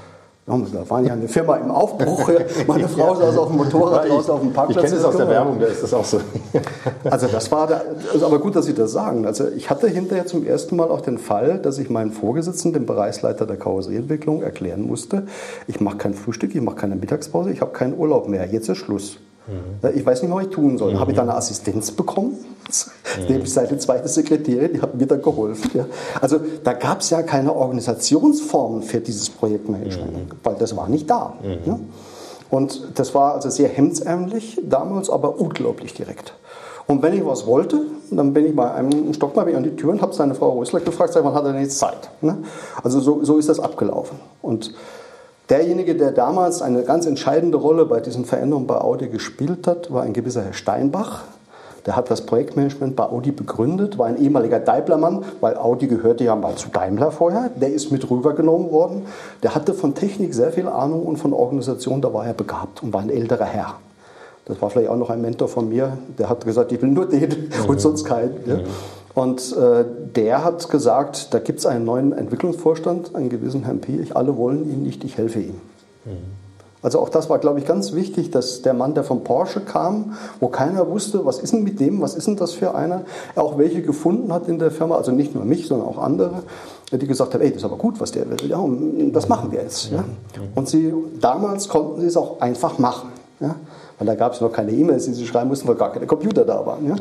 Wir 0.48 0.88
waren 0.88 1.04
ja 1.04 1.14
eine 1.14 1.26
Firma 1.26 1.56
im 1.56 1.72
Aufbruch. 1.72 2.30
Meine 2.68 2.86
Frau 2.86 3.16
saß 3.16 3.36
auf 3.36 3.48
dem 3.48 3.56
Motorrad 3.56 4.08
draußen 4.08 4.30
auf 4.30 4.40
dem 4.40 4.52
Parkplatz. 4.52 4.84
Ich 4.84 4.90
kenne 4.90 5.00
es 5.00 5.04
aus 5.04 5.16
der 5.16 5.28
Werbung, 5.28 5.58
da 5.58 5.66
ist 5.66 5.82
das 5.82 5.92
auch 5.92 6.04
so. 6.04 6.20
also 7.04 7.26
das 7.26 7.50
war, 7.50 7.66
da, 7.66 7.82
also 8.12 8.26
aber 8.26 8.38
gut, 8.38 8.54
dass 8.54 8.66
Sie 8.66 8.74
das 8.74 8.92
sagen. 8.92 9.26
Also 9.26 9.48
ich 9.48 9.70
hatte 9.70 9.88
hinterher 9.88 10.26
zum 10.26 10.46
ersten 10.46 10.76
Mal 10.76 10.88
auch 10.88 11.00
den 11.00 11.18
Fall, 11.18 11.58
dass 11.58 11.78
ich 11.78 11.90
meinen 11.90 12.12
Vorgesetzten, 12.12 12.72
dem 12.72 12.86
Bereichsleiter 12.86 13.44
der 13.44 13.56
Karosserieentwicklung, 13.56 14.42
erklären 14.42 14.86
musste, 14.86 15.26
ich 15.66 15.80
mache 15.80 15.96
kein 15.96 16.14
Frühstück, 16.14 16.54
ich 16.54 16.60
mache 16.60 16.76
keine 16.76 16.94
Mittagspause, 16.94 17.50
ich 17.50 17.60
habe 17.60 17.72
keinen 17.72 17.98
Urlaub 17.98 18.28
mehr, 18.28 18.46
jetzt 18.46 18.68
ist 18.68 18.78
Schluss. 18.78 19.18
Mhm. 19.48 19.88
Ich 19.96 20.06
weiß 20.06 20.22
nicht, 20.22 20.32
was 20.32 20.44
ich 20.44 20.50
tun 20.50 20.78
soll. 20.78 20.94
Mhm. 20.94 21.00
Habe 21.00 21.10
ich 21.10 21.16
da 21.16 21.22
eine 21.22 21.34
Assistenz 21.34 21.90
bekommen? 21.90 22.36
Mhm. 22.68 23.42
Ich 23.42 23.52
seine 23.52 23.78
zweite 23.78 24.08
Sekretärin, 24.08 24.74
die 24.74 24.80
hat 24.80 24.94
mir 24.94 25.06
dann 25.06 25.22
geholfen. 25.22 25.70
Ja. 25.74 25.86
Also 26.20 26.40
da 26.64 26.72
gab 26.72 27.00
es 27.00 27.10
ja 27.10 27.22
keine 27.22 27.54
Organisationsformen 27.54 28.82
für 28.82 29.00
dieses 29.00 29.30
Projektmanagement, 29.30 30.12
mhm. 30.12 30.30
weil 30.42 30.54
das 30.56 30.76
war 30.76 30.88
nicht 30.88 31.08
da. 31.08 31.34
Mhm. 31.42 31.58
Ja. 31.64 31.78
Und 32.50 32.88
das 32.94 33.14
war 33.14 33.34
also 33.34 33.50
sehr 33.50 33.68
hemdsärmlich 33.68 34.60
damals, 34.62 35.10
aber 35.10 35.38
unglaublich 35.40 35.94
direkt. 35.94 36.34
Und 36.86 37.02
wenn 37.02 37.14
ich 37.14 37.26
was 37.26 37.46
wollte, 37.46 37.82
dann 38.12 38.32
bin 38.32 38.46
ich 38.46 38.54
bei 38.54 38.70
einem 38.70 39.12
Stockmann 39.12 39.52
an 39.54 39.64
die 39.64 39.74
Tür 39.74 39.90
und 39.90 40.02
habe 40.02 40.14
seine 40.14 40.36
Frau 40.36 40.50
Rösler 40.58 40.78
gefragt, 40.80 41.16
wann 41.16 41.34
hat 41.34 41.44
er 41.44 41.52
denn 41.52 41.62
jetzt 41.62 41.78
Zeit? 41.78 42.10
Ne? 42.20 42.38
Also 42.84 43.00
so, 43.00 43.24
so 43.24 43.38
ist 43.38 43.48
das 43.48 43.58
abgelaufen. 43.58 44.18
Und 44.40 44.72
Derjenige, 45.48 45.94
der 45.94 46.10
damals 46.10 46.60
eine 46.60 46.82
ganz 46.82 47.06
entscheidende 47.06 47.56
Rolle 47.56 47.86
bei 47.86 48.00
diesen 48.00 48.24
Veränderungen 48.24 48.66
bei 48.66 48.80
Audi 48.80 49.08
gespielt 49.08 49.68
hat, 49.68 49.92
war 49.92 50.02
ein 50.02 50.12
gewisser 50.12 50.42
Herr 50.42 50.52
Steinbach. 50.52 51.22
Der 51.86 51.94
hat 51.94 52.10
das 52.10 52.26
Projektmanagement 52.26 52.96
bei 52.96 53.04
Audi 53.04 53.30
begründet, 53.30 53.96
war 53.96 54.06
ein 54.06 54.18
ehemaliger 54.18 54.58
Daimlermann, 54.58 55.24
weil 55.40 55.56
Audi 55.56 55.86
gehörte 55.86 56.24
ja 56.24 56.34
mal 56.34 56.56
zu 56.56 56.68
Daimler 56.68 57.12
vorher. 57.12 57.50
Der 57.54 57.72
ist 57.72 57.92
mit 57.92 58.10
rübergenommen 58.10 58.72
worden. 58.72 59.06
Der 59.44 59.54
hatte 59.54 59.72
von 59.72 59.94
Technik 59.94 60.34
sehr 60.34 60.50
viel 60.50 60.66
Ahnung 60.66 61.04
und 61.04 61.16
von 61.16 61.32
Organisation, 61.32 62.02
da 62.02 62.12
war 62.12 62.26
er 62.26 62.34
begabt 62.34 62.82
und 62.82 62.92
war 62.92 63.00
ein 63.00 63.10
älterer 63.10 63.44
Herr. 63.44 63.74
Das 64.46 64.60
war 64.60 64.70
vielleicht 64.70 64.90
auch 64.90 64.96
noch 64.96 65.10
ein 65.10 65.22
Mentor 65.22 65.48
von 65.48 65.68
mir, 65.68 65.96
der 66.18 66.28
hat 66.28 66.44
gesagt, 66.44 66.72
ich 66.72 66.82
will 66.82 66.90
nur 66.90 67.06
den 67.06 67.30
mhm. 67.30 67.68
und 67.68 67.80
sonst 67.80 68.04
keinen. 68.04 68.34
Ja. 68.46 68.58
Und 69.14 69.56
äh, 69.56 69.84
der 70.14 70.44
hat 70.44 70.68
gesagt, 70.68 71.32
da 71.34 71.38
gibt 71.38 71.60
es 71.60 71.66
einen 71.66 71.84
neuen 71.84 72.12
Entwicklungsvorstand, 72.12 73.14
einen 73.14 73.28
gewissen 73.28 73.64
Herrn 73.64 73.80
Piech, 73.80 74.14
alle 74.14 74.36
wollen 74.36 74.70
ihn 74.70 74.82
nicht, 74.82 75.02
ich 75.04 75.16
helfe 75.16 75.40
ihm. 75.40 75.60
Mhm. 76.04 76.45
Also 76.82 77.00
auch 77.00 77.08
das 77.08 77.28
war, 77.30 77.38
glaube 77.38 77.58
ich, 77.58 77.66
ganz 77.66 77.94
wichtig, 77.94 78.30
dass 78.30 78.62
der 78.62 78.74
Mann, 78.74 78.94
der 78.94 79.02
von 79.02 79.24
Porsche 79.24 79.60
kam, 79.60 80.16
wo 80.40 80.48
keiner 80.48 80.88
wusste, 80.88 81.24
was 81.24 81.38
ist 81.38 81.52
denn 81.52 81.64
mit 81.64 81.80
dem, 81.80 82.00
was 82.00 82.14
ist 82.14 82.26
denn 82.26 82.36
das 82.36 82.52
für 82.52 82.74
einer, 82.74 83.02
er 83.34 83.42
auch 83.42 83.58
welche 83.58 83.82
gefunden 83.82 84.32
hat 84.32 84.48
in 84.48 84.58
der 84.58 84.70
Firma, 84.70 84.96
also 84.96 85.10
nicht 85.10 85.34
nur 85.34 85.44
mich, 85.44 85.66
sondern 85.66 85.88
auch 85.88 85.98
andere, 85.98 86.42
die 86.92 87.06
gesagt 87.06 87.34
haben, 87.34 87.40
ey, 87.40 87.48
das 87.48 87.58
ist 87.58 87.64
aber 87.64 87.76
gut, 87.76 88.00
was 88.00 88.12
der 88.12 88.28
will, 88.30 88.48
ja, 88.48 88.62
das 89.12 89.28
machen 89.28 89.50
wir 89.50 89.62
jetzt. 89.62 89.90
Ja. 89.90 90.04
Und 90.54 90.68
sie, 90.68 90.92
damals 91.20 91.68
konnten 91.68 92.00
sie 92.00 92.06
es 92.06 92.16
auch 92.16 92.40
einfach 92.40 92.78
machen, 92.78 93.08
ja, 93.40 93.56
weil 93.98 94.06
da 94.06 94.14
gab 94.14 94.34
es 94.34 94.40
noch 94.40 94.52
keine 94.52 94.72
E-Mails, 94.72 95.06
die 95.06 95.14
sie 95.14 95.26
schreiben 95.26 95.48
mussten, 95.48 95.66
weil 95.66 95.76
gar 95.76 95.92
keine 95.92 96.06
Computer 96.06 96.44
da 96.44 96.64
waren. 96.64 96.86
Ja. 96.86 96.96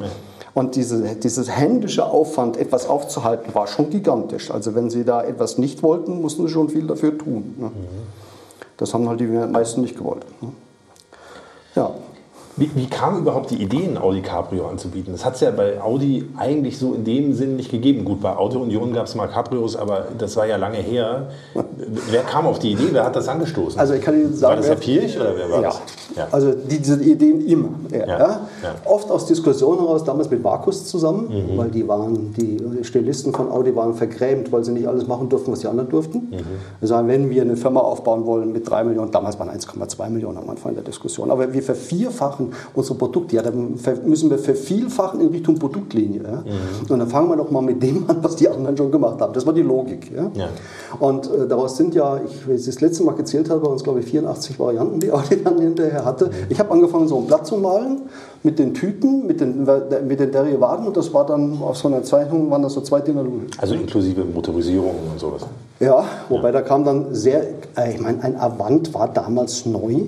Und 0.54 0.78
diese, 0.78 1.04
dieses 1.16 1.52
händische 1.52 2.06
Aufwand, 2.06 2.56
etwas 2.56 2.88
aufzuhalten, 2.88 3.54
war 3.54 3.68
schon 3.68 3.90
gigantisch. 3.90 4.52
Also 4.52 4.74
wenn 4.74 4.90
sie 4.90 5.04
da 5.04 5.22
etwas 5.22 5.58
nicht 5.58 5.84
wollten, 5.84 6.22
mussten 6.22 6.48
sie 6.48 6.54
schon 6.54 6.70
viel 6.70 6.88
dafür 6.88 7.18
tun. 7.18 7.56
Ne? 7.60 7.72
Das 8.78 8.94
haben 8.94 9.08
halt 9.08 9.20
die 9.20 9.26
meisten 9.26 9.82
nicht 9.82 9.98
gewollt. 9.98 10.26
Ne? 10.42 10.52
Ja. 11.76 11.92
Wie, 12.58 12.72
wie, 12.74 12.88
kam 12.88 13.18
überhaupt 13.18 13.52
die 13.52 13.62
Idee, 13.62 13.84
ein 13.84 13.98
Audi 13.98 14.22
Cabrio 14.22 14.68
anzubieten? 14.68 15.12
Das 15.12 15.26
hat 15.26 15.36
es 15.36 15.42
ja 15.42 15.52
bei 15.52 15.82
Audi 15.82 16.30
eigentlich 16.38 16.78
so 16.80 16.94
in 16.94 17.04
dem 17.04 17.34
Sinn 17.34 17.58
nicht 17.58 17.70
gegeben. 17.70 18.06
Gut, 18.06 18.22
bei 18.22 18.34
Auto 18.34 18.60
Union 18.60 18.94
gab 18.94 19.08
es 19.08 19.16
mal 19.16 19.28
Cabrios, 19.28 19.76
aber 19.76 20.08
das 20.18 20.38
war 20.38 20.48
ja 20.48 20.56
lange 20.56 20.78
her. 20.78 21.28
Wer 22.10 22.22
kam 22.22 22.48
auf 22.48 22.60
die 22.60 22.72
Idee? 22.72 22.88
Wer 22.92 23.04
hat 23.04 23.16
das 23.16 23.28
angestoßen? 23.28 23.78
Also 23.78 23.94
ich 23.94 24.02
kann 24.02 24.16
Ihnen 24.16 24.34
sagen, 24.34 24.52
war 24.52 24.56
das 24.56 24.70
Herr 24.70 24.76
Pirch 24.78 25.18
oder 25.18 25.36
wer 25.36 25.50
war 25.50 25.62
ja. 25.62 25.68
das? 25.68 25.82
Ja. 26.16 26.28
Also 26.32 26.54
diese 26.54 27.04
Ideen 27.04 27.46
immer. 27.46 27.70
Ja. 27.92 28.06
Ja. 28.08 28.40
Oft 28.86 29.12
aus 29.12 29.26
Diskussionen 29.26 29.80
heraus, 29.80 30.06
damals 30.06 30.30
mit 30.30 30.42
Markus 30.42 30.86
zusammen, 30.86 31.28
mhm. 31.28 31.58
weil 31.58 31.70
die 31.70 31.86
waren, 31.86 32.34
die 32.34 32.84
Stilisten 32.84 33.34
von 33.34 33.52
Audi 33.52 33.76
waren 33.76 33.96
vergrämt, 33.96 34.52
weil 34.54 34.64
sie 34.64 34.72
nicht 34.72 34.88
alles 34.88 35.08
machen 35.08 35.28
durften, 35.28 35.52
was 35.52 35.60
die 35.60 35.68
anderen 35.68 35.90
durften. 35.90 36.30
Mhm. 36.32 36.88
Sagen, 36.88 37.10
wenn 37.10 37.30
wir 37.30 37.42
eine 37.42 37.58
Firma 37.58 37.82
aufbauen 37.82 38.26
wollen 38.26 38.54
mit 38.54 38.70
3 38.70 38.86
Millionen, 38.86 39.12
damals 39.12 39.38
waren 39.40 39.50
1,2 39.50 40.10
Millionen 40.10 40.38
am 40.38 40.50
Anfang 40.50 40.74
der 40.74 40.84
Diskussion, 40.84 41.32
aber 41.32 41.52
wir 41.52 41.62
vervierfachen 41.62 42.45
unsere 42.74 42.98
Produkte. 42.98 43.36
Ja, 43.36 43.42
dann 43.42 43.78
müssen 44.06 44.30
wir 44.30 44.38
vervielfachen 44.38 45.22
in 45.22 45.28
Richtung 45.28 45.58
Produktlinie. 45.58 46.24
Ja? 46.24 46.38
Mhm. 46.38 46.92
Und 46.92 47.00
dann 47.00 47.08
fangen 47.08 47.30
wir 47.30 47.38
doch 47.38 47.52
mal 47.52 47.62
mit 47.62 47.82
dem 47.82 48.10
an, 48.10 48.24
was 48.24 48.36
die 48.36 48.48
anderen 48.50 48.78
schon 48.78 48.92
gemacht 48.92 49.22
haben. 49.22 49.34
Das 49.34 49.46
war 49.46 49.54
die 49.54 49.62
Logik. 49.62 50.12
Ja? 50.16 50.32
ja. 50.34 50.50
Und 51.00 51.28
äh, 51.28 51.48
daraus 51.48 51.78
sind 51.78 51.96
ja, 51.96 52.20
ich, 52.26 52.48
wenn 52.48 52.56
ich 52.56 52.66
das 52.66 52.82
letzte 52.82 53.04
Mal 53.04 53.16
gezählt 53.16 53.50
habe, 53.50 53.66
waren 53.66 53.76
es 53.76 53.84
glaube 53.84 54.00
ich 54.00 54.06
84 54.06 54.60
Varianten, 54.60 55.00
die 55.00 55.12
Audi 55.12 55.44
dann 55.44 55.60
hinterher 55.60 56.06
hatte. 56.06 56.28
Mhm. 56.28 56.32
Ich 56.50 56.60
habe 56.60 56.72
angefangen, 56.72 57.08
so 57.08 57.18
ein 57.18 57.28
Blatt 57.28 57.46
zu 57.48 57.58
malen 57.58 58.04
mit 58.44 58.60
den 58.60 58.74
Tüten, 58.74 59.26
mit 59.26 59.42
den, 59.42 59.68
mit 60.08 60.20
den 60.20 60.32
Derivaten 60.32 60.86
und 60.86 60.96
das 60.96 61.14
war 61.14 61.26
dann 61.26 61.62
auf 61.62 61.78
so 61.78 61.88
einer 61.88 62.04
Zeichnung, 62.04 62.52
waren 62.52 62.62
das 62.62 62.74
so 62.74 62.82
zwei 62.82 63.02
DIN 63.02 63.18
Also 63.58 63.74
inklusive 63.74 64.24
Motorisierung 64.24 64.96
und 65.12 65.20
sowas. 65.20 65.46
Ja, 65.80 66.06
wobei 66.30 66.48
ja. 66.48 66.52
da 66.54 66.62
kam 66.62 66.86
dann 66.86 67.14
sehr, 67.14 67.44
äh, 67.76 67.94
ich 67.94 68.00
meine, 68.00 68.24
ein 68.24 68.38
Avant 68.38 68.94
war 68.94 69.10
damals 69.10 69.66
neu. 69.66 69.94
Mhm. 69.94 70.08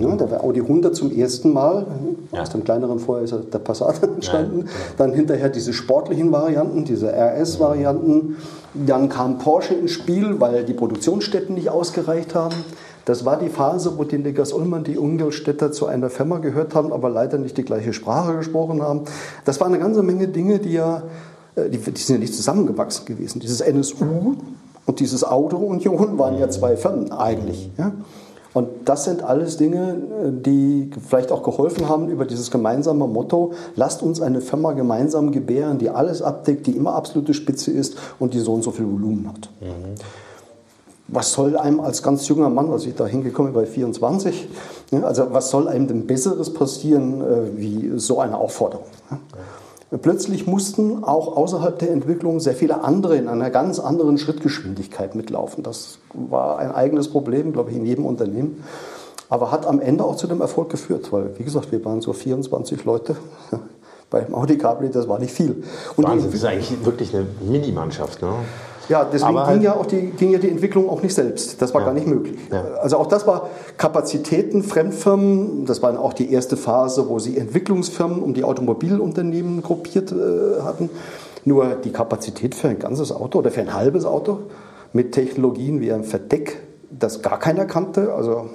Ja, 0.00 0.14
da 0.14 0.30
war 0.30 0.44
Audi 0.44 0.60
100 0.60 0.94
zum 0.94 1.10
ersten 1.10 1.52
Mal. 1.52 1.86
Ja. 2.32 2.42
Aus 2.42 2.50
dem 2.50 2.62
kleineren 2.62 3.00
vorher 3.00 3.24
ist 3.24 3.34
der 3.52 3.58
Passat 3.58 4.02
entstanden. 4.02 4.60
Genau. 4.60 4.70
Dann 4.96 5.12
hinterher 5.12 5.48
diese 5.48 5.72
sportlichen 5.72 6.30
Varianten, 6.30 6.84
diese 6.84 7.12
RS-Varianten. 7.12 8.36
Dann 8.74 9.08
kam 9.08 9.38
Porsche 9.38 9.74
ins 9.74 9.90
Spiel, 9.90 10.40
weil 10.40 10.64
die 10.64 10.74
Produktionsstätten 10.74 11.54
nicht 11.56 11.70
ausgereicht 11.70 12.36
haben. 12.36 12.54
Das 13.04 13.24
war 13.24 13.38
die 13.38 13.48
Phase, 13.48 13.96
wo 13.96 14.04
die 14.04 14.18
Negas 14.18 14.52
Ullmann, 14.52 14.84
die 14.84 14.98
Ungelstädter 14.98 15.72
zu 15.72 15.86
einer 15.86 16.10
Firma 16.10 16.38
gehört 16.38 16.74
haben, 16.74 16.92
aber 16.92 17.08
leider 17.08 17.38
nicht 17.38 17.56
die 17.56 17.64
gleiche 17.64 17.92
Sprache 17.92 18.36
gesprochen 18.36 18.82
haben. 18.82 19.00
Das 19.46 19.58
war 19.60 19.66
eine 19.66 19.78
ganze 19.78 20.02
Menge 20.02 20.28
Dinge, 20.28 20.58
die 20.58 20.74
ja, 20.74 21.02
äh, 21.56 21.70
die, 21.70 21.78
die 21.78 22.00
sind 22.00 22.16
ja 22.16 22.20
nicht 22.20 22.34
zusammengewachsen 22.34 23.06
gewesen. 23.06 23.40
Dieses 23.40 23.62
NSU 23.62 24.36
und 24.88 25.00
dieses 25.00 25.22
Auto 25.22 25.58
Union 25.58 26.18
waren 26.18 26.38
ja 26.38 26.48
zwei 26.48 26.76
Firmen 26.76 27.12
eigentlich. 27.12 27.70
Ja? 27.76 27.92
Und 28.54 28.68
das 28.86 29.04
sind 29.04 29.22
alles 29.22 29.58
Dinge, 29.58 29.90
äh, 29.90 30.32
die 30.32 30.90
vielleicht 31.06 31.30
auch 31.30 31.42
geholfen 31.42 31.88
haben 31.88 32.08
über 32.08 32.24
dieses 32.24 32.50
gemeinsame 32.50 33.06
Motto, 33.06 33.52
lasst 33.76 34.02
uns 34.02 34.20
eine 34.20 34.40
Firma 34.40 34.72
gemeinsam 34.72 35.30
gebären, 35.30 35.78
die 35.78 35.90
alles 35.90 36.22
abdeckt, 36.22 36.66
die 36.66 36.72
immer 36.72 36.94
absolute 36.94 37.34
Spitze 37.34 37.70
ist 37.70 37.96
und 38.18 38.34
die 38.34 38.40
so 38.40 38.54
und 38.54 38.62
so 38.62 38.70
viel 38.70 38.90
Volumen 38.90 39.28
hat. 39.28 39.50
Mhm 39.60 39.94
was 41.08 41.32
soll 41.32 41.56
einem 41.56 41.80
als 41.80 42.02
ganz 42.02 42.28
junger 42.28 42.50
Mann, 42.50 42.70
als 42.70 42.84
ich 42.84 42.94
da 42.94 43.06
hingekommen 43.06 43.52
bin 43.52 43.62
bei 43.62 43.66
24, 43.66 44.48
also 45.02 45.26
was 45.30 45.50
soll 45.50 45.66
einem 45.68 45.88
denn 45.88 46.06
Besseres 46.06 46.52
passieren 46.52 47.22
äh, 47.22 47.56
wie 47.56 47.92
so 47.96 48.20
eine 48.20 48.36
Aufforderung? 48.36 48.86
Plötzlich 50.02 50.46
mussten 50.46 51.02
auch 51.02 51.34
außerhalb 51.36 51.78
der 51.78 51.90
Entwicklung 51.90 52.40
sehr 52.40 52.54
viele 52.54 52.84
andere 52.84 53.16
in 53.16 53.26
einer 53.26 53.48
ganz 53.48 53.78
anderen 53.78 54.18
Schrittgeschwindigkeit 54.18 55.14
mitlaufen. 55.14 55.62
Das 55.62 55.98
war 56.12 56.58
ein 56.58 56.72
eigenes 56.72 57.08
Problem, 57.08 57.54
glaube 57.54 57.70
ich, 57.70 57.76
in 57.76 57.86
jedem 57.86 58.04
Unternehmen. 58.04 58.62
Aber 59.30 59.50
hat 59.50 59.66
am 59.66 59.80
Ende 59.80 60.04
auch 60.04 60.16
zu 60.16 60.26
dem 60.26 60.42
Erfolg 60.42 60.68
geführt, 60.68 61.10
weil, 61.12 61.38
wie 61.38 61.44
gesagt, 61.44 61.72
wir 61.72 61.82
waren 61.86 62.02
so 62.02 62.12
24 62.12 62.84
Leute 62.84 63.16
beim 64.10 64.34
Audi 64.34 64.58
Cabrio, 64.58 64.90
das 64.90 65.08
war 65.08 65.18
nicht 65.18 65.32
viel. 65.32 65.64
Und 65.96 66.04
Wahnsinn, 66.04 66.30
das 66.30 66.40
ist 66.40 66.44
eigentlich 66.44 66.84
wirklich 66.84 67.14
eine 67.14 67.26
Minimannschaft, 67.40 68.20
ne? 68.20 68.32
Ja, 68.88 69.04
deswegen 69.04 69.34
ging, 69.34 69.46
halt 69.46 69.62
ja 69.62 69.74
auch 69.74 69.86
die, 69.86 70.00
ging 70.10 70.30
ja 70.30 70.38
die 70.38 70.48
Entwicklung 70.48 70.88
auch 70.88 71.02
nicht 71.02 71.14
selbst. 71.14 71.60
Das 71.60 71.74
war 71.74 71.82
ja. 71.82 71.88
gar 71.88 71.94
nicht 71.94 72.06
möglich. 72.06 72.38
Ja. 72.50 72.62
Also 72.80 72.96
auch 72.96 73.06
das 73.06 73.26
war 73.26 73.50
Kapazitäten, 73.76 74.62
Fremdfirmen. 74.62 75.66
Das 75.66 75.82
war 75.82 75.98
auch 76.00 76.14
die 76.14 76.32
erste 76.32 76.56
Phase, 76.56 77.08
wo 77.08 77.18
sie 77.18 77.36
Entwicklungsfirmen 77.36 78.22
um 78.22 78.32
die 78.32 78.44
Automobilunternehmen 78.44 79.62
gruppiert 79.62 80.12
äh, 80.12 80.62
hatten. 80.62 80.88
Nur 81.44 81.76
die 81.76 81.92
Kapazität 81.92 82.54
für 82.54 82.68
ein 82.68 82.78
ganzes 82.78 83.12
Auto 83.12 83.38
oder 83.38 83.50
für 83.50 83.60
ein 83.60 83.74
halbes 83.74 84.04
Auto 84.04 84.40
mit 84.92 85.12
Technologien 85.12 85.80
wie 85.80 85.92
ein 85.92 86.04
Verdeck, 86.04 86.60
das 86.90 87.20
gar 87.20 87.38
keiner 87.38 87.66
kannte. 87.66 88.14
Also 88.14 88.48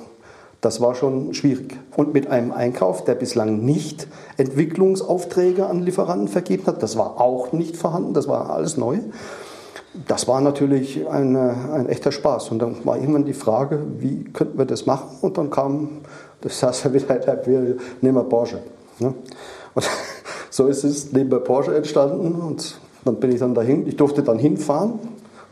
das 0.62 0.82
war 0.82 0.96
schon 0.96 1.34
schwierig. 1.34 1.78
Und 1.96 2.14
mit 2.14 2.28
einem 2.28 2.52
Einkauf, 2.52 3.04
der 3.04 3.16
bislang 3.16 3.64
nicht 3.64 4.08
Entwicklungsaufträge 4.38 5.68
an 5.68 5.82
Lieferanten 5.82 6.28
vergeben 6.28 6.66
hat, 6.66 6.82
das 6.82 6.98
war 6.98 7.22
auch 7.22 7.52
nicht 7.52 7.78
vorhanden, 7.78 8.14
das 8.14 8.28
war 8.28 8.50
alles 8.50 8.78
neu 8.78 8.98
das 10.08 10.28
war 10.28 10.41
natürlich 10.41 11.08
eine, 11.08 11.56
ein 11.74 11.88
echter 11.88 12.12
Spaß. 12.12 12.52
Und 12.52 12.60
dann 12.60 12.78
war 12.84 12.98
irgendwann 12.98 13.26
die 13.26 13.34
Frage, 13.34 13.80
wie 14.00 14.24
könnten 14.24 14.58
wir 14.58 14.66
das 14.66 14.86
machen? 14.86 15.18
Und 15.22 15.38
dann 15.38 15.50
kam, 15.50 16.02
das 16.41 16.60
saß 16.60 16.84
ja 16.84 16.94
wieder, 16.94 17.20
wir 17.46 17.78
nehmen 18.02 18.18
wir 18.18 18.24
Porsche. 18.24 18.60
Ne? 19.00 19.14
Und 19.76 19.89
so 20.50 20.68
ist 20.68 20.84
es 20.84 21.12
neben 21.12 21.30
der 21.30 21.38
Porsche 21.38 21.76
entstanden. 21.76 22.36
Und 22.41 22.76
dann 23.06 23.16
bin 23.16 23.32
ich 23.32 23.39
dann 23.39 23.54
dahin. 23.54 23.88
Ich 23.88 23.96
durfte 23.96 24.24
dann 24.24 24.39
hinfahren, 24.39 25.00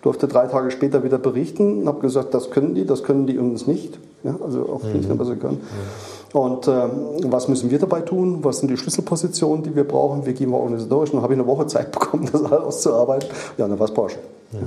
durfte 0.01 0.27
drei 0.27 0.47
Tage 0.47 0.71
später 0.71 1.03
wieder 1.03 1.19
berichten 1.19 1.81
und 1.81 1.87
habe 1.87 1.99
gesagt, 1.99 2.33
das 2.33 2.49
können 2.49 2.73
die, 2.73 2.85
das 2.85 3.03
können 3.03 3.27
die 3.27 3.37
uns 3.37 3.67
nicht. 3.67 3.99
Ja, 4.23 4.35
also 4.43 4.69
auch 4.69 4.83
mhm. 4.83 4.93
nicht, 4.93 5.19
was 5.19 5.27
sie 5.27 5.35
können. 5.35 5.57
Mhm. 5.57 6.20
Und 6.33 6.67
ähm, 6.67 6.91
was 7.25 7.47
müssen 7.47 7.71
wir 7.71 7.79
dabei 7.79 8.01
tun? 8.01 8.39
Was 8.43 8.59
sind 8.59 8.69
die 8.69 8.77
Schlüsselpositionen, 8.77 9.63
die 9.63 9.75
wir 9.75 9.83
brauchen? 9.83 10.25
Wie 10.25 10.33
gehen 10.33 10.49
wir 10.49 10.57
organisatorisch? 10.57 11.11
Dann 11.11 11.21
habe 11.21 11.33
ich 11.33 11.39
eine 11.39 11.47
Woche 11.47 11.67
Zeit 11.67 11.91
bekommen, 11.91 12.29
das 12.31 12.43
alles 12.43 12.63
auszuarbeiten. 12.63 13.29
Ja, 13.57 13.67
dann 13.67 13.77
war 13.77 13.85
es 13.85 13.93
Porsche. 13.93 14.19
Ja. 14.53 14.59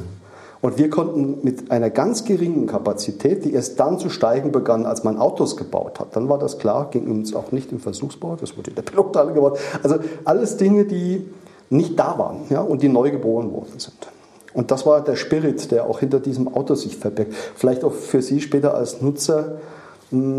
Und 0.60 0.78
wir 0.78 0.88
konnten 0.88 1.40
mit 1.42 1.70
einer 1.70 1.90
ganz 1.90 2.24
geringen 2.24 2.66
Kapazität, 2.66 3.44
die 3.44 3.52
erst 3.52 3.78
dann 3.78 3.98
zu 3.98 4.08
steigen 4.08 4.50
begann, 4.50 4.86
als 4.86 5.04
man 5.04 5.18
Autos 5.18 5.58
gebaut 5.58 6.00
hat, 6.00 6.16
dann 6.16 6.30
war 6.30 6.38
das 6.38 6.58
klar, 6.58 6.88
ging 6.90 7.10
uns 7.10 7.34
auch 7.34 7.52
nicht 7.52 7.70
im 7.70 7.80
Versuchsbau, 7.80 8.36
das 8.40 8.56
wurde 8.56 8.70
in 8.70 8.76
der 8.76 8.82
Pilothalle 8.82 9.32
gebaut. 9.34 9.58
Also 9.82 9.96
alles 10.24 10.56
Dinge, 10.56 10.86
die 10.86 11.28
nicht 11.68 11.98
da 11.98 12.18
waren 12.18 12.44
ja, 12.48 12.62
und 12.62 12.80
die 12.80 12.88
neu 12.88 13.10
geboren 13.10 13.52
worden 13.52 13.78
sind. 13.78 14.08
Und 14.54 14.70
das 14.70 14.86
war 14.86 15.02
der 15.02 15.16
Spirit, 15.16 15.70
der 15.70 15.84
auch 15.84 15.98
hinter 15.98 16.18
diesem 16.18 16.48
Auto 16.48 16.74
sich 16.76 16.96
verbirgt. 16.96 17.34
Vielleicht 17.56 17.84
auch 17.84 17.92
für 17.92 18.22
Sie 18.22 18.40
später 18.40 18.74
als 18.74 19.02
Nutzer 19.02 19.56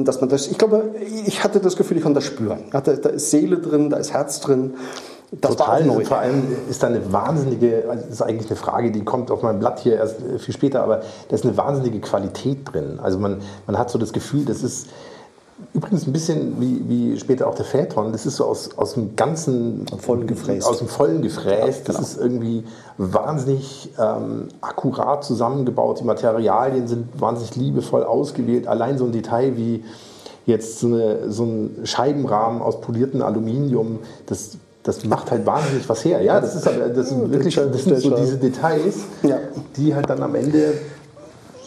dass 0.03 0.21
man 0.21 0.30
das, 0.30 0.47
ich 0.47 0.57
glaube, 0.57 0.95
ich 1.26 1.43
hatte 1.43 1.59
das 1.59 1.76
Gefühl, 1.76 1.97
ich 1.97 2.03
kann 2.03 2.13
das 2.13 2.23
spüren. 2.23 2.59
Da, 2.71 2.82
da 2.82 3.09
ist 3.09 3.32
Seele 3.32 3.57
drin, 3.57 3.89
da 3.89 3.97
ist 3.97 4.13
Herz 4.13 4.39
drin. 4.39 4.76
Das 5.32 5.51
Total, 5.51 5.88
war 5.88 5.95
neu. 5.95 6.05
Vor 6.05 6.17
allem 6.17 6.43
ist 6.69 6.84
da 6.84 6.88
eine 6.88 7.11
wahnsinnige, 7.11 7.86
also 7.89 8.03
das 8.03 8.13
ist 8.13 8.21
eigentlich 8.21 8.49
eine 8.49 8.57
Frage, 8.57 8.91
die 8.91 9.03
kommt 9.03 9.32
auf 9.32 9.41
meinem 9.41 9.59
Blatt 9.59 9.80
hier 9.80 9.95
erst 9.95 10.17
viel 10.38 10.53
später, 10.53 10.84
aber 10.84 11.01
da 11.30 11.36
ist 11.36 11.43
eine 11.43 11.57
wahnsinnige 11.57 11.99
Qualität 11.99 12.59
drin. 12.71 12.99
Also 13.01 13.19
man, 13.19 13.41
man 13.65 13.78
hat 13.78 13.89
so 13.89 13.97
das 13.97 14.13
Gefühl, 14.13 14.45
das 14.45 14.63
ist, 14.63 14.88
Übrigens 15.73 16.05
ein 16.05 16.11
bisschen 16.11 16.59
wie, 16.59 16.83
wie 16.87 17.19
später 17.19 17.47
auch 17.47 17.55
der 17.55 17.63
Phaeton, 17.63 18.11
das 18.11 18.25
ist 18.25 18.35
so 18.35 18.45
aus, 18.45 18.77
aus 18.77 18.95
dem 18.95 19.15
ganzen 19.15 19.85
vollen 19.99 20.27
Gefräß. 20.27 20.65
Aus 20.65 20.79
dem 20.79 20.89
vollen 20.89 21.21
Gefräß. 21.21 21.83
Das 21.83 21.95
genau. 21.95 22.07
ist 22.07 22.17
irgendwie 22.19 22.65
wahnsinnig 22.97 23.89
ähm, 23.97 24.49
akkurat 24.59 25.23
zusammengebaut. 25.23 26.01
Die 26.01 26.03
Materialien 26.03 26.87
sind 26.87 27.21
wahnsinnig 27.21 27.55
liebevoll 27.55 28.03
ausgewählt. 28.03 28.67
Allein 28.67 28.97
so 28.97 29.05
ein 29.05 29.13
Detail 29.13 29.55
wie 29.55 29.85
jetzt 30.45 30.79
so, 30.79 30.87
eine, 30.87 31.31
so 31.31 31.43
ein 31.43 31.85
Scheibenrahmen 31.85 32.61
aus 32.61 32.81
poliertem 32.81 33.21
Aluminium, 33.21 33.99
das 34.25 34.57
das 34.83 35.03
macht 35.03 35.31
halt 35.31 35.47
wahnsinnig 35.47 35.89
was 35.89 36.05
her. 36.05 36.21
Ja, 36.21 36.39
das 36.39 36.53
ist 36.53 36.67
aber 36.67 36.89
das 36.89 37.09
sind 37.09 37.31
wirklich 37.31 37.55
das 37.55 37.83
sind 37.85 37.97
so 37.97 38.15
diese 38.15 38.37
Details, 38.37 38.97
ja. 39.23 39.39
die 39.75 39.95
halt 39.95 40.07
dann 40.07 40.21
am 40.21 40.35
Ende 40.35 40.75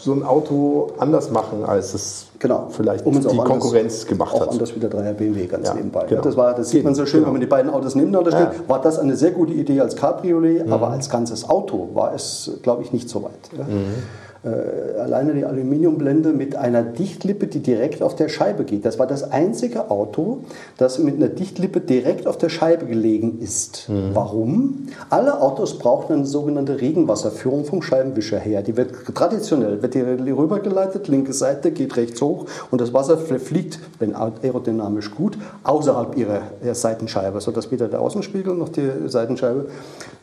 so 0.01 0.13
ein 0.13 0.23
Auto 0.23 0.91
anders 0.97 1.29
machen, 1.31 1.65
als 1.65 1.93
es 1.93 2.27
genau. 2.39 2.67
vielleicht 2.69 3.05
um 3.05 3.19
die 3.19 3.37
Konkurrenz 3.37 4.05
gemacht 4.05 4.33
auch 4.33 4.41
hat. 4.41 4.47
Auch 4.49 4.53
anders 4.53 4.75
wie 4.75 4.79
der 4.79 4.89
3er 4.89 5.13
BMW 5.13 5.45
ganz 5.45 5.67
ja, 5.67 5.73
nebenbei. 5.73 6.05
Genau. 6.07 6.21
Das, 6.21 6.37
war, 6.37 6.53
das 6.53 6.69
sieht 6.69 6.83
man 6.83 6.95
so 6.95 7.05
schön, 7.05 7.19
genau. 7.19 7.27
wenn 7.27 7.33
man 7.33 7.41
die 7.41 7.47
beiden 7.47 7.71
Autos 7.71 7.95
nebeneinander 7.95 8.31
stellt. 8.31 8.53
Ja. 8.53 8.69
War 8.69 8.81
das 8.81 8.99
eine 8.99 9.15
sehr 9.15 9.31
gute 9.31 9.53
Idee 9.53 9.81
als 9.81 9.95
Cabriolet, 9.95 10.65
mhm. 10.65 10.73
aber 10.73 10.89
als 10.89 11.09
ganzes 11.09 11.47
Auto 11.49 11.89
war 11.93 12.13
es, 12.13 12.51
glaube 12.61 12.83
ich, 12.83 12.93
nicht 12.93 13.09
so 13.09 13.23
weit. 13.23 13.67
Mhm 13.67 14.03
äh, 14.43 14.99
alleine 14.99 15.33
die 15.33 15.45
Aluminiumblende 15.45 16.31
mit 16.31 16.55
einer 16.55 16.81
Dichtlippe, 16.83 17.47
die 17.47 17.59
direkt 17.59 18.01
auf 18.01 18.15
der 18.15 18.29
Scheibe 18.29 18.63
geht. 18.63 18.85
Das 18.85 18.97
war 18.97 19.05
das 19.05 19.31
einzige 19.31 19.91
Auto, 19.91 20.43
das 20.77 20.99
mit 20.99 21.15
einer 21.15 21.27
Dichtlippe 21.27 21.81
direkt 21.81 22.25
auf 22.25 22.37
der 22.37 22.49
Scheibe 22.49 22.85
gelegen 22.85 23.39
ist. 23.41 23.89
Mhm. 23.89 24.11
Warum? 24.13 24.87
Alle 25.09 25.41
Autos 25.41 25.77
brauchen 25.77 26.13
eine 26.13 26.25
sogenannte 26.25 26.79
Regenwasserführung 26.79 27.65
vom 27.65 27.81
Scheibenwischer 27.81 28.39
her. 28.39 28.61
Die 28.61 28.77
wird 28.77 28.93
traditionell 29.13 29.81
wird 29.81 29.93
die 29.93 30.01
rübergeleitet, 30.01 31.07
linke 31.07 31.33
Seite 31.33 31.71
geht 31.71 31.97
rechts 31.97 32.21
hoch 32.21 32.45
und 32.71 32.79
das 32.79 32.93
Wasser 32.93 33.17
fliegt, 33.17 33.79
wenn 33.99 34.15
aerodynamisch 34.15 35.11
gut, 35.11 35.37
außerhalb 35.63 36.17
ihrer 36.17 36.41
Seitenscheibe, 36.73 37.41
sodass 37.41 37.71
weder 37.71 37.87
der 37.87 38.01
Außenspiegel 38.01 38.53
noch 38.53 38.69
die 38.69 38.89
Seitenscheibe 39.07 39.67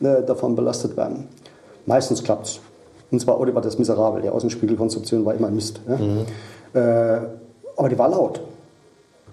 äh, 0.01 0.23
davon 0.23 0.55
belastet 0.55 0.97
werden. 0.97 1.27
Meistens 1.85 2.23
klappt 2.23 2.47
es. 2.47 2.59
Und 3.11 3.19
zwar 3.19 3.39
war 3.39 3.61
das 3.61 3.79
miserabel. 3.79 4.21
Die 4.21 4.29
Außenspiegelkonstruktion 4.29 5.25
war 5.25 5.33
immer 5.33 5.49
Mist. 5.49 5.79
Ja? 5.87 5.95
Mhm. 5.97 6.25
Äh, 6.73 7.19
aber 7.77 7.89
die 7.89 7.97
war 7.97 8.09
laut. 8.09 8.41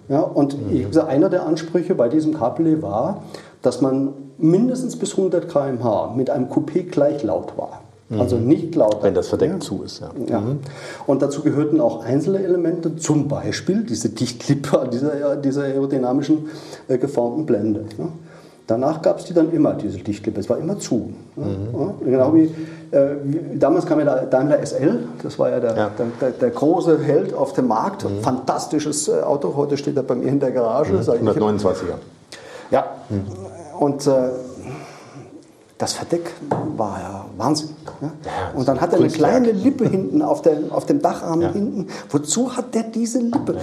Ja, 0.08 0.20
und 0.20 0.70
mhm. 0.70 0.88
gesagt, 0.88 1.08
einer 1.08 1.30
der 1.30 1.46
Ansprüche 1.46 1.94
bei 1.94 2.08
diesem 2.08 2.34
Cabriolet 2.34 2.82
war, 2.82 3.22
dass 3.62 3.80
man 3.80 4.12
mindestens 4.36 4.96
bis 4.96 5.12
100 5.12 5.48
km/h 5.48 6.12
mit 6.14 6.28
einem 6.28 6.46
Coupé 6.46 6.82
gleich 6.82 7.22
laut 7.22 7.56
war. 7.56 7.80
Also 8.18 8.36
mhm. 8.36 8.48
nicht 8.48 8.74
laut. 8.74 8.98
Wenn 9.02 9.14
das 9.14 9.28
Verdeck 9.28 9.50
ja. 9.50 9.60
zu 9.60 9.82
ist, 9.82 10.00
ja. 10.00 10.10
ja. 10.28 10.40
Mhm. 10.40 10.60
Und 11.06 11.22
dazu 11.22 11.42
gehörten 11.42 11.80
auch 11.80 12.04
einzelne 12.04 12.42
Elemente, 12.42 12.96
zum 12.96 13.28
Beispiel 13.28 13.82
diese 13.82 14.10
Dichtlippe 14.10 14.78
an 14.78 14.90
dieser, 14.92 15.36
dieser 15.36 15.62
aerodynamischen 15.62 16.48
äh, 16.88 16.98
geformten 16.98 17.46
Blende. 17.46 17.86
Ja. 17.98 18.08
Danach 18.66 19.02
gab 19.02 19.18
es 19.18 19.26
die 19.26 19.34
dann 19.34 19.52
immer, 19.52 19.74
diese 19.74 19.98
Dichtlippe. 19.98 20.40
Es 20.40 20.48
war 20.48 20.58
immer 20.58 20.78
zu. 20.78 21.12
Mhm. 21.36 22.04
Genau 22.04 22.34
wie, 22.34 22.50
wie, 22.83 22.83
damals 23.54 23.86
kam 23.86 23.98
ja 23.98 24.04
der 24.04 24.26
Daimler 24.26 24.64
SL, 24.64 25.00
das 25.22 25.38
war 25.38 25.50
ja 25.50 25.60
der, 25.60 25.76
ja. 25.76 25.90
der, 25.90 26.06
der, 26.20 26.30
der 26.30 26.50
große 26.50 26.98
Held 27.00 27.34
auf 27.34 27.52
dem 27.52 27.68
Markt. 27.68 28.04
Mhm. 28.04 28.20
Fantastisches 28.22 29.08
äh, 29.08 29.20
Auto, 29.22 29.54
heute 29.56 29.76
steht 29.76 29.96
er 29.96 30.02
bei 30.02 30.14
mir 30.14 30.28
in 30.28 30.40
der 30.40 30.50
Garage. 30.50 30.92
Mhm. 30.92 31.00
129er. 31.00 31.94
Ja, 32.70 32.84
mhm. 33.08 33.26
und 33.78 34.06
äh, 34.06 34.10
das 35.78 35.92
Verdeck 35.92 36.30
war 36.76 36.98
ja 37.00 37.24
Wahnsinn. 37.36 37.70
Ja? 38.00 38.10
und 38.54 38.68
dann 38.68 38.80
hat 38.80 38.92
er 38.92 39.00
eine 39.00 39.08
kleine 39.08 39.50
Lippe 39.50 39.88
hinten 39.88 40.22
auf, 40.22 40.42
auf 40.70 40.86
dem 40.86 41.02
Dacharm 41.02 41.42
ja. 41.42 41.52
hinten. 41.52 41.88
Wozu 42.10 42.56
hat 42.56 42.74
der 42.74 42.84
diese 42.84 43.18
Lippe? 43.18 43.56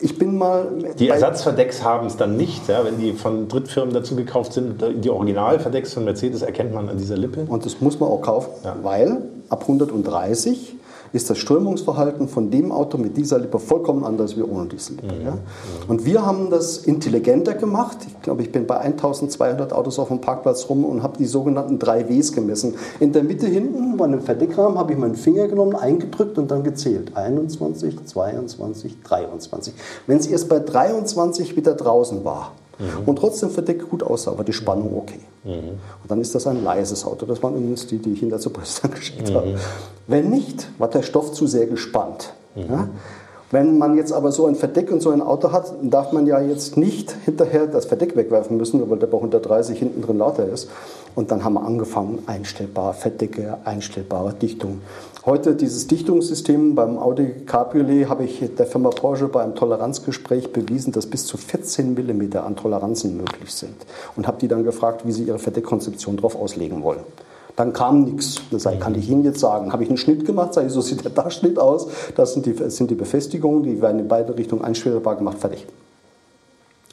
Ich 0.00 0.16
bin 0.18 0.38
mal. 0.38 0.94
Die 0.98 1.08
Ersatzverdecks 1.08 1.82
haben 1.82 2.06
es 2.06 2.16
dann 2.16 2.36
nicht, 2.36 2.68
ja, 2.68 2.84
wenn 2.84 2.98
die 2.98 3.12
von 3.12 3.48
Drittfirmen 3.48 3.92
dazu 3.92 4.14
gekauft 4.14 4.52
sind. 4.52 4.82
Die 5.04 5.10
Originalverdecks 5.10 5.94
von 5.94 6.04
Mercedes 6.04 6.42
erkennt 6.42 6.72
man 6.72 6.88
an 6.88 6.98
dieser 6.98 7.16
Lippe. 7.16 7.46
Und 7.48 7.64
das 7.64 7.80
muss 7.80 7.98
man 7.98 8.08
auch 8.08 8.22
kaufen, 8.22 8.50
weil 8.82 9.22
ab 9.48 9.62
130 9.62 10.76
ist 11.12 11.30
das 11.30 11.38
Strömungsverhalten 11.38 12.28
von 12.28 12.50
dem 12.50 12.72
Auto 12.72 12.98
mit 12.98 13.16
dieser 13.16 13.38
Lippe 13.38 13.58
vollkommen 13.58 14.04
anders 14.04 14.36
wie 14.36 14.42
ohne 14.42 14.66
diese 14.66 14.94
Lippe. 14.94 15.14
Mhm. 15.14 15.24
Ja? 15.24 15.38
Und 15.86 16.04
wir 16.04 16.24
haben 16.24 16.50
das 16.50 16.78
intelligenter 16.78 17.54
gemacht. 17.54 17.98
Ich 18.06 18.22
glaube, 18.22 18.42
ich 18.42 18.52
bin 18.52 18.66
bei 18.66 18.78
1200 18.78 19.72
Autos 19.72 19.98
auf 19.98 20.08
dem 20.08 20.20
Parkplatz 20.20 20.68
rum 20.68 20.84
und 20.84 21.02
habe 21.02 21.18
die 21.18 21.26
sogenannten 21.26 21.78
3 21.78 22.08
Ws 22.08 22.32
gemessen. 22.32 22.74
In 23.00 23.12
der 23.12 23.22
Mitte 23.22 23.46
hinten, 23.46 23.96
bei 23.96 24.04
einem 24.04 24.20
Verdeckrahmen, 24.20 24.78
habe 24.78 24.92
ich 24.92 24.98
meinen 24.98 25.16
Finger 25.16 25.48
genommen, 25.48 25.74
eingedrückt 25.74 26.38
und 26.38 26.50
dann 26.50 26.62
gezählt. 26.62 27.16
21, 27.16 28.04
22, 28.04 29.02
23. 29.02 29.74
Wenn 30.06 30.18
es 30.18 30.26
erst 30.26 30.48
bei 30.48 30.58
23 30.58 31.56
wieder 31.56 31.74
draußen 31.74 32.24
war, 32.24 32.52
mhm. 32.78 33.04
und 33.06 33.16
trotzdem 33.16 33.50
verdeckt 33.50 33.88
gut 33.88 34.02
aussah, 34.02 34.36
war 34.36 34.44
die 34.44 34.52
Spannung 34.52 34.96
okay. 34.96 35.20
Mhm. 35.44 35.78
Und 36.02 36.10
dann 36.10 36.20
ist 36.20 36.34
das 36.34 36.46
ein 36.46 36.62
leises 36.62 37.04
Auto. 37.04 37.26
Das 37.26 37.42
waren 37.42 37.56
übrigens 37.56 37.86
die, 37.86 37.98
die 37.98 38.12
ich 38.12 38.20
hinter 38.20 38.38
zur 38.38 38.52
Post 38.52 38.82
geschickt 38.94 39.30
mhm. 39.30 39.34
habe. 39.34 39.54
Wenn 40.06 40.30
nicht, 40.30 40.68
war 40.78 40.88
der 40.88 41.02
Stoff 41.02 41.32
zu 41.32 41.46
sehr 41.46 41.66
gespannt. 41.66 42.34
Mhm. 42.54 42.62
Ja? 42.68 42.88
Wenn 43.50 43.78
man 43.78 43.96
jetzt 43.96 44.12
aber 44.12 44.30
so 44.30 44.44
ein 44.44 44.56
Verdeck 44.56 44.90
und 44.92 45.00
so 45.00 45.08
ein 45.08 45.22
Auto 45.22 45.52
hat, 45.52 45.72
darf 45.80 46.12
man 46.12 46.26
ja 46.26 46.38
jetzt 46.38 46.76
nicht 46.76 47.16
hinterher 47.24 47.66
das 47.66 47.86
Verdeck 47.86 48.14
wegwerfen 48.14 48.58
müssen, 48.58 48.90
weil 48.90 48.98
der 48.98 49.06
bei 49.06 49.16
130 49.16 49.78
hinten 49.78 50.02
drin 50.02 50.18
lauter 50.18 50.46
ist. 50.46 50.68
Und 51.14 51.30
dann 51.30 51.44
haben 51.44 51.54
wir 51.54 51.64
angefangen, 51.64 52.22
einstellbare 52.26 52.92
Verdecke, 52.92 53.56
einstellbare 53.64 54.34
Dichtung. 54.34 54.82
Heute 55.24 55.54
dieses 55.54 55.86
Dichtungssystem 55.86 56.74
beim 56.74 56.98
Audi 56.98 57.36
Cabriolet 57.46 58.10
habe 58.10 58.24
ich 58.24 58.44
der 58.54 58.66
Firma 58.66 58.90
Porsche 58.90 59.28
bei 59.28 59.42
einem 59.42 59.54
Toleranzgespräch 59.54 60.52
bewiesen, 60.52 60.92
dass 60.92 61.06
bis 61.06 61.24
zu 61.24 61.38
14 61.38 61.94
mm 61.94 62.36
an 62.36 62.54
Toleranzen 62.54 63.16
möglich 63.16 63.54
sind. 63.54 63.76
Und 64.14 64.26
habe 64.26 64.38
die 64.38 64.48
dann 64.48 64.62
gefragt, 64.62 65.06
wie 65.06 65.12
sie 65.12 65.24
ihre 65.24 65.38
Verdeckkonzeption 65.38 66.16
darauf 66.16 66.36
auslegen 66.36 66.82
wollen. 66.82 67.00
Dann 67.58 67.72
kam 67.72 68.04
nichts. 68.04 68.36
Das 68.52 68.68
kann 68.78 68.94
ich 68.94 69.10
Ihnen 69.10 69.24
jetzt 69.24 69.40
sagen. 69.40 69.72
Habe 69.72 69.82
ich 69.82 69.88
einen 69.88 69.98
Schnitt 69.98 70.24
gemacht, 70.24 70.54
sage 70.54 70.68
ich, 70.68 70.72
so 70.72 70.80
sieht 70.80 71.02
der 71.02 71.10
Dachschnitt 71.10 71.58
aus. 71.58 71.88
Das 72.14 72.32
sind 72.32 72.46
die, 72.46 72.54
sind 72.70 72.88
die 72.88 72.94
Befestigungen, 72.94 73.64
die 73.64 73.82
werden 73.82 73.98
in 73.98 74.06
beide 74.06 74.38
Richtungen 74.38 74.64
einstellbar 74.64 75.16
gemacht, 75.16 75.38
fertig. 75.38 75.66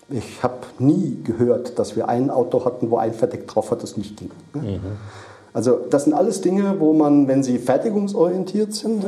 Ich 0.10 0.42
habe 0.42 0.56
nie 0.80 1.20
gehört, 1.24 1.78
dass 1.78 1.96
wir 1.96 2.10
ein 2.10 2.32
Auto 2.32 2.66
hatten, 2.66 2.90
wo 2.90 2.98
ein 2.98 3.14
Verdeck 3.14 3.48
drauf 3.48 3.70
hat, 3.70 3.84
das 3.84 3.96
nicht 3.96 4.18
ging. 4.18 4.32
Mhm. 4.56 4.80
Also 5.54 5.78
das 5.88 6.06
sind 6.06 6.14
alles 6.14 6.42
Dinge, 6.42 6.80
wo 6.80 6.94
man, 6.94 7.28
wenn 7.28 7.44
sie 7.44 7.60
fertigungsorientiert 7.60 8.74
sind, 8.74 9.06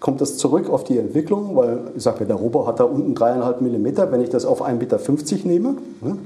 kommt 0.00 0.20
das 0.20 0.36
zurück 0.36 0.68
auf 0.68 0.84
die 0.84 0.98
Entwicklung, 0.98 1.56
weil 1.56 1.80
ich 1.96 2.02
sage 2.02 2.26
der 2.26 2.36
Robo 2.36 2.66
hat 2.66 2.80
da 2.80 2.84
unten 2.84 3.14
dreieinhalb 3.14 3.62
Millimeter, 3.62 4.12
wenn 4.12 4.20
ich 4.20 4.28
das 4.28 4.44
auf 4.44 4.62
1,50 4.62 4.74
Meter 4.74 5.48
nehme. 5.48 5.74
Ne? 6.02 6.18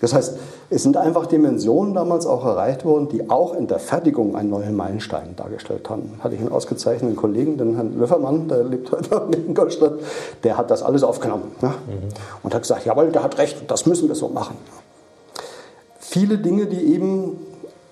Das 0.00 0.14
heißt, 0.14 0.38
es 0.70 0.82
sind 0.82 0.96
einfach 0.96 1.26
Dimensionen 1.26 1.94
damals 1.94 2.26
auch 2.26 2.44
erreicht 2.44 2.84
worden, 2.84 3.08
die 3.08 3.28
auch 3.28 3.54
in 3.54 3.66
der 3.66 3.78
Fertigung 3.78 4.34
einen 4.34 4.50
neuen 4.50 4.74
Meilenstein 4.74 5.36
dargestellt 5.36 5.90
haben. 5.90 6.20
Hatte 6.20 6.34
ich 6.34 6.40
einen 6.40 6.52
ausgezeichneten 6.52 7.16
Kollegen, 7.16 7.58
den 7.58 7.74
Herrn 7.74 7.98
Löffermann, 7.98 8.48
der 8.48 8.64
lebt 8.64 8.90
heute 8.92 9.10
noch 9.10 9.26
in 9.26 9.48
Ingolstadt, 9.48 9.94
der 10.42 10.56
hat 10.56 10.70
das 10.70 10.82
alles 10.82 11.02
aufgenommen 11.02 11.52
ja? 11.60 11.68
mhm. 11.68 12.08
und 12.42 12.54
hat 12.54 12.62
gesagt, 12.62 12.86
jawohl, 12.86 13.10
der 13.10 13.22
hat 13.22 13.38
recht, 13.38 13.70
das 13.70 13.86
müssen 13.86 14.08
wir 14.08 14.14
so 14.14 14.28
machen. 14.28 14.56
Viele 15.98 16.38
Dinge, 16.38 16.66
die 16.66 16.92
eben, 16.92 17.36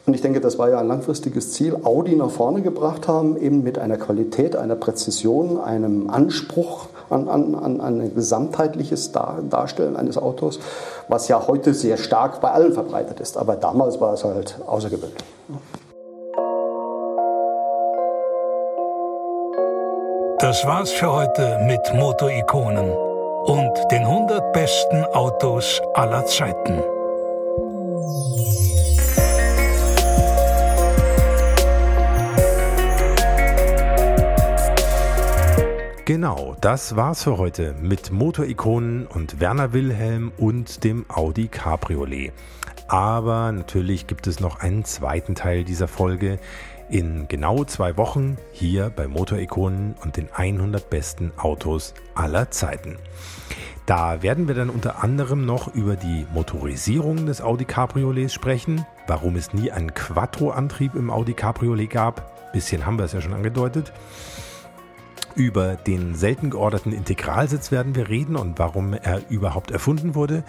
und 0.07 0.15
ich 0.15 0.23
denke, 0.23 0.41
das 0.41 0.59
war 0.59 0.71
ja 0.71 0.81
ein 0.81 0.89
langfristiges 0.89 1.53
Ziel, 1.53 1.77
Audi 1.83 2.17
nach 2.17 2.31
vorne 2.31 2.63
gebracht 2.63 3.07
haben, 3.07 3.37
eben 3.37 3.63
mit 3.63 3.79
einer 3.79 3.99
Qualität, 3.99 4.57
einer 4.57 4.77
Präzision, 4.77 5.61
einem 5.61 6.09
Anspruch, 6.09 6.87
an, 7.11 7.29
an, 7.29 7.55
an 7.55 7.81
ein 7.81 8.15
gesamtheitliches 8.15 9.13
Dar 9.13 9.39
Darstellen 9.49 9.97
eines 9.97 10.19
Autos, 10.19 10.59
was 11.09 11.29
ja 11.29 11.47
heute 11.47 11.75
sehr 11.75 11.97
stark 11.97 12.41
bei 12.41 12.51
allen 12.51 12.73
verbreitet 12.73 13.21
ist. 13.21 13.37
Aber 13.37 13.57
damals 13.57 14.01
war 14.01 14.15
es 14.15 14.25
halt 14.25 14.59
außergewöhnlich. 14.67 15.25
Das 20.41 20.65
war's 20.65 20.91
für 20.93 21.13
heute 21.13 21.59
mit 21.67 21.81
Motorikonen 21.95 22.93
und 23.47 23.73
den 23.91 24.05
100 24.05 24.53
besten 24.53 25.05
Autos 25.07 25.83
aller 25.95 26.25
Zeiten. 26.27 26.81
Genau, 36.09 36.57
das 36.63 36.97
war's 36.97 37.25
für 37.25 37.37
heute 37.37 37.75
mit 37.83 38.11
Motorikonen 38.13 39.07
und 39.07 39.41
Werner 39.41 39.75
Wilhelm 39.75 40.33
und 40.39 40.83
dem 40.83 41.05
Audi 41.11 41.49
Cabriolet. 41.49 42.33
Aber 42.87 43.53
natürlich 43.53 44.07
gibt 44.07 44.27
es 44.27 44.41
noch 44.41 44.61
einen 44.61 44.87
zweiten 44.87 45.35
Teil 45.35 45.65
dieser 45.65 45.87
Folge 45.87 46.39
in 46.89 47.29
genau 47.29 47.63
zwei 47.65 47.99
Wochen 47.99 48.39
hier 48.53 48.89
bei 48.89 49.07
Motorikonen 49.07 49.97
und 50.03 50.17
den 50.17 50.31
100 50.33 50.89
besten 50.89 51.31
Autos 51.37 51.93
aller 52.15 52.51
Zeiten. 52.51 52.97
Da 53.85 54.23
werden 54.23 54.49
wir 54.49 54.55
dann 54.55 54.71
unter 54.71 55.05
anderem 55.05 55.45
noch 55.45 55.75
über 55.75 55.97
die 55.97 56.27
Motorisierung 56.33 57.27
des 57.27 57.43
Audi 57.43 57.67
Cabriolets 57.67 58.33
sprechen, 58.33 58.87
warum 59.07 59.37
es 59.37 59.53
nie 59.53 59.73
einen 59.73 59.93
Quattro-Antrieb 59.93 60.95
im 60.95 61.11
Audi 61.11 61.35
Cabriolet 61.35 61.91
gab. 61.91 62.51
Bisschen 62.55 62.87
haben 62.87 62.97
wir 62.97 63.05
es 63.05 63.13
ja 63.13 63.21
schon 63.21 63.35
angedeutet. 63.35 63.93
Über 65.39 65.76
den 65.76 66.16
selten 66.16 66.51
georderten 66.51 66.93
Integralsitz 66.93 67.70
werden 67.70 67.95
wir 67.95 68.09
reden 68.09 68.34
und 68.34 68.59
warum 68.59 68.93
er 68.93 69.22
überhaupt 69.30 69.70
erfunden 69.70 70.16
wurde 70.16 70.43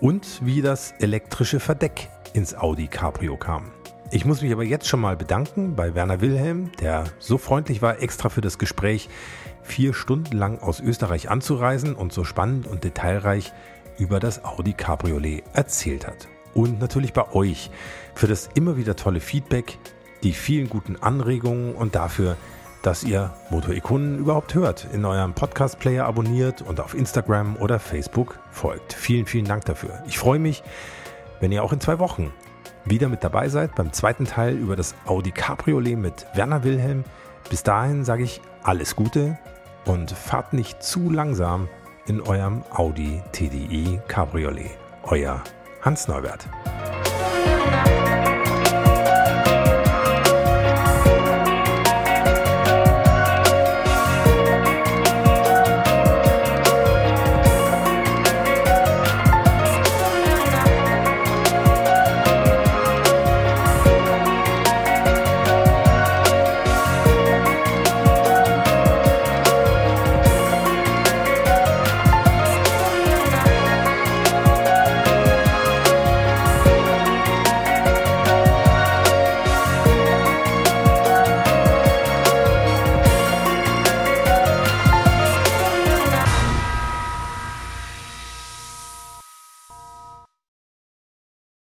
und 0.00 0.40
wie 0.40 0.62
das 0.62 0.94
elektrische 1.00 1.58
Verdeck 1.58 2.08
ins 2.32 2.54
Audi 2.54 2.86
Cabrio 2.86 3.36
kam. 3.36 3.72
Ich 4.12 4.24
muss 4.24 4.42
mich 4.42 4.52
aber 4.52 4.62
jetzt 4.62 4.86
schon 4.86 5.00
mal 5.00 5.16
bedanken 5.16 5.74
bei 5.74 5.96
Werner 5.96 6.20
Wilhelm, 6.20 6.70
der 6.80 7.06
so 7.18 7.38
freundlich 7.38 7.82
war, 7.82 8.00
extra 8.00 8.28
für 8.28 8.40
das 8.40 8.56
Gespräch 8.56 9.08
vier 9.64 9.92
Stunden 9.92 10.36
lang 10.36 10.60
aus 10.60 10.78
Österreich 10.78 11.28
anzureisen 11.28 11.96
und 11.96 12.12
so 12.12 12.22
spannend 12.22 12.68
und 12.68 12.84
detailreich 12.84 13.52
über 13.98 14.20
das 14.20 14.44
Audi 14.44 14.74
Cabriolet 14.74 15.42
erzählt 15.54 16.06
hat. 16.06 16.28
Und 16.54 16.78
natürlich 16.78 17.12
bei 17.12 17.32
euch 17.32 17.72
für 18.14 18.28
das 18.28 18.48
immer 18.54 18.76
wieder 18.76 18.94
tolle 18.94 19.18
Feedback, 19.18 19.76
die 20.22 20.32
vielen 20.32 20.68
guten 20.68 20.94
Anregungen 20.94 21.74
und 21.74 21.96
dafür, 21.96 22.36
dass 22.86 23.02
ihr 23.02 23.32
Motorikonen 23.50 24.16
überhaupt 24.16 24.54
hört, 24.54 24.86
in 24.92 25.04
eurem 25.04 25.34
Podcast-Player 25.34 26.06
abonniert 26.06 26.62
und 26.62 26.78
auf 26.78 26.94
Instagram 26.94 27.56
oder 27.56 27.80
Facebook 27.80 28.38
folgt. 28.52 28.92
Vielen, 28.92 29.26
vielen 29.26 29.44
Dank 29.44 29.64
dafür. 29.64 30.04
Ich 30.06 30.20
freue 30.20 30.38
mich, 30.38 30.62
wenn 31.40 31.50
ihr 31.50 31.64
auch 31.64 31.72
in 31.72 31.80
zwei 31.80 31.98
Wochen 31.98 32.32
wieder 32.84 33.08
mit 33.08 33.24
dabei 33.24 33.48
seid 33.48 33.74
beim 33.74 33.92
zweiten 33.92 34.24
Teil 34.24 34.54
über 34.54 34.76
das 34.76 34.94
Audi 35.04 35.32
Cabriolet 35.32 35.98
mit 35.98 36.26
Werner 36.34 36.62
Wilhelm. 36.62 37.02
Bis 37.50 37.64
dahin 37.64 38.04
sage 38.04 38.22
ich 38.22 38.40
alles 38.62 38.94
Gute 38.94 39.36
und 39.84 40.12
fahrt 40.12 40.52
nicht 40.52 40.80
zu 40.80 41.10
langsam 41.10 41.68
in 42.06 42.20
eurem 42.20 42.62
Audi 42.70 43.20
TDI 43.32 44.00
Cabriolet. 44.06 44.70
Euer 45.02 45.42
Hans 45.82 46.06
Neubert. 46.06 46.46